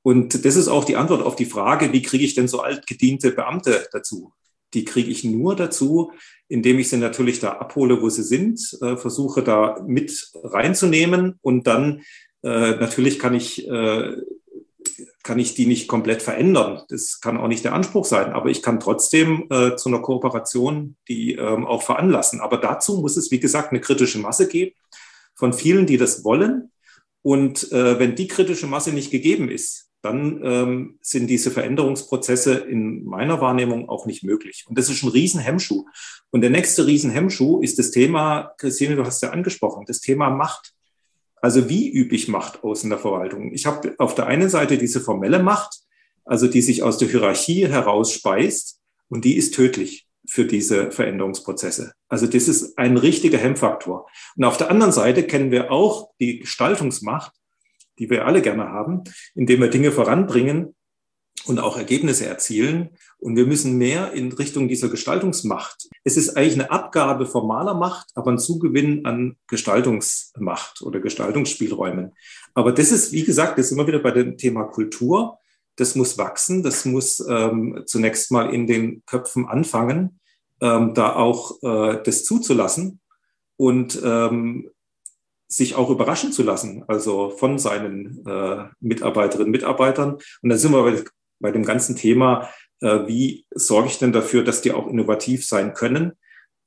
Und 0.02 0.44
das 0.44 0.56
ist 0.56 0.68
auch 0.68 0.84
die 0.84 0.96
Antwort 0.96 1.22
auf 1.22 1.36
die 1.36 1.46
Frage, 1.46 1.92
wie 1.92 2.02
kriege 2.02 2.24
ich 2.24 2.34
denn 2.34 2.48
so 2.48 2.60
altgediente 2.60 3.30
Beamte 3.30 3.86
dazu? 3.92 4.32
Die 4.74 4.84
kriege 4.84 5.10
ich 5.10 5.22
nur 5.24 5.54
dazu, 5.54 6.12
indem 6.48 6.78
ich 6.78 6.88
sie 6.88 6.96
natürlich 6.96 7.40
da 7.40 7.52
abhole, 7.52 8.02
wo 8.02 8.08
sie 8.08 8.22
sind, 8.22 8.60
äh, 8.82 8.96
versuche 8.96 9.42
da 9.42 9.82
mit 9.86 10.30
reinzunehmen 10.42 11.38
und 11.40 11.66
dann 11.66 12.02
äh, 12.42 12.76
natürlich 12.76 13.18
kann 13.18 13.34
ich 13.34 13.68
äh, 13.68 14.16
kann 15.22 15.38
ich 15.38 15.54
die 15.54 15.66
nicht 15.66 15.88
komplett 15.88 16.22
verändern. 16.22 16.82
Das 16.88 17.20
kann 17.20 17.36
auch 17.36 17.48
nicht 17.48 17.64
der 17.64 17.74
Anspruch 17.74 18.04
sein, 18.04 18.32
aber 18.32 18.50
ich 18.50 18.62
kann 18.62 18.80
trotzdem 18.80 19.46
äh, 19.50 19.76
zu 19.76 19.88
einer 19.88 20.00
Kooperation 20.00 20.96
die 21.08 21.34
ähm, 21.34 21.66
auch 21.66 21.82
veranlassen. 21.82 22.40
Aber 22.40 22.56
dazu 22.56 23.00
muss 23.00 23.16
es, 23.16 23.30
wie 23.30 23.40
gesagt, 23.40 23.70
eine 23.70 23.80
kritische 23.80 24.18
Masse 24.18 24.48
geben 24.48 24.72
von 25.34 25.52
vielen, 25.52 25.86
die 25.86 25.96
das 25.96 26.24
wollen. 26.24 26.70
Und 27.22 27.70
äh, 27.72 27.98
wenn 27.98 28.16
die 28.16 28.26
kritische 28.26 28.66
Masse 28.66 28.92
nicht 28.92 29.10
gegeben 29.10 29.48
ist, 29.48 29.92
dann 30.02 30.40
ähm, 30.42 30.98
sind 31.00 31.28
diese 31.28 31.52
Veränderungsprozesse 31.52 32.54
in 32.54 33.04
meiner 33.04 33.40
Wahrnehmung 33.40 33.88
auch 33.88 34.04
nicht 34.04 34.24
möglich. 34.24 34.64
Und 34.68 34.76
das 34.76 34.90
ist 34.90 35.04
ein 35.04 35.10
Riesenhemmschuh. 35.10 35.86
Und 36.30 36.40
der 36.40 36.50
nächste 36.50 36.86
Riesenhemmschuh 36.86 37.60
ist 37.62 37.78
das 37.78 37.92
Thema, 37.92 38.52
Christine, 38.58 38.96
du 38.96 39.04
hast 39.04 39.22
ja 39.22 39.30
angesprochen, 39.30 39.84
das 39.86 40.00
Thema 40.00 40.30
Macht. 40.30 40.72
Also 41.42 41.68
wie 41.68 41.90
übe 41.90 42.14
ich 42.14 42.28
Macht 42.28 42.62
aus 42.62 42.84
in 42.84 42.90
der 42.90 43.00
Verwaltung? 43.00 43.52
Ich 43.52 43.66
habe 43.66 43.94
auf 43.98 44.14
der 44.14 44.26
einen 44.26 44.48
Seite 44.48 44.78
diese 44.78 45.00
formelle 45.00 45.42
Macht, 45.42 45.80
also 46.24 46.46
die 46.46 46.62
sich 46.62 46.82
aus 46.84 46.98
der 46.98 47.08
Hierarchie 47.08 47.66
heraus 47.66 48.12
speist 48.12 48.80
und 49.08 49.24
die 49.24 49.36
ist 49.36 49.52
tödlich 49.52 50.06
für 50.24 50.46
diese 50.46 50.92
Veränderungsprozesse. 50.92 51.94
Also 52.08 52.28
das 52.28 52.46
ist 52.46 52.78
ein 52.78 52.96
richtiger 52.96 53.38
Hemmfaktor. 53.38 54.08
Und 54.36 54.44
auf 54.44 54.56
der 54.56 54.70
anderen 54.70 54.92
Seite 54.92 55.24
kennen 55.24 55.50
wir 55.50 55.72
auch 55.72 56.10
die 56.20 56.38
Gestaltungsmacht, 56.38 57.32
die 57.98 58.08
wir 58.08 58.24
alle 58.24 58.40
gerne 58.40 58.68
haben, 58.68 59.02
indem 59.34 59.60
wir 59.60 59.68
Dinge 59.68 59.90
voranbringen 59.90 60.76
und 61.46 61.58
auch 61.58 61.76
Ergebnisse 61.76 62.26
erzielen. 62.26 62.90
Und 63.22 63.36
wir 63.36 63.46
müssen 63.46 63.78
mehr 63.78 64.12
in 64.14 64.32
Richtung 64.32 64.66
dieser 64.66 64.88
Gestaltungsmacht. 64.88 65.88
Es 66.02 66.16
ist 66.16 66.36
eigentlich 66.36 66.54
eine 66.54 66.72
Abgabe 66.72 67.24
formaler 67.24 67.74
Macht, 67.74 68.08
aber 68.16 68.32
ein 68.32 68.38
Zugewinn 68.40 69.06
an 69.06 69.36
Gestaltungsmacht 69.46 70.82
oder 70.82 70.98
Gestaltungsspielräumen. 70.98 72.14
Aber 72.54 72.72
das 72.72 72.90
ist, 72.90 73.12
wie 73.12 73.22
gesagt, 73.22 73.58
das 73.58 73.66
ist 73.66 73.72
immer 73.72 73.86
wieder 73.86 74.00
bei 74.00 74.10
dem 74.10 74.36
Thema 74.36 74.64
Kultur. 74.64 75.38
Das 75.76 75.94
muss 75.94 76.18
wachsen, 76.18 76.64
das 76.64 76.84
muss 76.84 77.24
ähm, 77.28 77.84
zunächst 77.86 78.32
mal 78.32 78.52
in 78.52 78.66
den 78.66 79.04
Köpfen 79.06 79.46
anfangen, 79.46 80.18
ähm, 80.60 80.92
da 80.92 81.14
auch 81.14 81.62
äh, 81.62 82.02
das 82.02 82.24
zuzulassen 82.24 82.98
und 83.56 84.02
ähm, 84.04 84.68
sich 85.46 85.76
auch 85.76 85.90
überraschen 85.90 86.32
zu 86.32 86.42
lassen, 86.42 86.82
also 86.88 87.30
von 87.30 87.60
seinen 87.60 88.26
äh, 88.26 88.64
Mitarbeiterinnen 88.80 89.46
und 89.46 89.52
Mitarbeitern. 89.52 90.18
Und 90.42 90.50
da 90.50 90.56
sind 90.56 90.72
wir 90.72 90.82
bei, 90.82 91.04
bei 91.38 91.52
dem 91.52 91.64
ganzen 91.64 91.94
Thema, 91.94 92.48
wie 92.82 93.46
sorge 93.50 93.88
ich 93.88 93.98
denn 93.98 94.12
dafür, 94.12 94.42
dass 94.42 94.60
die 94.60 94.72
auch 94.72 94.88
innovativ 94.88 95.46
sein 95.46 95.72
können? 95.72 96.12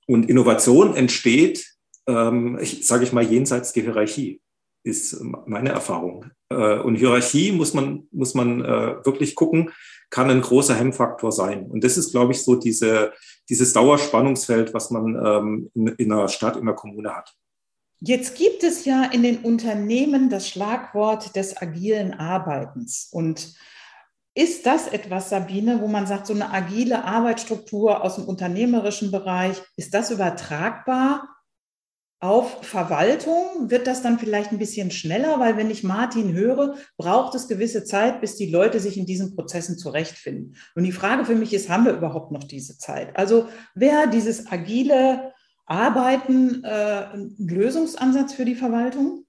Und 0.07 0.29
Innovation 0.29 0.95
entsteht, 0.95 1.75
ähm, 2.07 2.57
ich, 2.61 2.85
sage 2.85 3.03
ich 3.03 3.13
mal, 3.13 3.23
jenseits 3.23 3.73
der 3.73 3.83
Hierarchie, 3.83 4.41
ist 4.83 5.19
meine 5.47 5.69
Erfahrung. 5.69 6.31
Äh, 6.49 6.79
und 6.79 6.95
Hierarchie 6.95 7.51
muss 7.51 7.73
man, 7.73 8.07
muss 8.11 8.35
man 8.35 8.63
äh, 8.63 9.05
wirklich 9.05 9.35
gucken, 9.35 9.71
kann 10.11 10.29
ein 10.29 10.41
großer 10.41 10.75
Hemmfaktor 10.75 11.31
sein. 11.31 11.65
Und 11.65 11.83
das 11.83 11.97
ist, 11.97 12.11
glaube 12.11 12.33
ich, 12.33 12.43
so 12.43 12.55
diese, 12.55 13.11
dieses 13.49 13.73
Dauerspannungsfeld, 13.73 14.73
was 14.73 14.91
man 14.91 15.15
ähm, 15.15 15.71
in, 15.73 15.87
in 15.87 16.11
einer 16.11 16.27
Stadt, 16.27 16.55
in 16.55 16.61
einer 16.61 16.73
Kommune 16.73 17.15
hat. 17.15 17.33
Jetzt 17.99 18.35
gibt 18.35 18.63
es 18.63 18.85
ja 18.85 19.05
in 19.05 19.23
den 19.23 19.39
Unternehmen 19.39 20.29
das 20.29 20.47
Schlagwort 20.47 21.35
des 21.35 21.57
agilen 21.57 22.13
Arbeitens. 22.13 23.09
Und 23.11 23.55
ist 24.35 24.65
das 24.65 24.87
etwas, 24.87 25.29
Sabine, 25.29 25.81
wo 25.81 25.87
man 25.87 26.07
sagt, 26.07 26.27
so 26.27 26.33
eine 26.33 26.51
agile 26.51 27.05
Arbeitsstruktur 27.05 28.03
aus 28.03 28.15
dem 28.15 28.25
unternehmerischen 28.25 29.09
Bereich, 29.09 29.61
ist 29.77 29.93
das 29.93 30.11
übertragbar 30.11 31.29
auf 32.19 32.65
Verwaltung? 32.65 33.69
Wird 33.69 33.87
das 33.87 34.01
dann 34.01 34.19
vielleicht 34.19 34.51
ein 34.51 34.59
bisschen 34.59 34.91
schneller? 34.91 35.39
Weil 35.39 35.55
wenn 35.55 35.71
ich 35.71 35.83
Martin 35.83 36.33
höre, 36.33 36.75
braucht 36.97 37.33
es 37.35 37.47
gewisse 37.47 37.85
Zeit, 37.85 38.19
bis 38.19 38.35
die 38.35 38.49
Leute 38.49 38.81
sich 38.81 38.97
in 38.97 39.05
diesen 39.05 39.35
Prozessen 39.35 39.77
zurechtfinden. 39.77 40.57
Und 40.75 40.83
die 40.83 40.91
Frage 40.91 41.23
für 41.23 41.35
mich 41.35 41.53
ist, 41.53 41.69
haben 41.69 41.85
wir 41.85 41.93
überhaupt 41.93 42.33
noch 42.33 42.43
diese 42.43 42.77
Zeit? 42.77 43.15
Also 43.15 43.47
wer 43.73 44.07
dieses 44.07 44.51
agile 44.51 45.31
Arbeiten 45.65 46.61
äh, 46.65 47.07
ein 47.13 47.35
Lösungsansatz 47.39 48.33
für 48.33 48.45
die 48.45 48.55
Verwaltung? 48.55 49.24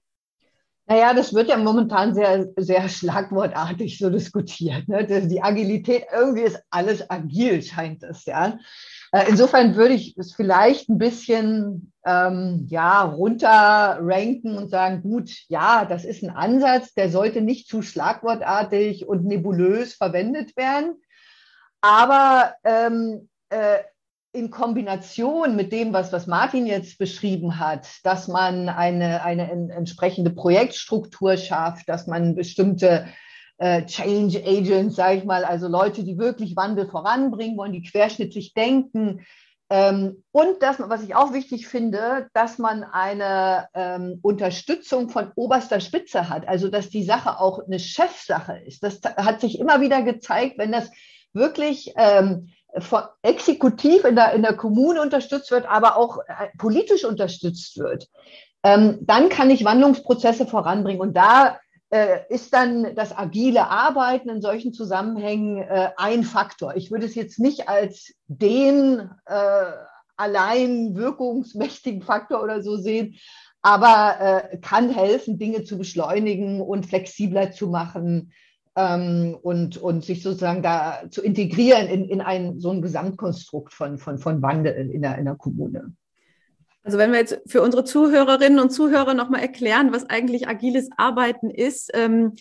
Naja, 0.89 1.13
das 1.13 1.33
wird 1.33 1.49
ja 1.49 1.57
momentan 1.57 2.15
sehr, 2.15 2.47
sehr 2.55 2.87
schlagwortartig 2.87 3.97
so 3.97 4.09
diskutiert. 4.09 4.87
Ne? 4.87 5.05
Die 5.05 5.43
Agilität, 5.43 6.05
irgendwie 6.13 6.43
ist 6.43 6.63
alles 6.69 7.09
agil, 7.09 7.61
scheint 7.61 8.03
es, 8.03 8.25
ja. 8.25 8.57
Äh, 9.11 9.25
insofern 9.27 9.75
würde 9.75 9.95
ich 9.95 10.17
es 10.17 10.33
vielleicht 10.33 10.87
ein 10.89 10.97
bisschen 10.97 11.91
ähm, 12.05 12.67
ja, 12.69 13.01
runterranken 13.01 14.57
und 14.57 14.69
sagen, 14.69 15.01
gut, 15.01 15.29
ja, 15.49 15.83
das 15.83 16.05
ist 16.05 16.23
ein 16.23 16.29
Ansatz, 16.29 16.93
der 16.93 17.09
sollte 17.09 17.41
nicht 17.41 17.67
zu 17.67 17.81
schlagwortartig 17.81 19.07
und 19.09 19.25
nebulös 19.25 19.93
verwendet 19.93 20.55
werden. 20.55 20.95
Aber 21.81 22.55
ähm, 22.63 23.27
äh, 23.49 23.79
in 24.33 24.51
Kombination 24.51 25.55
mit 25.55 25.71
dem, 25.71 25.93
was, 25.93 26.11
was 26.11 26.27
Martin 26.27 26.67
jetzt 26.67 26.97
beschrieben 26.97 27.59
hat, 27.59 27.87
dass 28.03 28.27
man 28.27 28.69
eine, 28.69 29.23
eine 29.23 29.49
entsprechende 29.73 30.31
Projektstruktur 30.31 31.37
schafft, 31.37 31.89
dass 31.89 32.07
man 32.07 32.35
bestimmte 32.35 33.07
äh, 33.57 33.85
Change 33.85 34.43
Agents, 34.45 34.95
sage 34.95 35.19
ich 35.19 35.23
mal, 35.25 35.43
also 35.43 35.67
Leute, 35.67 36.03
die 36.03 36.17
wirklich 36.17 36.55
Wandel 36.55 36.87
voranbringen 36.87 37.57
wollen, 37.57 37.71
die 37.71 37.83
querschnittlich 37.83 38.53
denken. 38.53 39.25
Ähm, 39.69 40.23
und 40.31 40.61
das, 40.61 40.79
was 40.79 41.03
ich 41.03 41.15
auch 41.15 41.33
wichtig 41.33 41.67
finde, 41.67 42.29
dass 42.33 42.57
man 42.57 42.83
eine 42.83 43.67
ähm, 43.73 44.19
Unterstützung 44.21 45.09
von 45.09 45.31
oberster 45.35 45.81
Spitze 45.81 46.29
hat, 46.29 46.47
also 46.47 46.69
dass 46.69 46.89
die 46.89 47.03
Sache 47.03 47.39
auch 47.39 47.65
eine 47.65 47.79
Chefsache 47.79 48.57
ist. 48.65 48.83
Das 48.83 49.01
hat 49.03 49.41
sich 49.41 49.59
immer 49.59 49.81
wieder 49.81 50.03
gezeigt, 50.03 50.57
wenn 50.57 50.71
das 50.71 50.89
wirklich 51.33 51.93
ähm, 51.97 52.49
von 52.81 53.03
exekutiv 53.21 54.03
in 54.03 54.15
der, 54.15 54.33
in 54.33 54.41
der 54.41 54.55
Kommune 54.55 55.01
unterstützt 55.01 55.51
wird, 55.51 55.65
aber 55.65 55.97
auch 55.97 56.19
äh, 56.27 56.47
politisch 56.57 57.05
unterstützt 57.05 57.77
wird, 57.77 58.07
ähm, 58.63 58.99
dann 59.01 59.29
kann 59.29 59.49
ich 59.49 59.63
Wandlungsprozesse 59.63 60.47
voranbringen. 60.47 61.01
Und 61.01 61.15
da 61.15 61.59
äh, 61.89 62.19
ist 62.29 62.53
dann 62.53 62.95
das 62.95 63.17
agile 63.17 63.69
Arbeiten 63.69 64.29
in 64.29 64.41
solchen 64.41 64.73
Zusammenhängen 64.73 65.57
äh, 65.59 65.89
ein 65.97 66.23
Faktor. 66.23 66.75
Ich 66.75 66.91
würde 66.91 67.05
es 67.05 67.15
jetzt 67.15 67.39
nicht 67.39 67.69
als 67.69 68.13
den 68.27 69.09
äh, 69.25 69.71
allein 70.17 70.95
wirkungsmächtigen 70.95 72.01
Faktor 72.01 72.43
oder 72.43 72.61
so 72.61 72.77
sehen, 72.77 73.15
aber 73.61 74.15
äh, 74.51 74.57
kann 74.57 74.89
helfen, 74.89 75.37
Dinge 75.37 75.63
zu 75.63 75.77
beschleunigen 75.77 76.61
und 76.61 76.85
flexibler 76.85 77.51
zu 77.51 77.67
machen 77.67 78.33
ähm, 78.77 79.35
und, 79.41 79.77
und 79.77 80.05
sich 80.05 80.21
sozusagen 80.21 80.61
da 80.61 81.01
zu 81.09 81.23
integrieren 81.23 81.87
in, 81.87 82.05
in 82.05 82.21
ein 82.21 82.59
so 82.59 82.69
ein 82.69 82.83
Gesamtkonstrukt 82.83 83.73
von, 83.73 83.97
von, 83.97 84.19
von 84.19 84.41
Wandel 84.43 84.91
in 84.91 85.01
der, 85.01 85.17
in 85.17 85.25
der 85.25 85.35
Kommune. 85.35 85.93
Also 86.83 86.99
wenn 86.99 87.11
wir 87.11 87.19
jetzt 87.19 87.41
für 87.47 87.61
unsere 87.61 87.83
Zuhörerinnen 87.83 88.59
und 88.59 88.69
Zuhörer 88.69 89.15
nochmal 89.15 89.41
erklären, 89.41 89.91
was 89.91 90.05
eigentlich 90.09 90.47
agiles 90.47 90.89
Arbeiten 90.95 91.49
ist. 91.49 91.89
Ähm, 91.93 92.35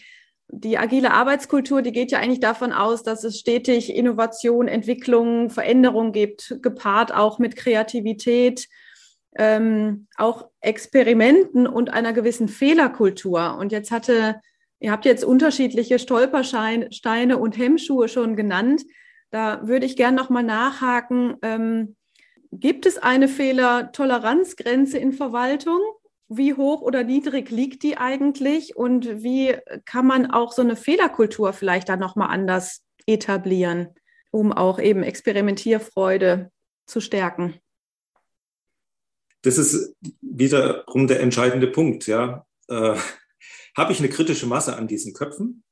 die 0.48 0.78
agile 0.78 1.10
Arbeitskultur, 1.10 1.82
die 1.82 1.90
geht 1.90 2.12
ja 2.12 2.20
eigentlich 2.20 2.38
davon 2.38 2.72
aus, 2.72 3.02
dass 3.02 3.24
es 3.24 3.40
stetig 3.40 3.92
Innovation, 3.92 4.68
Entwicklung, 4.68 5.50
Veränderung 5.50 6.12
gibt, 6.12 6.58
gepaart 6.62 7.12
auch 7.12 7.40
mit 7.40 7.56
Kreativität, 7.56 8.68
ähm, 9.36 10.06
auch 10.16 10.48
Experimenten 10.60 11.66
und 11.66 11.92
einer 11.92 12.12
gewissen 12.12 12.46
Fehlerkultur. 12.46 13.56
Und 13.58 13.72
jetzt 13.72 13.90
hatte, 13.90 14.40
ihr 14.80 14.92
habt 14.92 15.04
jetzt 15.04 15.24
unterschiedliche 15.24 15.98
Stolpersteine 15.98 17.38
und 17.38 17.58
Hemmschuhe 17.58 18.08
schon 18.08 18.36
genannt. 18.36 18.82
Da 19.30 19.66
würde 19.66 19.86
ich 19.86 19.96
gerne 19.96 20.16
nochmal 20.16 20.42
nachhaken. 20.42 21.36
Ähm, 21.42 21.96
Gibt 22.52 22.86
es 22.86 22.98
eine 22.98 23.28
Fehlertoleranzgrenze 23.28 24.98
in 24.98 25.12
Verwaltung? 25.12 25.80
Wie 26.28 26.54
hoch 26.54 26.80
oder 26.80 27.04
niedrig 27.04 27.50
liegt 27.50 27.82
die 27.82 27.96
eigentlich? 27.96 28.76
Und 28.76 29.22
wie 29.22 29.56
kann 29.84 30.06
man 30.06 30.30
auch 30.30 30.52
so 30.52 30.62
eine 30.62 30.76
Fehlerkultur 30.76 31.52
vielleicht 31.52 31.88
dann 31.88 32.00
nochmal 32.00 32.30
anders 32.30 32.82
etablieren, 33.06 33.88
um 34.30 34.52
auch 34.52 34.78
eben 34.78 35.02
Experimentierfreude 35.02 36.50
zu 36.86 37.00
stärken? 37.00 37.54
Das 39.42 39.58
ist 39.58 39.94
wiederum 40.20 41.06
der 41.06 41.20
entscheidende 41.20 41.68
Punkt. 41.68 42.06
Ja. 42.06 42.46
Äh, 42.68 42.96
Habe 43.76 43.92
ich 43.92 43.98
eine 43.98 44.08
kritische 44.08 44.46
Masse 44.46 44.76
an 44.76 44.88
diesen 44.88 45.12
Köpfen? 45.12 45.62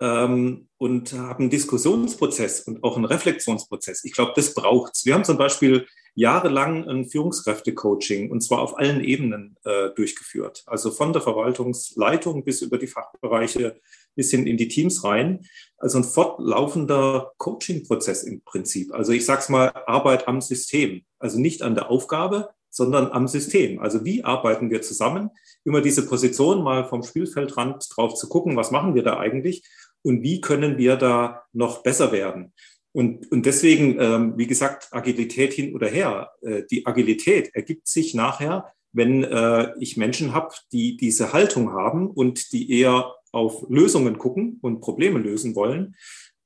ähm, 0.00 0.68
und 0.78 1.12
habe 1.12 1.40
einen 1.40 1.50
Diskussionsprozess 1.50 2.60
und 2.60 2.84
auch 2.84 2.96
einen 2.96 3.04
Reflexionsprozess. 3.04 4.04
Ich 4.04 4.12
glaube, 4.12 4.32
das 4.36 4.54
braucht's. 4.54 5.04
Wir 5.04 5.14
haben 5.14 5.24
zum 5.24 5.38
Beispiel 5.38 5.86
jahrelang 6.14 6.88
ein 6.88 7.08
Führungskräfte-Coaching 7.08 8.30
und 8.30 8.40
zwar 8.40 8.60
auf 8.60 8.78
allen 8.78 9.02
Ebenen 9.02 9.56
äh, 9.64 9.90
durchgeführt. 9.90 10.62
Also 10.66 10.90
von 10.90 11.12
der 11.12 11.22
Verwaltungsleitung 11.22 12.44
bis 12.44 12.62
über 12.62 12.78
die 12.78 12.86
Fachbereiche 12.86 13.80
bis 14.14 14.30
hin 14.30 14.46
in 14.46 14.56
die 14.56 14.68
Teams 14.68 15.04
rein. 15.04 15.46
Also 15.76 15.98
ein 15.98 16.04
fortlaufender 16.04 17.32
Coaching-Prozess 17.38 18.24
im 18.24 18.42
Prinzip. 18.42 18.92
Also 18.92 19.12
ich 19.12 19.24
sage 19.24 19.42
es 19.42 19.48
mal, 19.48 19.68
Arbeit 19.86 20.26
am 20.26 20.40
System. 20.40 21.02
Also 21.18 21.38
nicht 21.38 21.62
an 21.62 21.74
der 21.74 21.90
Aufgabe, 21.90 22.50
sondern 22.70 23.10
am 23.12 23.28
System. 23.28 23.80
Also 23.80 24.04
wie 24.04 24.24
arbeiten 24.24 24.70
wir 24.70 24.82
zusammen? 24.82 25.30
Immer 25.64 25.80
diese 25.80 26.06
Position 26.06 26.62
mal 26.62 26.84
vom 26.84 27.02
Spielfeldrand 27.02 27.86
drauf 27.94 28.14
zu 28.14 28.28
gucken, 28.28 28.56
was 28.56 28.70
machen 28.70 28.94
wir 28.94 29.02
da 29.02 29.18
eigentlich 29.18 29.62
und 30.02 30.22
wie 30.22 30.40
können 30.40 30.78
wir 30.78 30.96
da 30.96 31.42
noch 31.52 31.82
besser 31.82 32.12
werden. 32.12 32.52
Und, 32.92 33.30
und 33.30 33.46
deswegen, 33.46 34.00
ähm, 34.00 34.34
wie 34.36 34.46
gesagt, 34.46 34.88
Agilität 34.92 35.52
hin 35.52 35.74
oder 35.74 35.88
her. 35.88 36.30
Äh, 36.40 36.62
die 36.70 36.86
Agilität 36.86 37.50
ergibt 37.54 37.86
sich 37.86 38.14
nachher, 38.14 38.72
wenn 38.92 39.24
äh, 39.24 39.72
ich 39.78 39.96
Menschen 39.96 40.34
habe, 40.34 40.54
die 40.72 40.96
diese 40.96 41.32
Haltung 41.32 41.72
haben 41.72 42.08
und 42.08 42.52
die 42.52 42.70
eher 42.80 43.14
auf 43.30 43.66
Lösungen 43.68 44.18
gucken 44.18 44.58
und 44.62 44.80
Probleme 44.80 45.18
lösen 45.18 45.54
wollen, 45.54 45.96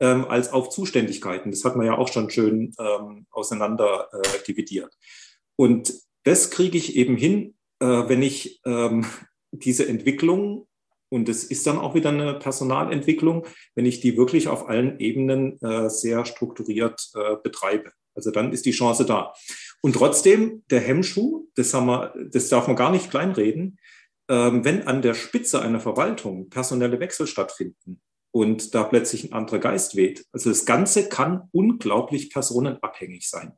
ähm, 0.00 0.24
als 0.24 0.52
auf 0.52 0.68
Zuständigkeiten. 0.70 1.52
Das 1.52 1.64
hat 1.64 1.76
man 1.76 1.86
ja 1.86 1.96
auch 1.96 2.08
schon 2.08 2.28
schön 2.28 2.74
ähm, 2.78 3.26
auseinander 3.30 4.08
äh, 4.12 4.44
dividiert. 4.46 4.92
Und 5.56 5.94
das 6.24 6.50
kriege 6.50 6.78
ich 6.78 6.96
eben 6.96 7.16
hin, 7.16 7.54
äh, 7.80 7.86
wenn 7.86 8.22
ich 8.22 8.60
ähm, 8.64 9.06
diese 9.50 9.86
Entwicklung 9.88 10.66
und 11.08 11.28
es 11.28 11.44
ist 11.44 11.66
dann 11.66 11.78
auch 11.78 11.94
wieder 11.94 12.08
eine 12.08 12.34
Personalentwicklung, 12.34 13.46
wenn 13.74 13.84
ich 13.84 14.00
die 14.00 14.16
wirklich 14.16 14.48
auf 14.48 14.68
allen 14.68 14.98
Ebenen 14.98 15.60
äh, 15.60 15.90
sehr 15.90 16.24
strukturiert 16.24 17.10
äh, 17.14 17.36
betreibe. 17.42 17.92
Also 18.14 18.30
dann 18.30 18.52
ist 18.52 18.64
die 18.64 18.72
Chance 18.72 19.04
da. 19.04 19.34
Und 19.82 19.94
trotzdem, 19.94 20.64
der 20.70 20.80
Hemmschuh, 20.80 21.48
das, 21.54 21.74
haben 21.74 21.86
wir, 21.86 22.14
das 22.30 22.48
darf 22.48 22.66
man 22.66 22.76
gar 22.76 22.90
nicht 22.90 23.10
kleinreden, 23.10 23.78
ähm, 24.28 24.64
wenn 24.64 24.86
an 24.86 25.02
der 25.02 25.14
Spitze 25.14 25.60
einer 25.60 25.80
Verwaltung 25.80 26.48
personelle 26.48 27.00
Wechsel 27.00 27.26
stattfinden 27.26 28.00
und 28.30 28.74
da 28.74 28.84
plötzlich 28.84 29.24
ein 29.24 29.32
anderer 29.34 29.58
Geist 29.58 29.96
weht. 29.96 30.24
Also 30.32 30.48
das 30.48 30.64
Ganze 30.64 31.08
kann 31.08 31.48
unglaublich 31.52 32.30
personenabhängig 32.30 33.28
sein. 33.28 33.52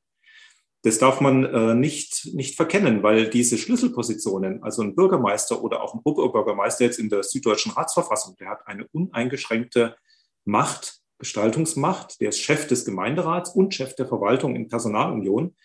Das 0.84 0.98
darf 0.98 1.22
man 1.22 1.44
äh, 1.44 1.74
nicht, 1.74 2.34
nicht 2.34 2.56
verkennen, 2.56 3.02
weil 3.02 3.30
diese 3.30 3.56
Schlüsselpositionen, 3.56 4.62
also 4.62 4.82
ein 4.82 4.94
Bürgermeister 4.94 5.64
oder 5.64 5.82
auch 5.82 5.94
ein 5.94 6.00
Oberbürgermeister 6.04 6.84
jetzt 6.84 6.98
in 6.98 7.08
der 7.08 7.22
Süddeutschen 7.22 7.72
Ratsverfassung, 7.72 8.36
der 8.36 8.50
hat 8.50 8.66
eine 8.66 8.86
uneingeschränkte 8.92 9.96
Macht, 10.44 10.98
Gestaltungsmacht, 11.18 12.20
der 12.20 12.28
ist 12.28 12.40
Chef 12.40 12.66
des 12.66 12.84
Gemeinderats 12.84 13.54
und 13.54 13.72
Chef 13.72 13.94
der 13.94 14.06
Verwaltung 14.06 14.54
in 14.54 14.68
Personalunion. 14.68 15.56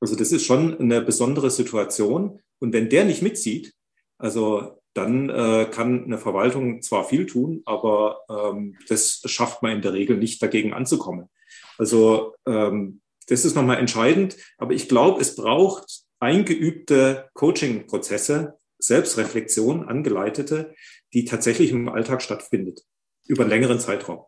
Also 0.00 0.16
das 0.16 0.32
ist 0.32 0.44
schon 0.44 0.76
eine 0.80 1.00
besondere 1.00 1.50
Situation. 1.50 2.40
Und 2.58 2.72
wenn 2.72 2.88
der 2.88 3.04
nicht 3.04 3.22
mitzieht, 3.22 3.72
also 4.18 4.80
dann 4.94 5.28
äh, 5.30 5.68
kann 5.70 6.06
eine 6.06 6.18
Verwaltung 6.18 6.82
zwar 6.82 7.04
viel 7.04 7.26
tun, 7.26 7.62
aber 7.66 8.22
ähm, 8.28 8.76
das 8.88 9.22
schafft 9.26 9.62
man 9.62 9.76
in 9.76 9.82
der 9.82 9.92
Regel 9.92 10.16
nicht 10.16 10.42
dagegen 10.42 10.72
anzukommen. 10.72 11.28
Also 11.78 12.34
ähm, 12.48 13.00
das 13.26 13.44
ist 13.44 13.54
nochmal 13.54 13.78
entscheidend. 13.78 14.36
Aber 14.58 14.72
ich 14.72 14.88
glaube, 14.88 15.20
es 15.20 15.34
braucht 15.36 16.02
eingeübte 16.20 17.28
Coaching-Prozesse, 17.34 18.58
Selbstreflexion, 18.78 19.88
angeleitete, 19.88 20.74
die 21.12 21.24
tatsächlich 21.24 21.70
im 21.70 21.88
Alltag 21.88 22.22
stattfindet, 22.22 22.82
über 23.26 23.42
einen 23.42 23.50
längeren 23.50 23.80
Zeitraum. 23.80 24.24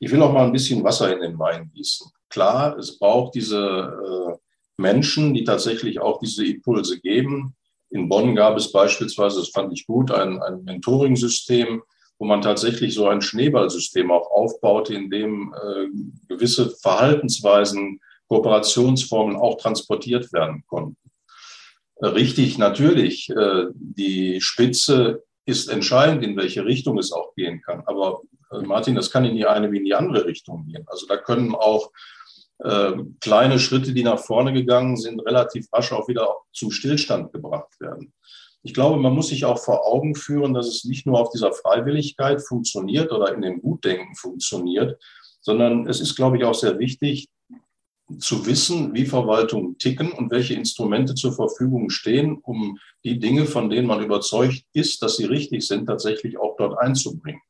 Ich 0.00 0.10
will 0.10 0.22
auch 0.22 0.32
mal 0.32 0.44
ein 0.44 0.52
bisschen 0.52 0.84
Wasser 0.84 1.12
in 1.14 1.20
den 1.20 1.38
Wein 1.38 1.70
gießen. 1.72 2.10
Klar, 2.28 2.76
es 2.78 2.98
braucht 2.98 3.34
diese 3.34 3.58
äh, 3.58 4.36
Menschen, 4.76 5.34
die 5.34 5.44
tatsächlich 5.44 6.00
auch 6.00 6.18
diese 6.18 6.44
Impulse 6.44 7.00
geben. 7.00 7.54
In 7.90 8.08
Bonn 8.08 8.34
gab 8.34 8.56
es 8.56 8.72
beispielsweise, 8.72 9.38
das 9.38 9.50
fand 9.50 9.72
ich 9.72 9.86
gut, 9.86 10.10
ein, 10.10 10.42
ein 10.42 10.64
Mentoring-System, 10.64 11.82
wo 12.24 12.26
man 12.26 12.40
tatsächlich 12.40 12.94
so 12.94 13.06
ein 13.06 13.20
Schneeballsystem 13.20 14.10
auch 14.10 14.30
aufbaute, 14.30 14.94
in 14.94 15.10
dem 15.10 15.54
äh, 15.54 15.88
gewisse 16.26 16.70
Verhaltensweisen, 16.70 18.00
Kooperationsformen 18.28 19.36
auch 19.36 19.58
transportiert 19.58 20.32
werden 20.32 20.64
konnten. 20.66 20.96
Äh, 21.96 22.06
richtig, 22.06 22.56
natürlich, 22.56 23.28
äh, 23.28 23.66
die 23.74 24.40
Spitze 24.40 25.22
ist 25.44 25.68
entscheidend, 25.68 26.24
in 26.24 26.34
welche 26.38 26.64
Richtung 26.64 26.96
es 26.96 27.12
auch 27.12 27.34
gehen 27.34 27.60
kann. 27.60 27.82
Aber 27.84 28.22
äh, 28.50 28.60
Martin, 28.60 28.94
das 28.94 29.10
kann 29.10 29.26
in 29.26 29.36
die 29.36 29.44
eine 29.44 29.70
wie 29.70 29.76
in 29.76 29.84
die 29.84 29.94
andere 29.94 30.24
Richtung 30.24 30.66
gehen. 30.66 30.86
Also 30.86 31.06
da 31.06 31.18
können 31.18 31.54
auch 31.54 31.90
äh, 32.60 32.92
kleine 33.20 33.58
Schritte, 33.58 33.92
die 33.92 34.02
nach 34.02 34.18
vorne 34.18 34.54
gegangen 34.54 34.96
sind, 34.96 35.20
relativ 35.20 35.70
rasch 35.74 35.92
auch 35.92 36.08
wieder 36.08 36.34
zum 36.54 36.70
Stillstand 36.70 37.34
gebracht 37.34 37.78
werden. 37.80 38.14
Ich 38.64 38.72
glaube, 38.72 38.98
man 38.98 39.14
muss 39.14 39.28
sich 39.28 39.44
auch 39.44 39.58
vor 39.58 39.86
Augen 39.86 40.14
führen, 40.14 40.54
dass 40.54 40.66
es 40.66 40.84
nicht 40.84 41.06
nur 41.06 41.20
auf 41.20 41.28
dieser 41.30 41.52
Freiwilligkeit 41.52 42.40
funktioniert 42.42 43.12
oder 43.12 43.34
in 43.34 43.42
dem 43.42 43.60
Gutdenken 43.60 44.14
funktioniert, 44.14 44.98
sondern 45.42 45.86
es 45.86 46.00
ist, 46.00 46.16
glaube 46.16 46.38
ich, 46.38 46.44
auch 46.44 46.54
sehr 46.54 46.78
wichtig 46.78 47.28
zu 48.18 48.46
wissen, 48.46 48.94
wie 48.94 49.04
Verwaltungen 49.04 49.76
ticken 49.76 50.12
und 50.12 50.30
welche 50.30 50.54
Instrumente 50.54 51.14
zur 51.14 51.34
Verfügung 51.34 51.90
stehen, 51.90 52.38
um 52.42 52.78
die 53.04 53.18
Dinge, 53.18 53.44
von 53.44 53.68
denen 53.68 53.86
man 53.86 54.02
überzeugt 54.02 54.64
ist, 54.72 55.02
dass 55.02 55.18
sie 55.18 55.26
richtig 55.26 55.66
sind, 55.66 55.84
tatsächlich 55.84 56.38
auch 56.38 56.56
dort 56.56 56.78
einzubringen. 56.78 57.42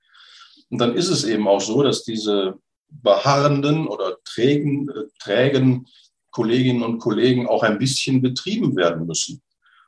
Und 0.69 0.81
dann 0.81 0.97
ist 0.97 1.09
es 1.09 1.23
eben 1.23 1.47
auch 1.47 1.61
so, 1.61 1.85
dass 1.85 2.03
diese 2.03 2.59
beharrenden 2.89 3.87
oder 3.87 4.17
trägen, 4.25 4.89
äh, 4.89 5.05
trägen 5.21 5.87
Kolleginnen 6.33 6.83
und 6.83 6.99
Kollegen 6.99 7.47
auch 7.47 7.63
ein 7.63 7.79
bisschen 7.79 8.21
betrieben 8.21 8.75
werden 8.75 9.07
müssen. 9.07 9.41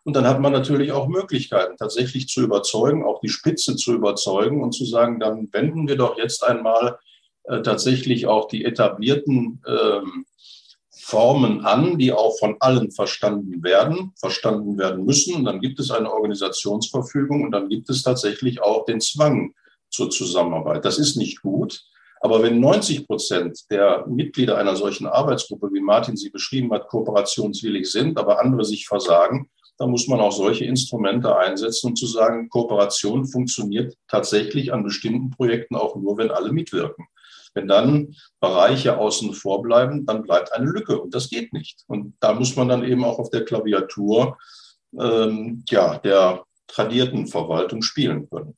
Und 0.06 0.14
dann 0.14 0.28
hat 0.28 0.40
man 0.40 0.52
natürlich 0.52 0.92
auch 0.92 1.08
Möglichkeiten, 1.08 1.76
tatsächlich 1.76 2.28
zu 2.28 2.40
überzeugen, 2.40 3.04
auch 3.04 3.18
die 3.18 3.28
Spitze 3.28 3.74
zu 3.74 3.92
überzeugen 3.92 4.62
und 4.62 4.70
zu 4.70 4.84
sagen, 4.84 5.18
dann 5.18 5.48
wenden 5.50 5.88
wir 5.88 5.96
doch 5.96 6.16
jetzt 6.16 6.44
einmal 6.44 7.00
äh, 7.42 7.60
tatsächlich 7.62 8.28
auch 8.28 8.46
die 8.46 8.64
etablierten 8.64 9.60
ähm, 9.66 10.24
Formen 10.92 11.66
an, 11.66 11.98
die 11.98 12.12
auch 12.12 12.38
von 12.38 12.54
allen 12.60 12.92
verstanden 12.92 13.64
werden, 13.64 14.12
verstanden 14.14 14.78
werden 14.78 15.04
müssen. 15.04 15.34
Und 15.34 15.44
dann 15.44 15.60
gibt 15.60 15.80
es 15.80 15.90
eine 15.90 16.12
Organisationsverfügung 16.12 17.42
und 17.42 17.50
dann 17.50 17.68
gibt 17.68 17.90
es 17.90 18.04
tatsächlich 18.04 18.62
auch 18.62 18.84
den 18.84 19.00
Zwang 19.00 19.54
zur 19.90 20.08
Zusammenarbeit. 20.10 20.84
Das 20.84 21.00
ist 21.00 21.16
nicht 21.16 21.42
gut. 21.42 21.82
Aber 22.20 22.44
wenn 22.44 22.60
90 22.60 23.08
Prozent 23.08 23.58
der 23.72 24.06
Mitglieder 24.06 24.56
einer 24.56 24.76
solchen 24.76 25.08
Arbeitsgruppe, 25.08 25.70
wie 25.72 25.80
Martin 25.80 26.16
sie 26.16 26.30
beschrieben 26.30 26.72
hat, 26.72 26.86
kooperationswillig 26.86 27.90
sind, 27.90 28.18
aber 28.18 28.40
andere 28.40 28.64
sich 28.64 28.86
versagen, 28.86 29.50
dann 29.78 29.90
muss 29.90 30.08
man 30.08 30.20
auch 30.20 30.32
solche 30.32 30.64
Instrumente 30.64 31.36
einsetzen, 31.36 31.88
um 31.88 31.96
zu 31.96 32.06
sagen, 32.06 32.48
Kooperation 32.48 33.26
funktioniert 33.26 33.96
tatsächlich 34.08 34.72
an 34.72 34.82
bestimmten 34.82 35.30
Projekten 35.30 35.76
auch 35.76 35.96
nur, 35.96 36.16
wenn 36.16 36.30
alle 36.30 36.52
mitwirken. 36.52 37.06
Wenn 37.54 37.68
dann 37.68 38.14
Bereiche 38.40 38.98
außen 38.98 39.32
vor 39.32 39.62
bleiben, 39.62 40.04
dann 40.06 40.22
bleibt 40.22 40.52
eine 40.52 40.66
Lücke 40.66 41.00
und 41.00 41.14
das 41.14 41.30
geht 41.30 41.52
nicht. 41.52 41.84
Und 41.86 42.14
da 42.20 42.34
muss 42.34 42.54
man 42.56 42.68
dann 42.68 42.84
eben 42.84 43.04
auch 43.04 43.18
auf 43.18 43.30
der 43.30 43.44
Klaviatur 43.44 44.36
ähm, 44.98 45.64
ja, 45.68 45.98
der 45.98 46.44
tradierten 46.66 47.26
Verwaltung 47.26 47.82
spielen 47.82 48.28
können. 48.28 48.56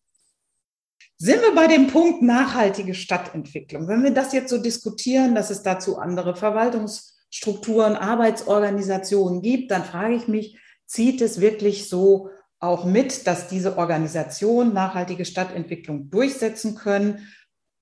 Sind 1.16 1.42
wir 1.42 1.54
bei 1.54 1.66
dem 1.66 1.88
Punkt 1.88 2.22
nachhaltige 2.22 2.94
Stadtentwicklung? 2.94 3.88
Wenn 3.88 4.04
wir 4.04 4.12
das 4.12 4.32
jetzt 4.32 4.50
so 4.50 4.58
diskutieren, 4.58 5.34
dass 5.34 5.50
es 5.50 5.62
dazu 5.62 5.98
andere 5.98 6.36
Verwaltungsstrukturen, 6.36 7.96
Arbeitsorganisationen 7.96 9.42
gibt, 9.42 9.72
dann 9.72 9.84
frage 9.84 10.14
ich 10.14 10.28
mich, 10.28 10.56
zieht 10.88 11.20
es 11.20 11.40
wirklich 11.40 11.88
so 11.88 12.30
auch 12.58 12.84
mit, 12.84 13.28
dass 13.28 13.46
diese 13.46 13.78
Organisationen 13.78 14.74
nachhaltige 14.74 15.24
Stadtentwicklung 15.24 16.10
durchsetzen 16.10 16.74
können? 16.74 17.28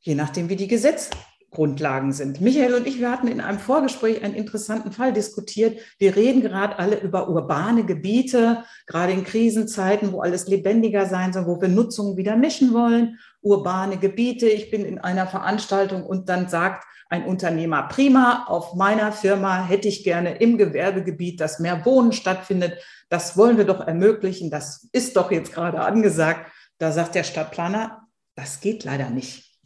je 0.06 0.14
nachdem, 0.14 0.48
wie 0.48 0.56
die 0.56 0.68
Gesetzgrundlagen 0.68 2.12
sind. 2.12 2.40
Michael 2.40 2.74
und 2.74 2.86
ich, 2.86 3.00
wir 3.00 3.10
hatten 3.10 3.26
in 3.26 3.40
einem 3.40 3.58
Vorgespräch 3.58 4.22
einen 4.22 4.34
interessanten 4.34 4.92
Fall 4.92 5.12
diskutiert. 5.12 5.80
Wir 5.98 6.14
reden 6.14 6.40
gerade 6.40 6.78
alle 6.78 7.00
über 7.00 7.28
urbane 7.28 7.84
Gebiete, 7.84 8.62
gerade 8.86 9.12
in 9.12 9.24
Krisenzeiten, 9.24 10.12
wo 10.12 10.20
alles 10.20 10.46
lebendiger 10.46 11.06
sein 11.06 11.32
soll, 11.32 11.46
wo 11.46 11.60
wir 11.60 11.68
Nutzungen 11.68 12.16
wieder 12.16 12.36
mischen 12.36 12.72
wollen. 12.72 13.18
Urbane 13.40 13.98
Gebiete. 13.98 14.46
Ich 14.46 14.70
bin 14.70 14.84
in 14.84 14.98
einer 14.98 15.26
Veranstaltung 15.26 16.04
und 16.04 16.28
dann 16.28 16.48
sagt 16.48 16.84
ein 17.08 17.24
Unternehmer, 17.24 17.84
prima, 17.84 18.44
auf 18.46 18.74
meiner 18.74 19.12
Firma 19.12 19.64
hätte 19.64 19.88
ich 19.88 20.02
gerne 20.02 20.36
im 20.36 20.58
Gewerbegebiet, 20.58 21.40
dass 21.40 21.60
mehr 21.60 21.84
Wohnen 21.84 22.12
stattfindet. 22.12 22.82
Das 23.08 23.36
wollen 23.36 23.56
wir 23.56 23.64
doch 23.64 23.80
ermöglichen. 23.80 24.50
Das 24.50 24.88
ist 24.92 25.16
doch 25.16 25.30
jetzt 25.30 25.52
gerade 25.52 25.80
angesagt. 25.80 26.50
Da 26.78 26.90
sagt 26.92 27.14
der 27.14 27.24
Stadtplaner, 27.24 28.06
das 28.34 28.60
geht 28.60 28.84
leider 28.84 29.10
nicht. 29.10 29.56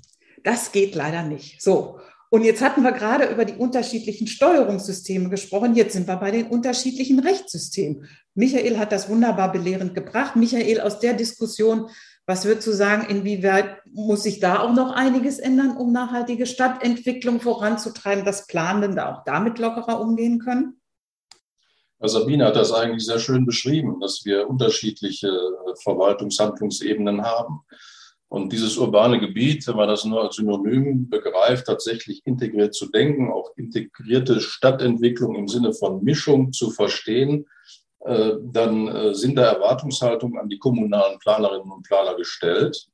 Das 0.44 0.72
geht 0.72 0.94
leider 0.94 1.22
nicht. 1.22 1.62
So. 1.62 2.00
Und 2.32 2.44
jetzt 2.44 2.62
hatten 2.62 2.82
wir 2.82 2.92
gerade 2.92 3.24
über 3.24 3.44
die 3.44 3.54
unterschiedlichen 3.54 4.28
Steuerungssysteme 4.28 5.30
gesprochen. 5.30 5.74
Jetzt 5.74 5.94
sind 5.94 6.06
wir 6.06 6.16
bei 6.16 6.30
den 6.30 6.46
unterschiedlichen 6.46 7.18
Rechtssystemen. 7.18 8.08
Michael 8.34 8.78
hat 8.78 8.92
das 8.92 9.08
wunderbar 9.08 9.50
belehrend 9.50 9.94
gebracht. 9.94 10.36
Michael, 10.36 10.80
aus 10.80 11.00
der 11.00 11.14
Diskussion, 11.14 11.90
was 12.30 12.44
würdest 12.44 12.68
du 12.68 12.72
sagen, 12.72 13.10
inwieweit 13.10 13.84
muss 13.92 14.22
sich 14.22 14.38
da 14.38 14.60
auch 14.60 14.72
noch 14.72 14.92
einiges 14.92 15.40
ändern, 15.40 15.76
um 15.76 15.90
nachhaltige 15.90 16.46
Stadtentwicklung 16.46 17.40
voranzutreiben, 17.40 18.24
dass 18.24 18.46
Planende 18.46 19.08
auch 19.08 19.24
damit 19.24 19.58
lockerer 19.58 20.00
umgehen 20.00 20.38
können? 20.38 20.80
Sabine 21.98 22.46
hat 22.46 22.54
das 22.54 22.72
eigentlich 22.72 23.04
sehr 23.04 23.18
schön 23.18 23.46
beschrieben, 23.46 23.98
dass 23.98 24.24
wir 24.24 24.48
unterschiedliche 24.48 25.28
Verwaltungshandlungsebenen 25.82 27.22
haben. 27.22 27.62
Und 28.28 28.52
dieses 28.52 28.76
urbane 28.76 29.18
Gebiet, 29.18 29.66
wenn 29.66 29.74
man 29.74 29.88
das 29.88 30.04
nur 30.04 30.22
als 30.22 30.36
Synonym 30.36 31.08
begreift, 31.08 31.66
tatsächlich 31.66 32.22
integriert 32.24 32.74
zu 32.74 32.92
denken, 32.92 33.32
auch 33.32 33.50
integrierte 33.56 34.40
Stadtentwicklung 34.40 35.34
im 35.34 35.48
Sinne 35.48 35.72
von 35.72 36.04
Mischung 36.04 36.52
zu 36.52 36.70
verstehen, 36.70 37.40
äh, 37.40 37.59
dann 38.02 38.88
äh, 38.88 39.14
sind 39.14 39.36
da 39.36 39.52
Erwartungshaltungen 39.52 40.38
an 40.38 40.48
die 40.48 40.58
kommunalen 40.58 41.18
Planerinnen 41.18 41.70
und 41.70 41.86
Planer 41.86 42.14
gestellt. 42.16 42.88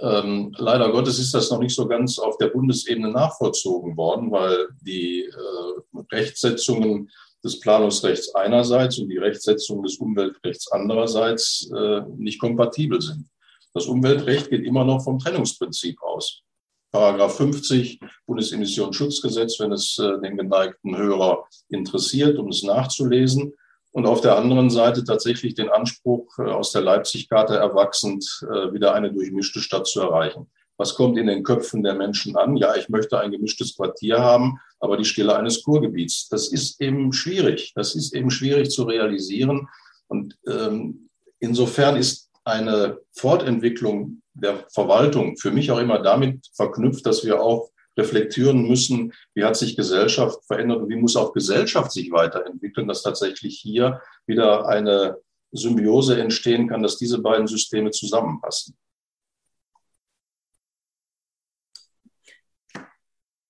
Ähm, 0.00 0.54
leider 0.56 0.90
Gottes 0.90 1.18
ist 1.18 1.34
das 1.34 1.50
noch 1.50 1.58
nicht 1.58 1.74
so 1.74 1.86
ganz 1.86 2.18
auf 2.18 2.38
der 2.38 2.48
Bundesebene 2.48 3.10
nachvollzogen 3.10 3.96
worden, 3.96 4.30
weil 4.30 4.68
die 4.80 5.24
äh, 5.24 6.00
Rechtsetzungen 6.12 7.10
des 7.44 7.60
Planungsrechts 7.60 8.34
einerseits 8.34 8.98
und 8.98 9.08
die 9.08 9.18
Rechtsetzung 9.18 9.82
des 9.82 9.96
Umweltrechts 9.98 10.72
andererseits 10.72 11.70
nicht 12.16 12.40
kompatibel 12.40 13.00
sind. 13.00 13.28
Das 13.72 13.86
Umweltrecht 13.86 14.50
geht 14.50 14.64
immer 14.64 14.84
noch 14.84 15.04
vom 15.04 15.20
Trennungsprinzip 15.20 16.02
aus. 16.02 16.42
Paragraph 16.90 17.36
50 17.36 18.00
Bundesemissionsschutzgesetz, 18.26 19.60
wenn 19.60 19.72
es 19.72 19.98
äh, 19.98 20.20
den 20.22 20.36
geneigten 20.36 20.96
Hörer 20.96 21.46
interessiert, 21.68 22.38
um 22.38 22.48
es 22.48 22.62
nachzulesen. 22.62 23.52
Und 23.92 24.06
auf 24.06 24.20
der 24.20 24.36
anderen 24.36 24.70
Seite 24.70 25.02
tatsächlich 25.04 25.54
den 25.54 25.70
Anspruch 25.70 26.38
äh, 26.38 26.42
aus 26.42 26.72
der 26.72 26.82
Leipzig-Karte 26.82 27.56
erwachsend, 27.56 28.24
äh, 28.42 28.72
wieder 28.72 28.94
eine 28.94 29.12
durchmischte 29.12 29.60
Stadt 29.60 29.86
zu 29.86 30.00
erreichen. 30.00 30.48
Was 30.76 30.94
kommt 30.94 31.18
in 31.18 31.26
den 31.26 31.42
Köpfen 31.42 31.82
der 31.82 31.94
Menschen 31.94 32.36
an? 32.36 32.56
Ja, 32.56 32.76
ich 32.76 32.88
möchte 32.88 33.18
ein 33.18 33.32
gemischtes 33.32 33.76
Quartier 33.76 34.20
haben, 34.20 34.60
aber 34.78 34.96
die 34.96 35.04
Stille 35.04 35.36
eines 35.36 35.64
Kurgebiets. 35.64 36.28
Das 36.28 36.52
ist 36.52 36.80
eben 36.80 37.12
schwierig. 37.12 37.72
Das 37.74 37.96
ist 37.96 38.14
eben 38.14 38.30
schwierig 38.30 38.70
zu 38.70 38.84
realisieren. 38.84 39.68
Und 40.06 40.38
ähm, 40.46 41.08
insofern 41.40 41.96
ist 41.96 42.30
eine 42.44 42.98
Fortentwicklung 43.12 44.22
der 44.34 44.64
Verwaltung 44.72 45.36
für 45.36 45.50
mich 45.50 45.70
auch 45.72 45.78
immer 45.78 46.00
damit 46.00 46.48
verknüpft, 46.54 47.04
dass 47.06 47.24
wir 47.24 47.42
auch 47.42 47.70
reflektieren 47.98 48.66
müssen, 48.66 49.12
wie 49.34 49.44
hat 49.44 49.56
sich 49.56 49.76
Gesellschaft 49.76 50.44
verändert 50.46 50.78
und 50.78 50.88
wie 50.88 50.96
muss 50.96 51.16
auch 51.16 51.32
Gesellschaft 51.32 51.92
sich 51.92 52.10
weiterentwickeln, 52.12 52.88
dass 52.88 53.02
tatsächlich 53.02 53.58
hier 53.58 54.00
wieder 54.26 54.68
eine 54.68 55.18
Symbiose 55.50 56.20
entstehen 56.20 56.68
kann, 56.68 56.82
dass 56.82 56.96
diese 56.96 57.18
beiden 57.18 57.46
Systeme 57.46 57.90
zusammenpassen. 57.90 58.76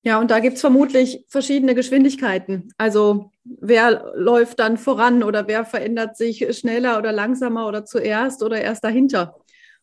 Ja, 0.03 0.19
und 0.19 0.31
da 0.31 0.39
gibt 0.39 0.55
es 0.55 0.63
vermutlich 0.63 1.27
verschiedene 1.29 1.75
Geschwindigkeiten. 1.75 2.73
Also 2.79 3.31
wer 3.45 4.13
läuft 4.15 4.59
dann 4.59 4.79
voran 4.79 5.23
oder 5.23 5.49
wer 5.49 5.67
verändert 5.67 6.17
sich 6.17 6.47
schneller 6.57 6.99
oder 6.99 7.13
langsamer 7.13 7.67
oder 7.69 7.85
zuerst 7.85 8.43
oder 8.43 8.59
erst 8.61 8.85
dahinter? 8.85 9.37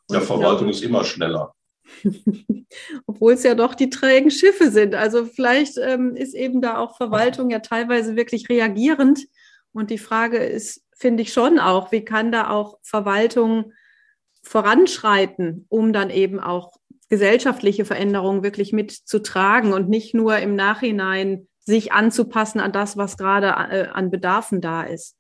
Und 0.07 0.16
ja, 0.16 0.22
Verwaltung 0.22 0.57
glaube, 0.57 0.72
ist 0.72 0.82
immer 0.82 1.03
schneller. 1.03 1.53
Obwohl 3.05 3.33
es 3.33 3.43
ja 3.43 3.55
doch 3.55 3.75
die 3.75 3.89
trägen 3.89 4.31
Schiffe 4.31 4.71
sind. 4.71 4.95
Also 4.95 5.25
vielleicht 5.25 5.77
ähm, 5.77 6.15
ist 6.15 6.33
eben 6.33 6.61
da 6.61 6.77
auch 6.77 6.97
Verwaltung 6.97 7.49
ja 7.49 7.59
teilweise 7.59 8.15
wirklich 8.15 8.49
reagierend. 8.49 9.27
Und 9.71 9.89
die 9.89 9.97
Frage 9.97 10.38
ist, 10.38 10.83
finde 10.95 11.23
ich 11.23 11.33
schon 11.33 11.59
auch, 11.59 11.91
wie 11.91 12.05
kann 12.05 12.31
da 12.31 12.49
auch 12.49 12.77
Verwaltung 12.81 13.73
voranschreiten, 14.43 15.65
um 15.69 15.91
dann 15.91 16.09
eben 16.09 16.39
auch 16.39 16.73
gesellschaftliche 17.09 17.86
Veränderungen 17.86 18.43
wirklich 18.43 18.73
mitzutragen 18.73 19.73
und 19.73 19.89
nicht 19.89 20.13
nur 20.13 20.38
im 20.38 20.55
Nachhinein 20.55 21.47
sich 21.59 21.91
anzupassen 21.91 22.59
an 22.59 22.71
das, 22.71 22.95
was 22.97 23.17
gerade 23.17 23.47
äh, 23.47 23.88
an 23.88 24.11
Bedarfen 24.11 24.61
da 24.61 24.83
ist. 24.83 25.17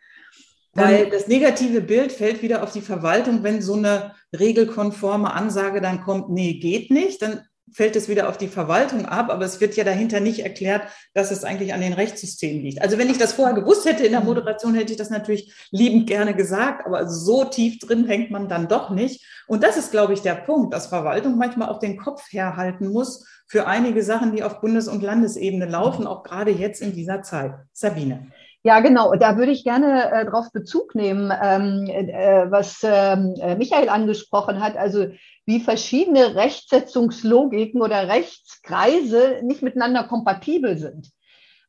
Weil 0.75 1.09
das 1.09 1.27
negative 1.27 1.81
Bild 1.81 2.11
fällt 2.11 2.41
wieder 2.41 2.61
auf 2.61 2.73
die 2.73 2.81
Verwaltung, 2.81 3.43
wenn 3.43 3.61
so 3.61 3.75
eine 3.75 4.13
regelkonforme 4.37 5.33
Ansage 5.33 5.79
dann 5.79 6.01
kommt, 6.01 6.29
nee, 6.29 6.55
geht 6.55 6.91
nicht, 6.91 7.21
dann 7.21 7.41
fällt 7.71 7.95
es 7.95 8.07
wieder 8.07 8.29
auf 8.29 8.37
die 8.37 8.47
Verwaltung 8.47 9.05
ab, 9.05 9.29
aber 9.29 9.43
es 9.43 9.59
wird 9.59 9.75
ja 9.75 9.83
dahinter 9.83 10.19
nicht 10.19 10.39
erklärt, 10.39 10.83
dass 11.13 11.31
es 11.31 11.43
eigentlich 11.43 11.73
an 11.73 11.81
den 11.81 11.93
Rechtssystemen 11.93 12.61
liegt. 12.61 12.81
Also 12.81 12.97
wenn 12.97 13.09
ich 13.09 13.17
das 13.17 13.33
vorher 13.33 13.55
gewusst 13.55 13.85
hätte 13.85 14.05
in 14.05 14.11
der 14.11 14.21
Moderation, 14.21 14.75
hätte 14.75 14.91
ich 14.91 14.97
das 14.97 15.09
natürlich 15.09 15.53
liebend 15.71 16.07
gerne 16.07 16.35
gesagt, 16.35 16.85
aber 16.85 17.09
so 17.09 17.43
tief 17.45 17.79
drin 17.79 18.05
hängt 18.05 18.29
man 18.29 18.47
dann 18.47 18.67
doch 18.67 18.91
nicht. 18.91 19.25
Und 19.47 19.63
das 19.63 19.77
ist, 19.77 19.91
glaube 19.91 20.13
ich, 20.13 20.21
der 20.21 20.35
Punkt, 20.35 20.73
dass 20.73 20.87
Verwaltung 20.87 21.37
manchmal 21.37 21.69
auch 21.69 21.79
den 21.79 21.97
Kopf 21.97 22.31
herhalten 22.31 22.87
muss 22.89 23.25
für 23.47 23.67
einige 23.67 24.03
Sachen, 24.03 24.35
die 24.35 24.43
auf 24.43 24.61
Bundes- 24.61 24.87
und 24.87 25.03
Landesebene 25.03 25.65
laufen, 25.65 26.07
auch 26.07 26.23
gerade 26.23 26.51
jetzt 26.51 26.81
in 26.81 26.93
dieser 26.93 27.23
Zeit. 27.23 27.53
Sabine. 27.73 28.31
Ja, 28.65 28.79
genau. 28.79 29.13
Da 29.13 29.37
würde 29.37 29.51
ich 29.51 29.63
gerne 29.63 30.11
äh, 30.11 30.25
darauf 30.25 30.51
Bezug 30.51 30.95
nehmen, 30.95 31.31
ähm, 31.39 31.85
äh, 31.85 32.49
was 32.49 32.79
ähm, 32.81 33.35
äh, 33.39 33.55
Michael 33.55 33.89
angesprochen 33.89 34.59
hat. 34.59 34.75
Also 34.75 35.05
wie 35.45 35.59
verschiedene 35.59 36.33
Rechtsetzungslogiken 36.33 37.83
oder 37.83 38.07
Rechtskreise 38.07 39.41
nicht 39.43 39.61
miteinander 39.61 40.05
kompatibel 40.05 40.79
sind. 40.79 41.11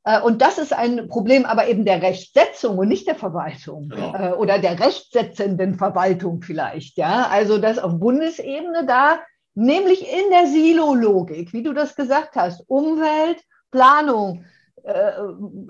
Äh, 0.05 0.23
und 0.23 0.41
das 0.41 0.57
ist 0.57 0.73
ein 0.73 1.07
Problem 1.09 1.45
aber 1.45 1.69
eben 1.69 1.85
der 1.85 2.01
Rechtsetzung 2.01 2.79
und 2.79 2.89
nicht 2.89 3.07
der 3.07 3.17
Verwaltung 3.17 3.91
genau. 3.91 4.15
Äh, 4.15 4.33
oder 4.33 4.59
der 4.59 4.81
rechtsetzenden 4.81 5.75
Verwaltung 5.75 6.41
vielleicht. 6.41 6.97
Ja, 6.97 7.29
also 7.31 7.59
das 7.59 7.79
auf 7.79 7.99
Bundesebene 7.99 8.87
da, 8.87 9.19
nämlich 9.55 10.01
in 10.01 10.31
der 10.31 10.47
Silo-Logik, 10.47 11.53
wie 11.53 11.63
du 11.63 11.75
das 11.75 11.95
gesagt 11.95 12.37
hast, 12.37 12.65
Umwelt, 12.69 13.43
Planung, 13.71 14.47
äh, 14.87 15.21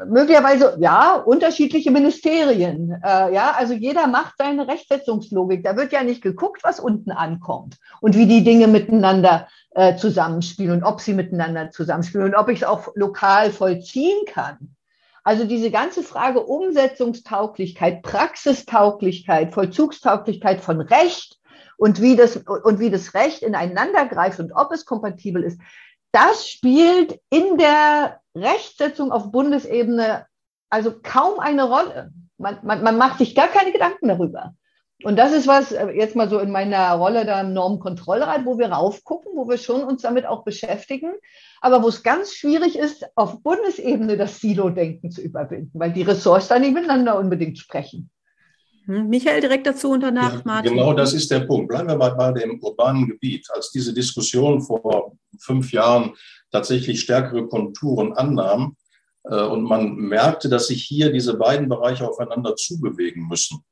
möglicherweise, 0.06 0.76
ja, 0.78 1.14
unterschiedliche 1.14 1.90
Ministerien. 1.90 3.00
Äh, 3.02 3.32
ja, 3.34 3.54
also 3.56 3.72
jeder 3.72 4.06
macht 4.08 4.34
seine 4.36 4.68
Rechtsetzungslogik. 4.68 5.64
Da 5.64 5.74
wird 5.74 5.92
ja 5.92 6.02
nicht 6.02 6.20
geguckt, 6.20 6.62
was 6.62 6.78
unten 6.78 7.12
ankommt 7.12 7.78
und 8.02 8.14
wie 8.14 8.26
die 8.26 8.44
Dinge 8.44 8.68
miteinander 8.68 9.48
äh, 9.70 9.96
zusammenspielen 9.96 10.82
und 10.82 10.84
ob 10.84 11.00
sie 11.00 11.14
miteinander 11.14 11.70
zusammenspielen 11.70 12.26
und 12.26 12.34
ob 12.34 12.50
ich 12.50 12.60
es 12.60 12.68
auch 12.68 12.88
lokal 12.94 13.52
vollziehen 13.52 14.26
kann. 14.26 14.76
Also 15.24 15.44
diese 15.44 15.70
ganze 15.70 16.02
Frage 16.02 16.40
Umsetzungstauglichkeit, 16.40 18.02
Praxistauglichkeit, 18.02 19.54
Vollzugstauglichkeit 19.54 20.60
von 20.60 20.82
Recht 20.82 21.38
und 21.78 22.02
wie 22.02 22.16
das, 22.16 22.36
und 22.36 22.80
wie 22.80 22.90
das 22.90 23.14
Recht 23.14 23.42
ineinander 23.42 24.04
greift 24.04 24.40
und 24.40 24.52
ob 24.52 24.72
es 24.72 24.84
kompatibel 24.84 25.42
ist, 25.42 25.58
das 26.12 26.48
spielt 26.48 27.18
in 27.30 27.56
der 27.56 28.20
Rechtsetzung 28.36 29.10
auf 29.10 29.32
Bundesebene 29.32 30.26
also 30.70 30.94
kaum 31.02 31.38
eine 31.38 31.64
Rolle. 31.64 32.12
Man, 32.38 32.58
man, 32.62 32.82
man 32.82 32.98
macht 32.98 33.18
sich 33.18 33.34
gar 33.34 33.48
keine 33.48 33.72
Gedanken 33.72 34.08
darüber. 34.08 34.54
Und 35.02 35.16
das 35.16 35.32
ist 35.32 35.46
was, 35.46 35.72
äh, 35.72 35.90
jetzt 35.90 36.16
mal 36.16 36.28
so 36.28 36.38
in 36.38 36.50
meiner 36.50 36.92
Rolle 36.94 37.26
da 37.26 37.42
im 37.42 37.52
Normkontrollrat, 37.52 38.46
wo 38.46 38.58
wir 38.58 38.68
raufgucken, 38.68 39.32
wo 39.34 39.46
wir 39.46 39.58
schon 39.58 39.84
uns 39.84 40.02
damit 40.02 40.26
auch 40.26 40.42
beschäftigen, 40.42 41.12
aber 41.60 41.82
wo 41.82 41.88
es 41.88 42.02
ganz 42.02 42.32
schwierig 42.32 42.78
ist, 42.78 43.06
auf 43.14 43.42
Bundesebene 43.42 44.16
das 44.16 44.40
Silo-Denken 44.40 45.10
zu 45.10 45.20
überwinden, 45.20 45.78
weil 45.78 45.92
die 45.92 46.02
Ressorts 46.02 46.48
da 46.48 46.58
nicht 46.58 46.72
miteinander 46.72 47.18
unbedingt 47.18 47.58
sprechen. 47.58 48.10
Hm, 48.86 49.08
Michael 49.08 49.40
direkt 49.40 49.66
dazu 49.66 49.90
und 49.90 50.00
danach 50.00 50.32
ja, 50.32 50.42
Martin. 50.44 50.72
Genau 50.72 50.94
das 50.94 51.12
ist 51.12 51.30
der 51.30 51.40
Punkt. 51.40 51.68
Bleiben 51.68 51.88
wir 51.88 51.96
mal 51.96 52.14
bei 52.14 52.32
dem 52.32 52.58
urbanen 52.62 53.06
Gebiet. 53.06 53.46
Als 53.52 53.70
diese 53.70 53.92
Diskussion 53.92 54.62
vor 54.62 55.12
fünf 55.38 55.72
Jahren 55.72 56.14
tatsächlich 56.52 57.00
stärkere 57.00 57.46
Konturen 57.48 58.12
annahm 58.12 58.76
äh, 59.24 59.42
und 59.42 59.64
man 59.64 59.94
merkte, 59.96 60.48
dass 60.48 60.68
sich 60.68 60.84
hier 60.84 61.12
diese 61.12 61.34
beiden 61.34 61.68
Bereiche 61.68 62.08
aufeinander 62.08 62.56
zubewegen 62.56 63.28
müssen, 63.28 63.64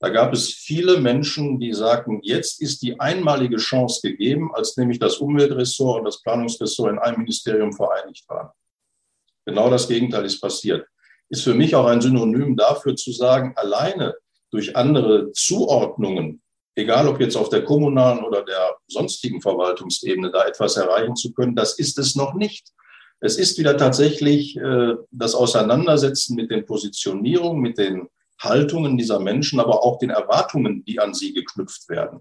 da 0.00 0.10
gab 0.10 0.32
es 0.32 0.52
viele 0.52 1.00
Menschen, 1.00 1.58
die 1.58 1.72
sagten, 1.72 2.20
jetzt 2.22 2.62
ist 2.62 2.82
die 2.82 3.00
einmalige 3.00 3.56
Chance 3.56 4.00
gegeben, 4.08 4.54
als 4.54 4.76
nämlich 4.76 5.00
das 5.00 5.16
Umweltressort 5.16 5.98
und 5.98 6.04
das 6.04 6.22
Planungsressort 6.22 6.92
in 6.92 6.98
einem 7.00 7.18
Ministerium 7.18 7.72
vereinigt 7.72 8.28
waren. 8.28 8.50
Genau 9.44 9.68
das 9.70 9.88
Gegenteil 9.88 10.24
ist 10.24 10.40
passiert. 10.40 10.86
Ist 11.30 11.42
für 11.42 11.54
mich 11.54 11.74
auch 11.74 11.86
ein 11.86 12.00
Synonym 12.00 12.56
dafür 12.56 12.94
zu 12.94 13.10
sagen, 13.10 13.54
alleine 13.56 14.14
durch 14.50 14.76
andere 14.76 15.32
Zuordnungen, 15.32 16.42
egal 16.78 17.08
ob 17.08 17.20
jetzt 17.20 17.36
auf 17.36 17.48
der 17.48 17.64
kommunalen 17.64 18.24
oder 18.24 18.42
der 18.42 18.76
sonstigen 18.86 19.42
Verwaltungsebene, 19.42 20.30
da 20.30 20.46
etwas 20.46 20.76
erreichen 20.76 21.16
zu 21.16 21.32
können, 21.32 21.56
das 21.56 21.78
ist 21.78 21.98
es 21.98 22.14
noch 22.14 22.34
nicht. 22.34 22.68
Es 23.20 23.36
ist 23.36 23.58
wieder 23.58 23.76
tatsächlich 23.76 24.56
äh, 24.56 24.94
das 25.10 25.34
Auseinandersetzen 25.34 26.36
mit 26.36 26.50
den 26.50 26.64
Positionierungen, 26.64 27.60
mit 27.60 27.78
den 27.78 28.08
Haltungen 28.40 28.96
dieser 28.96 29.18
Menschen, 29.18 29.58
aber 29.58 29.82
auch 29.82 29.98
den 29.98 30.10
Erwartungen, 30.10 30.84
die 30.84 31.00
an 31.00 31.14
sie 31.14 31.34
geknüpft 31.34 31.88
werden. 31.88 32.20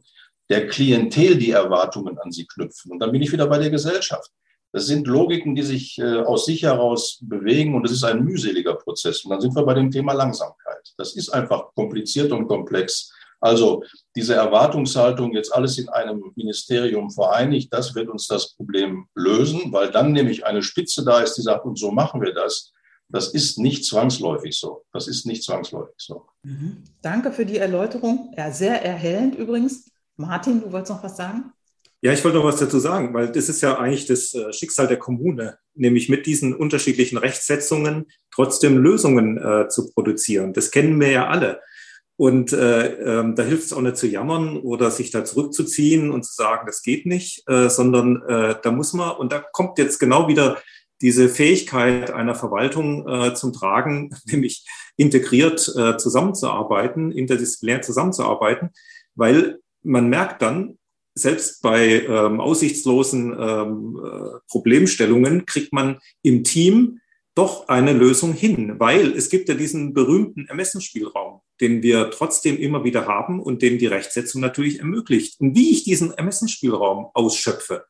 Der 0.49 0.67
Klientel, 0.67 1.37
die 1.37 1.51
Erwartungen 1.51 2.17
an 2.17 2.31
sie 2.31 2.47
knüpfen. 2.47 2.91
Und 2.91 2.99
dann 2.99 3.11
bin 3.11 3.21
ich 3.21 3.31
wieder 3.31 3.45
bei 3.45 3.59
der 3.59 3.69
Gesellschaft. 3.69 4.31
Das 4.71 4.87
sind 4.87 5.05
Logiken, 5.07 5.55
die 5.55 5.61
sich 5.61 5.99
äh, 5.99 6.21
aus 6.21 6.45
sich 6.45 6.63
heraus 6.63 7.19
bewegen 7.21 7.75
und 7.75 7.85
es 7.85 7.91
ist 7.91 8.03
ein 8.03 8.23
mühseliger 8.23 8.73
Prozess. 8.73 9.23
Und 9.23 9.31
dann 9.31 9.41
sind 9.41 9.55
wir 9.55 9.63
bei 9.63 9.75
dem 9.75 9.91
Thema 9.91 10.13
Langsamkeit. 10.13 10.93
Das 10.97 11.15
ist 11.15 11.29
einfach 11.29 11.73
kompliziert 11.75 12.31
und 12.31 12.47
komplex. 12.47 13.13
Also 13.39 13.83
diese 14.15 14.33
Erwartungshaltung, 14.33 15.33
jetzt 15.33 15.53
alles 15.53 15.77
in 15.77 15.89
einem 15.89 16.31
Ministerium 16.35 17.11
vereinigt, 17.11 17.71
das 17.71 17.93
wird 17.93 18.09
uns 18.09 18.27
das 18.27 18.55
Problem 18.55 19.07
lösen, 19.15 19.71
weil 19.71 19.91
dann 19.91 20.11
nämlich 20.11 20.45
eine 20.45 20.63
Spitze 20.63 21.05
da 21.05 21.19
ist, 21.19 21.35
die 21.35 21.41
sagt, 21.41 21.65
und 21.65 21.77
so 21.77 21.91
machen 21.91 22.21
wir 22.21 22.33
das. 22.33 22.73
Das 23.09 23.29
ist 23.29 23.57
nicht 23.57 23.85
zwangsläufig 23.85 24.59
so. 24.59 24.83
Das 24.91 25.07
ist 25.07 25.25
nicht 25.25 25.43
zwangsläufig 25.43 25.95
so. 25.97 26.25
Mhm. 26.43 26.83
Danke 27.01 27.31
für 27.31 27.45
die 27.45 27.57
Erläuterung. 27.57 28.33
Ja, 28.38 28.51
sehr 28.51 28.83
erhellend 28.83 29.35
übrigens. 29.35 29.89
Martin, 30.17 30.61
du 30.61 30.71
wolltest 30.71 30.91
noch 30.91 31.03
was 31.03 31.15
sagen? 31.15 31.53
Ja, 32.01 32.13
ich 32.13 32.23
wollte 32.23 32.38
noch 32.38 32.45
was 32.45 32.59
dazu 32.59 32.77
sagen, 32.79 33.13
weil 33.13 33.31
das 33.31 33.49
ist 33.49 33.61
ja 33.61 33.79
eigentlich 33.79 34.05
das 34.05 34.33
äh, 34.33 34.53
Schicksal 34.53 34.88
der 34.88 34.97
Kommune, 34.97 35.57
nämlich 35.73 36.09
mit 36.09 36.27
diesen 36.27 36.55
unterschiedlichen 36.55 37.17
Rechtssetzungen 37.17 38.07
trotzdem 38.31 38.77
Lösungen 38.77 39.38
äh, 39.38 39.67
zu 39.67 39.91
produzieren. 39.91 40.53
Das 40.53 40.69
kennen 40.69 40.99
wir 40.99 41.09
ja 41.09 41.27
alle. 41.27 41.59
Und 42.18 42.51
äh, 42.51 43.20
ähm, 43.20 43.36
da 43.36 43.43
hilft 43.43 43.65
es 43.65 43.74
auch 43.74 43.82
nicht 43.82 43.97
zu 43.97 44.07
jammern 44.07 44.57
oder 44.57 44.89
sich 44.89 45.11
da 45.11 45.24
zurückzuziehen 45.24 46.09
und 46.09 46.24
zu 46.24 46.34
sagen, 46.34 46.65
das 46.65 46.82
geht 46.82 47.05
nicht, 47.05 47.47
äh, 47.47 47.70
sondern 47.70 48.24
äh, 48.28 48.55
da 48.61 48.72
muss 48.72 48.93
man, 48.93 49.15
und 49.18 49.32
da 49.32 49.39
kommt 49.39 49.78
jetzt 49.78 49.99
genau 49.99 50.28
wieder 50.28 50.57
diese 50.99 51.30
Fähigkeit 51.30 52.09
einer 52.09 52.34
Verwaltung 52.34 53.07
äh, 53.07 53.36
zum 53.36 53.53
Tragen, 53.53 54.09
nämlich 54.26 54.65
integriert 54.95 55.72
äh, 55.78 55.97
zusammenzuarbeiten, 55.97 57.11
interdisziplinär 57.11 57.84
zusammenzuarbeiten, 57.84 58.72
weil 59.15 59.59
man 59.84 60.09
merkt 60.09 60.41
dann, 60.41 60.78
selbst 61.13 61.63
bei 61.63 62.03
ähm, 62.03 62.39
aussichtslosen 62.39 63.36
ähm, 63.39 63.99
äh, 64.03 64.39
Problemstellungen 64.49 65.45
kriegt 65.45 65.74
man 65.74 65.99
im 66.22 66.43
Team 66.43 66.99
doch 67.34 67.68
eine 67.68 67.93
Lösung 67.93 68.34
hin, 68.34 68.80
weil 68.80 69.13
es 69.13 69.30
gibt 69.30 69.49
ja 69.49 69.55
diesen 69.55 69.93
berühmten 69.93 70.47
Ermessensspielraum, 70.47 71.41
den 71.61 71.81
wir 71.81 72.11
trotzdem 72.11 72.57
immer 72.57 72.83
wieder 72.83 73.07
haben 73.07 73.41
und 73.41 73.61
den 73.61 73.77
die 73.77 73.87
Rechtsetzung 73.87 74.41
natürlich 74.41 74.79
ermöglicht. 74.79 75.39
Und 75.39 75.55
wie 75.55 75.71
ich 75.71 75.83
diesen 75.83 76.13
Ermessensspielraum 76.13 77.07
ausschöpfe, 77.13 77.85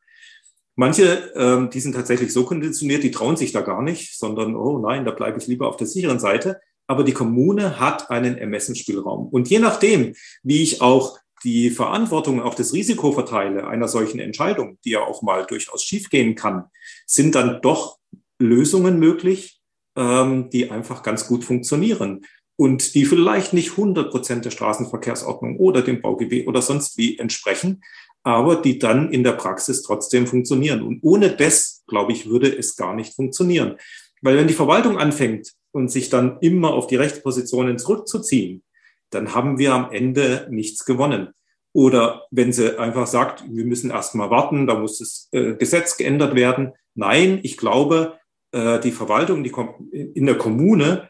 Manche, 0.80 1.32
ähm, 1.34 1.70
die 1.70 1.80
sind 1.80 1.94
tatsächlich 1.94 2.32
so 2.32 2.44
konditioniert, 2.44 3.02
die 3.02 3.10
trauen 3.10 3.36
sich 3.36 3.50
da 3.50 3.62
gar 3.62 3.82
nicht, 3.82 4.16
sondern, 4.16 4.54
oh 4.54 4.78
nein, 4.78 5.04
da 5.04 5.10
bleibe 5.10 5.36
ich 5.36 5.48
lieber 5.48 5.66
auf 5.66 5.76
der 5.76 5.88
sicheren 5.88 6.20
Seite. 6.20 6.60
Aber 6.86 7.02
die 7.02 7.12
Kommune 7.12 7.80
hat 7.80 8.12
einen 8.12 8.38
Ermessensspielraum. 8.38 9.26
Und 9.26 9.50
je 9.50 9.58
nachdem, 9.58 10.14
wie 10.44 10.62
ich 10.62 10.80
auch 10.80 11.18
die 11.42 11.70
Verantwortung, 11.70 12.40
auch 12.40 12.54
das 12.54 12.72
Risiko 12.72 13.10
verteile 13.10 13.66
einer 13.66 13.88
solchen 13.88 14.20
Entscheidung, 14.20 14.78
die 14.84 14.90
ja 14.90 15.00
auch 15.00 15.20
mal 15.20 15.44
durchaus 15.46 15.82
schiefgehen 15.82 16.36
kann, 16.36 16.66
sind 17.06 17.34
dann 17.34 17.60
doch 17.60 17.98
Lösungen 18.38 19.00
möglich, 19.00 19.60
ähm, 19.96 20.48
die 20.50 20.70
einfach 20.70 21.02
ganz 21.02 21.26
gut 21.26 21.42
funktionieren 21.42 22.24
und 22.58 22.96
die 22.96 23.04
vielleicht 23.04 23.52
nicht 23.52 23.70
100 23.70 24.10
Prozent 24.10 24.44
der 24.44 24.50
Straßenverkehrsordnung 24.50 25.58
oder 25.58 25.80
dem 25.80 26.02
Baugebiet 26.02 26.48
oder 26.48 26.60
sonst 26.60 26.98
wie 26.98 27.16
entsprechen, 27.16 27.84
aber 28.24 28.56
die 28.56 28.80
dann 28.80 29.12
in 29.12 29.22
der 29.22 29.32
Praxis 29.32 29.82
trotzdem 29.82 30.26
funktionieren. 30.26 30.82
Und 30.82 30.98
ohne 31.02 31.30
das, 31.30 31.84
glaube 31.86 32.10
ich, 32.10 32.28
würde 32.28 32.48
es 32.48 32.74
gar 32.74 32.94
nicht 32.94 33.14
funktionieren. 33.14 33.76
Weil 34.22 34.36
wenn 34.36 34.48
die 34.48 34.54
Verwaltung 34.54 34.98
anfängt 34.98 35.52
und 35.70 35.92
sich 35.92 36.10
dann 36.10 36.38
immer 36.40 36.74
auf 36.74 36.88
die 36.88 36.96
Rechtspositionen 36.96 37.78
zurückzuziehen, 37.78 38.64
dann 39.10 39.36
haben 39.36 39.58
wir 39.58 39.72
am 39.72 39.92
Ende 39.92 40.48
nichts 40.50 40.84
gewonnen. 40.84 41.28
Oder 41.72 42.26
wenn 42.32 42.52
sie 42.52 42.76
einfach 42.76 43.06
sagt, 43.06 43.44
wir 43.48 43.66
müssen 43.66 43.92
erst 43.92 44.16
mal 44.16 44.30
warten, 44.30 44.66
da 44.66 44.74
muss 44.74 44.98
das 44.98 45.28
äh, 45.30 45.54
Gesetz 45.54 45.96
geändert 45.96 46.34
werden. 46.34 46.72
Nein, 46.96 47.38
ich 47.44 47.56
glaube, 47.56 48.18
äh, 48.50 48.80
die 48.80 48.90
Verwaltung 48.90 49.44
die 49.44 49.52
in 49.92 50.26
der 50.26 50.36
Kommune, 50.36 51.08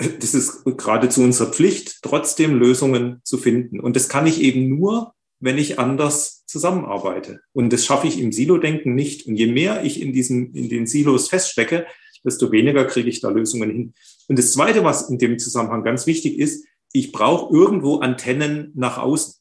das 0.20 0.34
ist 0.34 0.64
geradezu 0.64 1.22
unsere 1.22 1.52
Pflicht, 1.52 1.98
trotzdem 2.02 2.58
Lösungen 2.58 3.20
zu 3.24 3.38
finden. 3.38 3.80
Und 3.80 3.96
das 3.96 4.08
kann 4.08 4.26
ich 4.26 4.40
eben 4.40 4.68
nur, 4.68 5.12
wenn 5.40 5.58
ich 5.58 5.78
anders 5.78 6.44
zusammenarbeite. 6.46 7.40
Und 7.52 7.72
das 7.72 7.84
schaffe 7.84 8.06
ich 8.06 8.20
im 8.20 8.32
Silo-Denken 8.32 8.94
nicht. 8.94 9.26
Und 9.26 9.36
je 9.36 9.46
mehr 9.46 9.84
ich 9.84 10.00
in 10.00 10.12
diesen, 10.12 10.54
in 10.54 10.68
den 10.68 10.86
Silos 10.86 11.28
feststecke, 11.28 11.86
desto 12.24 12.52
weniger 12.52 12.84
kriege 12.84 13.08
ich 13.08 13.20
da 13.20 13.30
Lösungen 13.30 13.70
hin. 13.70 13.94
Und 14.28 14.38
das 14.38 14.52
Zweite, 14.52 14.84
was 14.84 15.08
in 15.08 15.18
dem 15.18 15.38
Zusammenhang 15.38 15.82
ganz 15.82 16.06
wichtig 16.06 16.38
ist, 16.38 16.66
ich 16.92 17.12
brauche 17.12 17.54
irgendwo 17.54 17.98
Antennen 17.98 18.72
nach 18.74 18.98
außen. 18.98 19.34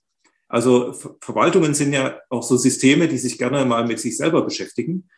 Also 0.47 0.93
Verwaltungen 1.22 1.74
sind 1.74 1.93
ja 1.93 2.20
auch 2.30 2.43
so 2.43 2.57
Systeme, 2.57 3.07
die 3.07 3.18
sich 3.18 3.38
gerne 3.38 3.66
mal 3.66 3.86
mit 3.86 3.99
sich 3.99 4.18
selber 4.18 4.43
beschäftigen. 4.43 5.10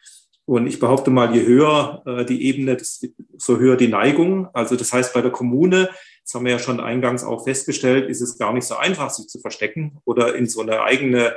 Und 0.45 0.67
ich 0.67 0.79
behaupte 0.79 1.11
mal, 1.11 1.33
je 1.35 1.45
höher 1.45 2.03
äh, 2.05 2.25
die 2.25 2.43
Ebene, 2.43 2.77
so 3.37 3.57
höher 3.57 3.77
die 3.77 3.87
Neigung. 3.87 4.47
Also 4.53 4.75
das 4.75 4.91
heißt, 4.91 5.13
bei 5.13 5.21
der 5.21 5.31
Kommune 5.31 5.89
das 6.23 6.35
haben 6.35 6.45
wir 6.45 6.53
ja 6.53 6.59
schon 6.59 6.79
eingangs 6.79 7.23
auch 7.23 7.43
festgestellt, 7.43 8.09
ist 8.09 8.21
es 8.21 8.37
gar 8.37 8.53
nicht 8.53 8.65
so 8.65 8.75
einfach, 8.75 9.09
sich 9.09 9.27
zu 9.27 9.39
verstecken 9.39 9.99
oder 10.05 10.35
in 10.35 10.47
so 10.47 10.61
eine 10.61 10.81
eigene, 10.81 11.35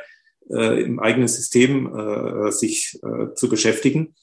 äh, 0.50 0.82
im 0.82 1.00
eigenen 1.00 1.28
System 1.28 1.92
äh, 1.94 2.52
sich 2.52 3.00
äh, 3.02 3.34
zu 3.34 3.48
beschäftigen. 3.48 4.14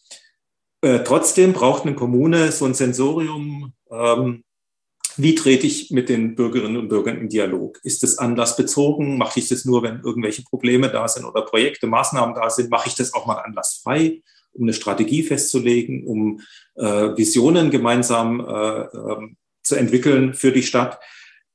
Äh, 0.82 1.00
trotzdem 1.04 1.54
braucht 1.54 1.86
eine 1.86 1.96
Kommune 1.96 2.52
so 2.52 2.66
ein 2.66 2.74
Sensorium, 2.74 3.74
ähm, 3.92 4.44
wie 5.18 5.36
trete 5.36 5.68
ich 5.68 5.92
mit 5.92 6.08
den 6.08 6.36
Bürgerinnen 6.36 6.78
und 6.78 6.88
Bürgern 6.88 7.18
in 7.18 7.28
Dialog? 7.28 7.82
Ist 7.84 8.02
es 8.06 8.18
anlassbezogen? 8.18 9.18
Mache 9.18 9.42
ich 9.42 9.50
das 9.50 9.66
nur, 9.66 9.84
wenn 9.84 10.00
irgendwelche 10.00 10.44
Probleme 10.44 10.90
da 10.90 11.06
sind 11.10 11.26
oder 11.26 11.42
Projekte, 11.42 11.86
Maßnahmen 11.86 12.34
da 12.34 12.50
sind? 12.50 12.72
Mache 12.72 12.88
ich 12.88 12.96
das 12.96 13.14
auch 13.14 13.26
mal 13.26 13.36
anlassfrei, 13.36 14.22
um 14.54 14.64
eine 14.64 14.74
Strategie 14.74 15.24
festzulegen, 15.24 16.06
um 16.06 16.42
äh, 16.76 17.16
Visionen 17.18 17.72
gemeinsam 17.72 18.40
äh, 18.40 18.82
ähm, 18.82 19.38
zu 19.64 19.76
entwickeln 19.76 20.34
für 20.34 20.52
die 20.52 20.64
Stadt. 20.64 21.00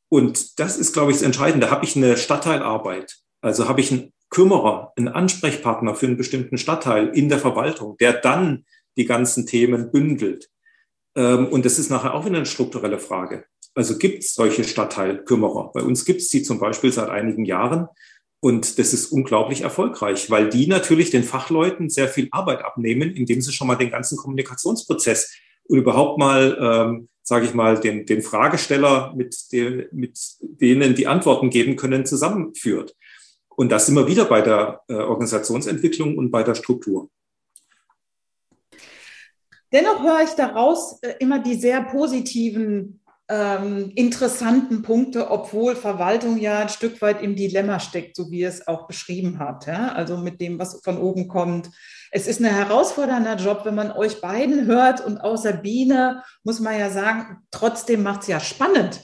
Und 0.09 0.59
das 0.59 0.78
ist, 0.78 0.92
glaube 0.92 1.11
ich, 1.11 1.18
das 1.18 1.26
Entscheidende. 1.26 1.70
Habe 1.70 1.84
ich 1.84 1.97
eine 1.97 2.16
Stadtteilarbeit, 2.16 3.18
also 3.40 3.68
habe 3.68 3.80
ich 3.80 3.92
einen 3.92 4.12
Kümmerer, 4.30 4.92
einen 4.97 5.09
Ansprechpartner 5.09 5.94
für 5.94 6.07
einen 6.07 6.16
bestimmten 6.16 6.59
Stadtteil 6.59 7.09
in 7.09 7.28
der 7.28 7.38
Verwaltung, 7.38 7.97
der 7.99 8.12
dann 8.12 8.64
die 8.97 9.05
ganzen 9.05 9.47
Themen 9.47 9.90
bündelt. 9.90 10.51
Ähm, 11.14 11.47
und 11.49 11.64
das 11.64 11.78
ist 11.78 11.90
nachher 11.90 12.14
auch 12.14 12.24
wieder 12.24 12.36
eine 12.36 12.47
strukturelle 12.47 12.99
Frage. 12.99 13.44
Also 13.74 13.99
gibt 13.99 14.24
es 14.24 14.34
solche 14.34 14.64
Stadtteilkümmerer? 14.64 15.70
Bei 15.74 15.82
uns 15.82 16.05
gibt 16.05 16.22
es 16.22 16.30
sie 16.30 16.42
zum 16.42 16.59
Beispiel 16.59 16.92
seit 16.92 17.11
einigen 17.11 17.44
Jahren. 17.44 17.88
Und 18.41 18.78
das 18.78 18.93
ist 18.93 19.12
unglaublich 19.12 19.62
erfolgreich, 19.62 20.30
weil 20.30 20.49
die 20.49 20.66
natürlich 20.66 21.11
den 21.11 21.24
Fachleuten 21.24 21.89
sehr 21.91 22.09
viel 22.09 22.28
Arbeit 22.30 22.64
abnehmen, 22.64 23.11
indem 23.12 23.41
sie 23.41 23.53
schon 23.53 23.66
mal 23.66 23.76
den 23.76 23.91
ganzen 23.91 24.16
Kommunikationsprozess 24.16 25.34
und 25.64 25.78
überhaupt 25.78 26.18
mal 26.18 26.57
ähm, 26.61 27.09
sage 27.26 27.45
ich 27.45 27.55
mal, 27.55 27.78
den, 27.78 28.07
den 28.07 28.22
Fragesteller 28.22 29.12
mit, 29.16 29.51
den, 29.51 29.87
mit 29.91 30.16
denen 30.41 30.95
die 30.95 31.09
Antworten 31.09 31.51
geben 31.51 31.74
können, 31.74 32.07
zusammenführt. 32.07 32.95
Und 33.49 33.70
das 33.72 33.87
wir 33.97 34.07
wieder 34.07 34.26
bei 34.26 34.43
der 34.43 34.82
äh, 34.87 34.95
Organisationsentwicklung 34.95 36.16
und 36.16 36.30
bei 36.30 36.45
der 36.45 36.55
Struktur. 36.55 37.11
Dennoch 39.72 40.05
höre 40.05 40.22
ich 40.22 40.30
daraus 40.30 41.03
äh, 41.03 41.14
immer 41.18 41.41
die 41.41 41.57
sehr 41.57 41.82
positiven 41.82 43.01
ähm, 43.28 43.90
interessanten 43.94 44.82
Punkte, 44.82 45.30
obwohl 45.30 45.74
Verwaltung 45.74 46.38
ja 46.38 46.60
ein 46.60 46.68
Stück 46.68 47.02
weit 47.02 47.22
im 47.22 47.34
Dilemma 47.34 47.80
steckt, 47.80 48.16
so 48.16 48.30
wie 48.30 48.44
es 48.44 48.68
auch 48.68 48.86
beschrieben 48.86 49.38
hat. 49.38 49.66
Ja? 49.66 49.92
Also 49.92 50.16
mit 50.16 50.40
dem, 50.40 50.58
was 50.58 50.80
von 50.84 50.98
oben 50.98 51.26
kommt. 51.28 51.70
Es 52.12 52.28
ist 52.28 52.40
ein 52.40 52.46
herausfordernder 52.46 53.36
Job, 53.36 53.62
wenn 53.64 53.74
man 53.74 53.90
euch 53.90 54.20
beiden 54.20 54.66
hört 54.66 55.04
und 55.04 55.18
außer 55.18 55.54
Biene 55.54 56.22
muss 56.44 56.60
man 56.60 56.78
ja 56.78 56.90
sagen, 56.90 57.38
trotzdem 57.50 58.02
macht 58.02 58.22
es 58.22 58.28
ja 58.28 58.40
spannend. 58.40 59.00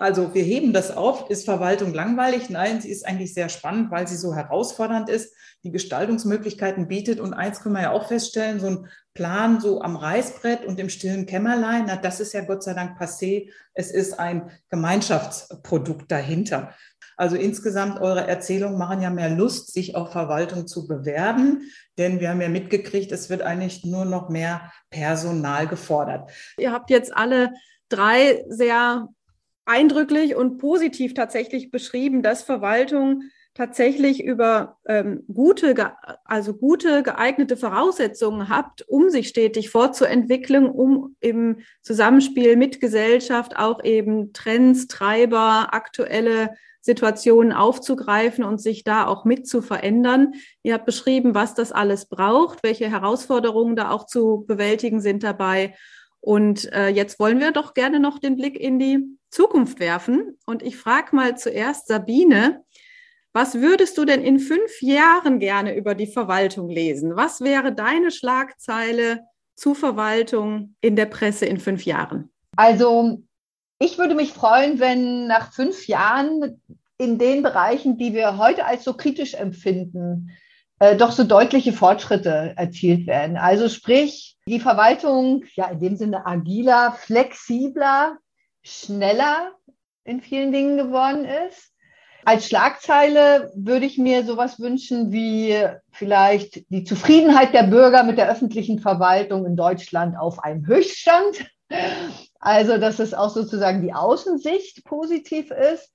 Also 0.00 0.32
wir 0.32 0.42
heben 0.42 0.72
das 0.72 0.96
auf. 0.96 1.28
Ist 1.28 1.44
Verwaltung 1.44 1.92
langweilig? 1.92 2.50
Nein, 2.50 2.80
sie 2.80 2.90
ist 2.90 3.06
eigentlich 3.06 3.34
sehr 3.34 3.48
spannend, 3.48 3.90
weil 3.90 4.06
sie 4.06 4.16
so 4.16 4.34
herausfordernd 4.34 5.08
ist, 5.08 5.34
die 5.64 5.72
Gestaltungsmöglichkeiten 5.72 6.88
bietet. 6.88 7.20
Und 7.20 7.34
eins 7.34 7.60
können 7.60 7.74
wir 7.74 7.82
ja 7.82 7.90
auch 7.90 8.08
feststellen, 8.08 8.60
so 8.60 8.68
ein 8.68 8.88
Plan 9.14 9.60
so 9.60 9.82
am 9.82 9.96
Reißbrett 9.96 10.64
und 10.64 10.78
im 10.78 10.88
stillen 10.88 11.26
Kämmerlein, 11.26 11.84
na, 11.88 11.96
das 11.96 12.20
ist 12.20 12.32
ja 12.32 12.42
Gott 12.42 12.62
sei 12.62 12.74
Dank 12.74 13.00
passé. 13.00 13.50
Es 13.74 13.90
ist 13.90 14.18
ein 14.18 14.50
Gemeinschaftsprodukt 14.70 16.10
dahinter. 16.10 16.72
Also 17.16 17.34
insgesamt 17.34 18.00
eure 18.00 18.28
Erzählungen 18.28 18.78
machen 18.78 19.02
ja 19.02 19.10
mehr 19.10 19.30
Lust, 19.30 19.72
sich 19.72 19.96
auf 19.96 20.12
Verwaltung 20.12 20.68
zu 20.68 20.86
bewerben, 20.86 21.62
denn 21.98 22.20
wir 22.20 22.30
haben 22.30 22.40
ja 22.40 22.48
mitgekriegt, 22.48 23.10
es 23.10 23.28
wird 23.28 23.42
eigentlich 23.42 23.84
nur 23.84 24.04
noch 24.04 24.28
mehr 24.28 24.72
Personal 24.88 25.66
gefordert. 25.66 26.30
Ihr 26.58 26.70
habt 26.70 26.90
jetzt 26.90 27.12
alle 27.16 27.50
drei 27.88 28.44
sehr 28.48 29.08
eindrücklich 29.68 30.34
und 30.34 30.58
positiv 30.58 31.14
tatsächlich 31.14 31.70
beschrieben, 31.70 32.22
dass 32.22 32.42
Verwaltung 32.42 33.22
tatsächlich 33.58 34.22
über 34.22 34.78
ähm, 34.86 35.24
gute, 35.32 35.74
also 36.24 36.54
gute 36.54 37.02
geeignete 37.02 37.56
Voraussetzungen 37.56 38.48
habt, 38.48 38.82
um 38.88 39.10
sich 39.10 39.28
stetig 39.28 39.70
fortzuentwickeln, 39.70 40.66
um 40.66 41.16
im 41.18 41.58
Zusammenspiel 41.82 42.54
mit 42.54 42.80
Gesellschaft 42.80 43.56
auch 43.56 43.82
eben 43.82 44.32
Trends, 44.32 44.86
Treiber, 44.86 45.74
aktuelle 45.74 46.50
Situationen 46.80 47.52
aufzugreifen 47.52 48.44
und 48.44 48.60
sich 48.60 48.84
da 48.84 49.06
auch 49.06 49.24
mit 49.24 49.48
zu 49.48 49.60
verändern. 49.60 50.34
Ihr 50.62 50.74
habt 50.74 50.86
beschrieben, 50.86 51.34
was 51.34 51.54
das 51.54 51.72
alles 51.72 52.06
braucht, 52.06 52.62
welche 52.62 52.88
Herausforderungen 52.88 53.74
da 53.74 53.90
auch 53.90 54.06
zu 54.06 54.44
bewältigen 54.46 55.00
sind 55.00 55.24
dabei. 55.24 55.74
Und 56.20 56.72
äh, 56.72 56.88
jetzt 56.88 57.18
wollen 57.18 57.40
wir 57.40 57.50
doch 57.50 57.74
gerne 57.74 57.98
noch 57.98 58.20
den 58.20 58.36
Blick 58.36 58.58
in 58.58 58.78
die 58.78 59.17
Zukunft 59.30 59.80
werfen. 59.80 60.38
Und 60.46 60.62
ich 60.62 60.76
frage 60.76 61.14
mal 61.14 61.36
zuerst 61.36 61.88
Sabine, 61.88 62.64
was 63.32 63.56
würdest 63.56 63.98
du 63.98 64.04
denn 64.04 64.22
in 64.22 64.38
fünf 64.38 64.80
Jahren 64.80 65.38
gerne 65.38 65.76
über 65.76 65.94
die 65.94 66.06
Verwaltung 66.06 66.68
lesen? 66.68 67.16
Was 67.16 67.40
wäre 67.40 67.72
deine 67.72 68.10
Schlagzeile 68.10 69.20
zu 69.54 69.74
Verwaltung 69.74 70.74
in 70.80 70.96
der 70.96 71.06
Presse 71.06 71.46
in 71.46 71.58
fünf 71.58 71.84
Jahren? 71.84 72.30
Also 72.56 73.22
ich 73.78 73.98
würde 73.98 74.14
mich 74.14 74.32
freuen, 74.32 74.80
wenn 74.80 75.26
nach 75.26 75.52
fünf 75.52 75.86
Jahren 75.86 76.60
in 76.96 77.18
den 77.18 77.42
Bereichen, 77.42 77.96
die 77.96 78.12
wir 78.12 78.38
heute 78.38 78.64
als 78.64 78.84
so 78.84 78.94
kritisch 78.94 79.34
empfinden, 79.34 80.30
äh, 80.80 80.96
doch 80.96 81.12
so 81.12 81.24
deutliche 81.24 81.72
Fortschritte 81.72 82.54
erzielt 82.56 83.06
werden. 83.06 83.36
Also 83.36 83.68
sprich, 83.68 84.36
die 84.46 84.60
Verwaltung, 84.60 85.44
ja, 85.54 85.66
in 85.68 85.80
dem 85.80 85.96
Sinne 85.96 86.26
agiler, 86.26 86.92
flexibler, 86.92 88.18
schneller 88.62 89.52
in 90.04 90.20
vielen 90.20 90.52
Dingen 90.52 90.76
geworden 90.76 91.24
ist. 91.24 91.72
Als 92.24 92.46
Schlagzeile 92.46 93.52
würde 93.54 93.86
ich 93.86 93.96
mir 93.96 94.24
sowas 94.24 94.58
wünschen 94.58 95.12
wie 95.12 95.56
vielleicht 95.90 96.70
die 96.70 96.84
Zufriedenheit 96.84 97.54
der 97.54 97.62
Bürger 97.64 98.02
mit 98.02 98.18
der 98.18 98.30
öffentlichen 98.30 98.80
Verwaltung 98.80 99.46
in 99.46 99.56
Deutschland 99.56 100.16
auf 100.18 100.42
einem 100.42 100.66
Höchststand. 100.66 101.50
Also, 102.40 102.78
dass 102.78 102.98
es 102.98 103.14
auch 103.14 103.30
sozusagen 103.30 103.82
die 103.82 103.94
Außensicht 103.94 104.84
positiv 104.84 105.50
ist 105.50 105.92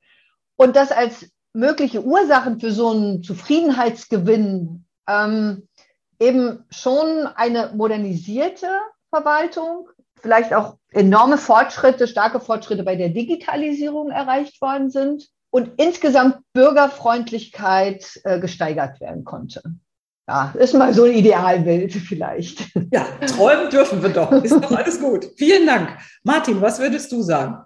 und 0.56 0.76
das 0.76 0.92
als 0.92 1.32
mögliche 1.54 2.04
Ursachen 2.04 2.60
für 2.60 2.72
so 2.72 2.90
einen 2.90 3.24
Zufriedenheitsgewinn 3.24 4.86
ähm, 5.08 5.68
eben 6.20 6.66
schon 6.70 7.28
eine 7.28 7.74
modernisierte 7.76 8.70
Verwaltung 9.10 9.90
vielleicht 10.24 10.54
auch 10.54 10.78
enorme 10.92 11.38
Fortschritte, 11.38 12.08
starke 12.08 12.40
Fortschritte 12.40 12.84
bei 12.84 12.96
der 12.96 13.10
Digitalisierung 13.10 14.10
erreicht 14.10 14.60
worden 14.62 14.90
sind 14.90 15.28
und 15.52 15.72
insgesamt 15.78 16.38
Bürgerfreundlichkeit 16.54 18.22
äh, 18.24 18.40
gesteigert 18.40 19.00
werden 19.00 19.24
konnte. 19.24 19.62
Ja, 20.28 20.54
ist 20.58 20.74
mal 20.74 20.94
so 20.94 21.04
ein 21.04 21.14
Idealbild 21.14 21.94
vielleicht. 21.94 22.72
Ja, 22.92 23.06
träumen 23.28 23.70
dürfen 23.70 24.02
wir 24.02 24.10
doch. 24.10 24.32
Ist 24.32 24.56
doch 24.56 24.72
alles 24.72 25.00
gut. 25.00 25.30
Vielen 25.36 25.68
Dank. 25.68 25.98
Martin, 26.24 26.62
was 26.62 26.80
würdest 26.80 27.12
du 27.12 27.22
sagen? 27.22 27.66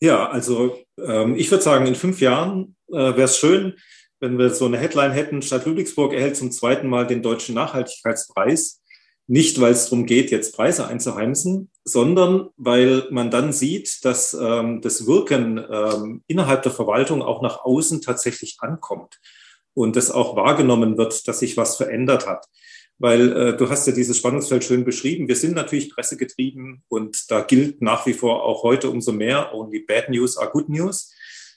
Ja, 0.00 0.30
also 0.30 0.78
ähm, 0.98 1.34
ich 1.36 1.50
würde 1.50 1.64
sagen, 1.64 1.86
in 1.86 1.96
fünf 1.96 2.20
Jahren 2.20 2.76
äh, 2.88 2.94
wäre 2.96 3.22
es 3.22 3.38
schön, 3.38 3.74
wenn 4.20 4.38
wir 4.38 4.50
so 4.50 4.66
eine 4.66 4.78
Headline 4.78 5.12
hätten, 5.12 5.42
Stadt 5.42 5.66
Ludwigsburg 5.66 6.12
erhält 6.12 6.36
zum 6.36 6.52
zweiten 6.52 6.88
Mal 6.88 7.06
den 7.06 7.22
Deutschen 7.22 7.54
Nachhaltigkeitspreis. 7.54 8.82
Nicht, 9.26 9.60
weil 9.60 9.72
es 9.72 9.88
darum 9.88 10.06
geht, 10.06 10.30
jetzt 10.30 10.54
Preise 10.54 10.86
einzuheimsen, 10.86 11.69
sondern 11.84 12.50
weil 12.56 13.04
man 13.10 13.30
dann 13.30 13.52
sieht, 13.52 14.04
dass 14.04 14.34
ähm, 14.34 14.80
das 14.80 15.06
Wirken 15.06 15.58
ähm, 15.58 16.22
innerhalb 16.26 16.62
der 16.62 16.72
Verwaltung 16.72 17.22
auch 17.22 17.42
nach 17.42 17.64
außen 17.64 18.02
tatsächlich 18.02 18.58
ankommt 18.60 19.20
und 19.74 19.96
das 19.96 20.10
auch 20.10 20.36
wahrgenommen 20.36 20.98
wird, 20.98 21.26
dass 21.26 21.40
sich 21.40 21.56
was 21.56 21.76
verändert 21.76 22.26
hat. 22.26 22.46
Weil 22.98 23.32
äh, 23.32 23.56
du 23.56 23.70
hast 23.70 23.86
ja 23.86 23.94
dieses 23.94 24.18
Spannungsfeld 24.18 24.62
schön 24.62 24.84
beschrieben. 24.84 25.26
Wir 25.26 25.36
sind 25.36 25.54
natürlich 25.54 25.94
pressegetrieben 25.94 26.82
und 26.88 27.30
da 27.30 27.40
gilt 27.40 27.80
nach 27.80 28.04
wie 28.04 28.12
vor 28.12 28.44
auch 28.44 28.62
heute 28.62 28.90
umso 28.90 29.12
mehr, 29.12 29.54
only 29.54 29.80
bad 29.80 30.10
news 30.10 30.36
are 30.36 30.50
good 30.50 30.68
news. 30.68 31.14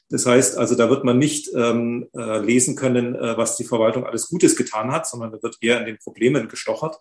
Das 0.10 0.26
heißt 0.26 0.58
also, 0.58 0.76
da 0.76 0.90
wird 0.90 1.04
man 1.04 1.18
nicht 1.18 1.50
ähm, 1.56 2.08
äh, 2.16 2.40
lesen 2.40 2.76
können, 2.76 3.16
äh, 3.16 3.36
was 3.36 3.58
die 3.58 3.64
Verwaltung 3.64 4.06
alles 4.06 4.28
Gutes 4.28 4.56
getan 4.56 4.92
hat, 4.92 5.08
sondern 5.08 5.32
da 5.32 5.42
wird 5.42 5.58
eher 5.60 5.80
an 5.80 5.86
den 5.86 5.98
Problemen 5.98 6.48
gestochert. 6.48 6.98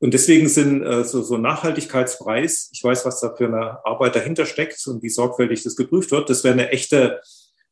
Und 0.00 0.14
deswegen 0.14 0.48
sind 0.48 0.82
äh, 0.82 1.04
so, 1.04 1.22
so 1.22 1.36
Nachhaltigkeitspreis, 1.36 2.70
ich 2.72 2.82
weiß, 2.82 3.04
was 3.04 3.20
da 3.20 3.34
für 3.36 3.46
eine 3.46 3.84
Arbeit 3.84 4.16
dahinter 4.16 4.46
steckt 4.46 4.84
und 4.86 5.02
wie 5.02 5.10
sorgfältig 5.10 5.62
das 5.62 5.76
geprüft 5.76 6.10
wird, 6.10 6.30
das 6.30 6.42
wäre 6.42 6.54
eine 6.54 6.70
echte 6.70 7.20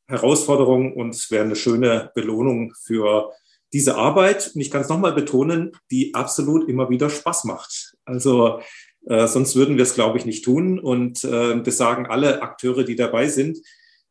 Herausforderung 0.07 0.93
und 0.95 1.31
wäre 1.31 1.45
eine 1.45 1.57
schöne 1.57 2.11
Belohnung 2.15 2.75
für 2.83 3.33
diese 3.73 3.97
Arbeit. 3.97 4.53
Und 4.55 4.61
ich 4.61 4.71
kann 4.71 4.83
es 4.83 4.89
nochmal 4.89 5.13
betonen, 5.13 5.73
die 5.91 6.15
absolut 6.15 6.69
immer 6.69 6.91
wieder 6.91 7.11
Spaß 7.11 7.45
macht. 7.45 7.95
Also 8.05 8.61
äh, 9.07 9.27
sonst 9.27 9.57
würden 9.57 9.77
wir 9.77 9.83
es, 9.83 9.95
glaube 9.95 10.19
ich, 10.19 10.27
nicht 10.27 10.45
tun. 10.45 10.79
Und 10.79 11.25
äh, 11.25 11.63
das 11.63 11.77
sagen 11.77 12.07
alle 12.07 12.43
Akteure, 12.43 12.85
die 12.85 12.97
dabei 12.97 13.29
sind. 13.29 13.59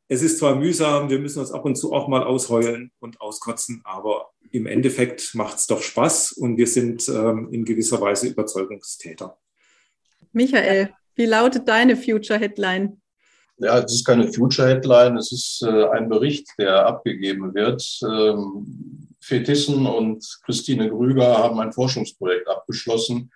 Es 0.09 0.21
ist 0.21 0.39
zwar 0.39 0.55
mühsam, 0.55 1.09
wir 1.09 1.19
müssen 1.19 1.39
uns 1.39 1.51
ab 1.51 1.65
und 1.65 1.75
zu 1.75 1.91
auch 1.91 2.07
mal 2.07 2.23
ausheulen 2.23 2.91
und 2.99 3.19
auskotzen, 3.19 3.81
aber 3.83 4.29
im 4.51 4.65
Endeffekt 4.65 5.35
macht 5.35 5.57
es 5.57 5.67
doch 5.67 5.81
Spaß 5.81 6.33
und 6.33 6.57
wir 6.57 6.67
sind 6.67 7.07
ähm, 7.09 7.49
in 7.51 7.65
gewisser 7.65 7.99
Weise 7.99 8.27
Überzeugungstäter. 8.27 9.37
Michael, 10.31 10.91
wie 11.15 11.25
lautet 11.25 11.67
deine 11.67 11.97
Future 11.97 12.39
Headline? 12.39 13.01
Ja, 13.57 13.79
es 13.79 13.95
ist 13.95 14.05
keine 14.05 14.31
Future 14.31 14.69
Headline, 14.69 15.17
es 15.17 15.31
ist 15.33 15.63
äh, 15.63 15.85
ein 15.89 16.07
Bericht, 16.07 16.47
der 16.57 16.85
abgegeben 16.85 17.53
wird. 17.53 17.83
Ähm, 18.03 19.09
Fetissen 19.19 19.85
und 19.85 20.25
Christine 20.45 20.89
Grüger 20.89 21.37
haben 21.37 21.59
ein 21.59 21.73
Forschungsprojekt 21.73 22.47
abgeschlossen, 22.47 23.31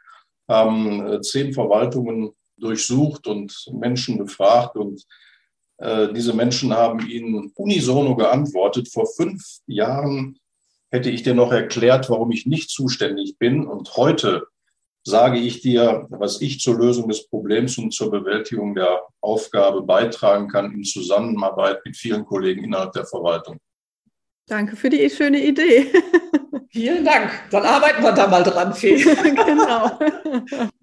haben 0.48 1.06
äh, 1.06 1.22
zehn 1.22 1.54
Verwaltungen 1.54 2.32
durchsucht 2.58 3.28
und 3.28 3.54
Menschen 3.74 4.18
befragt 4.20 4.78
und 4.78 5.02
äh, 5.02 5.31
diese 6.14 6.34
Menschen 6.34 6.74
haben 6.74 7.08
ihnen 7.08 7.52
unisono 7.56 8.16
geantwortet. 8.16 8.90
Vor 8.92 9.08
fünf 9.08 9.42
Jahren 9.66 10.38
hätte 10.92 11.10
ich 11.10 11.24
dir 11.24 11.34
noch 11.34 11.52
erklärt, 11.52 12.10
warum 12.10 12.32
ich 12.32 12.46
nicht 12.46 12.70
zuständig 12.70 13.38
bin. 13.40 13.66
Und 13.66 13.96
heute 13.98 14.44
sage 15.04 15.40
ich 15.40 15.62
dir, 15.62 16.06
was 16.10 16.42
ich 16.42 16.60
zur 16.60 16.78
Lösung 16.78 17.08
des 17.08 17.28
Problems 17.28 17.78
und 17.78 17.92
zur 17.92 18.12
Bewältigung 18.12 18.76
der 18.76 19.02
Aufgabe 19.22 19.82
beitragen 19.82 20.48
kann 20.48 20.72
in 20.72 20.84
Zusammenarbeit 20.84 21.80
mit 21.86 21.98
vielen 21.98 22.26
Kollegen 22.26 22.64
innerhalb 22.64 22.92
der 22.94 23.06
Verwaltung. 23.06 23.58
Danke 24.48 24.76
für 24.76 24.90
die 24.90 25.10
schöne 25.10 25.44
Idee. 25.44 25.88
Vielen 26.72 27.04
Dank. 27.04 27.32
Dann 27.52 27.66
arbeiten 27.66 28.02
wir 28.02 28.14
da 28.14 28.28
mal 28.28 28.44
dran, 28.44 28.74
Fee. 28.74 28.96
genau. 29.04 30.00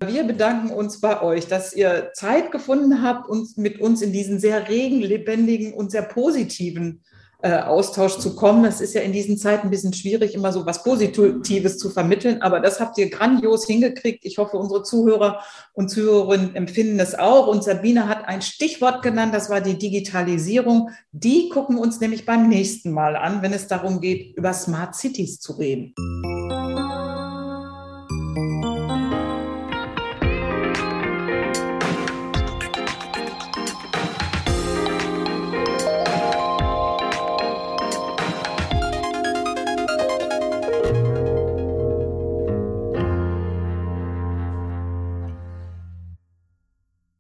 Wir 0.05 0.25
bedanken 0.25 0.71
uns 0.71 1.01
bei 1.01 1.23
euch, 1.23 1.47
dass 1.47 1.73
ihr 1.73 2.11
Zeit 2.13 2.51
gefunden 2.51 3.03
habt, 3.03 3.27
uns 3.27 3.57
mit 3.57 3.81
uns 3.81 4.03
in 4.03 4.13
diesen 4.13 4.39
sehr 4.39 4.69
regen, 4.69 5.01
lebendigen 5.01 5.73
und 5.73 5.91
sehr 5.91 6.03
positiven 6.03 7.01
äh, 7.41 7.53
Austausch 7.53 8.19
zu 8.19 8.35
kommen. 8.35 8.65
Es 8.65 8.81
ist 8.81 8.95
ja 8.95 9.01
in 9.01 9.13
diesen 9.13 9.39
Zeiten 9.39 9.69
ein 9.69 9.71
bisschen 9.71 9.93
schwierig, 9.93 10.35
immer 10.35 10.53
so 10.53 10.67
was 10.67 10.83
Positives 10.83 11.79
zu 11.79 11.91
vermitteln, 11.91 12.43
aber 12.43 12.61
das 12.61 12.81
habt 12.81 12.99
ihr 12.99 13.11
grandios 13.11 13.67
hingekriegt. 13.67 14.25
Ich 14.25 14.39
hoffe, 14.39 14.57
unsere 14.57 14.83
Zuhörer 14.83 15.41
und 15.73 15.89
Zuhörerinnen 15.89 16.57
empfinden 16.57 16.99
es 16.99 17.15
auch. 17.15 17.47
Und 17.47 17.63
Sabine 17.63 18.09
hat 18.09 18.27
ein 18.27 18.43
Stichwort 18.43 19.03
genannt, 19.03 19.35
das 19.35 19.51
war 19.51 19.61
die 19.61 19.79
Digitalisierung. 19.79 20.91
Die 21.13 21.49
gucken 21.49 21.79
uns 21.79 22.01
nämlich 22.01 22.27
beim 22.27 22.49
nächsten 22.49 22.91
Mal 22.91 23.17
an, 23.17 23.43
wenn 23.43 23.53
es 23.53 23.69
darum 23.69 24.01
geht, 24.01 24.37
über 24.37 24.53
Smart 24.53 24.97
Cities 24.97 25.39
zu 25.39 25.53
reden. 25.53 25.95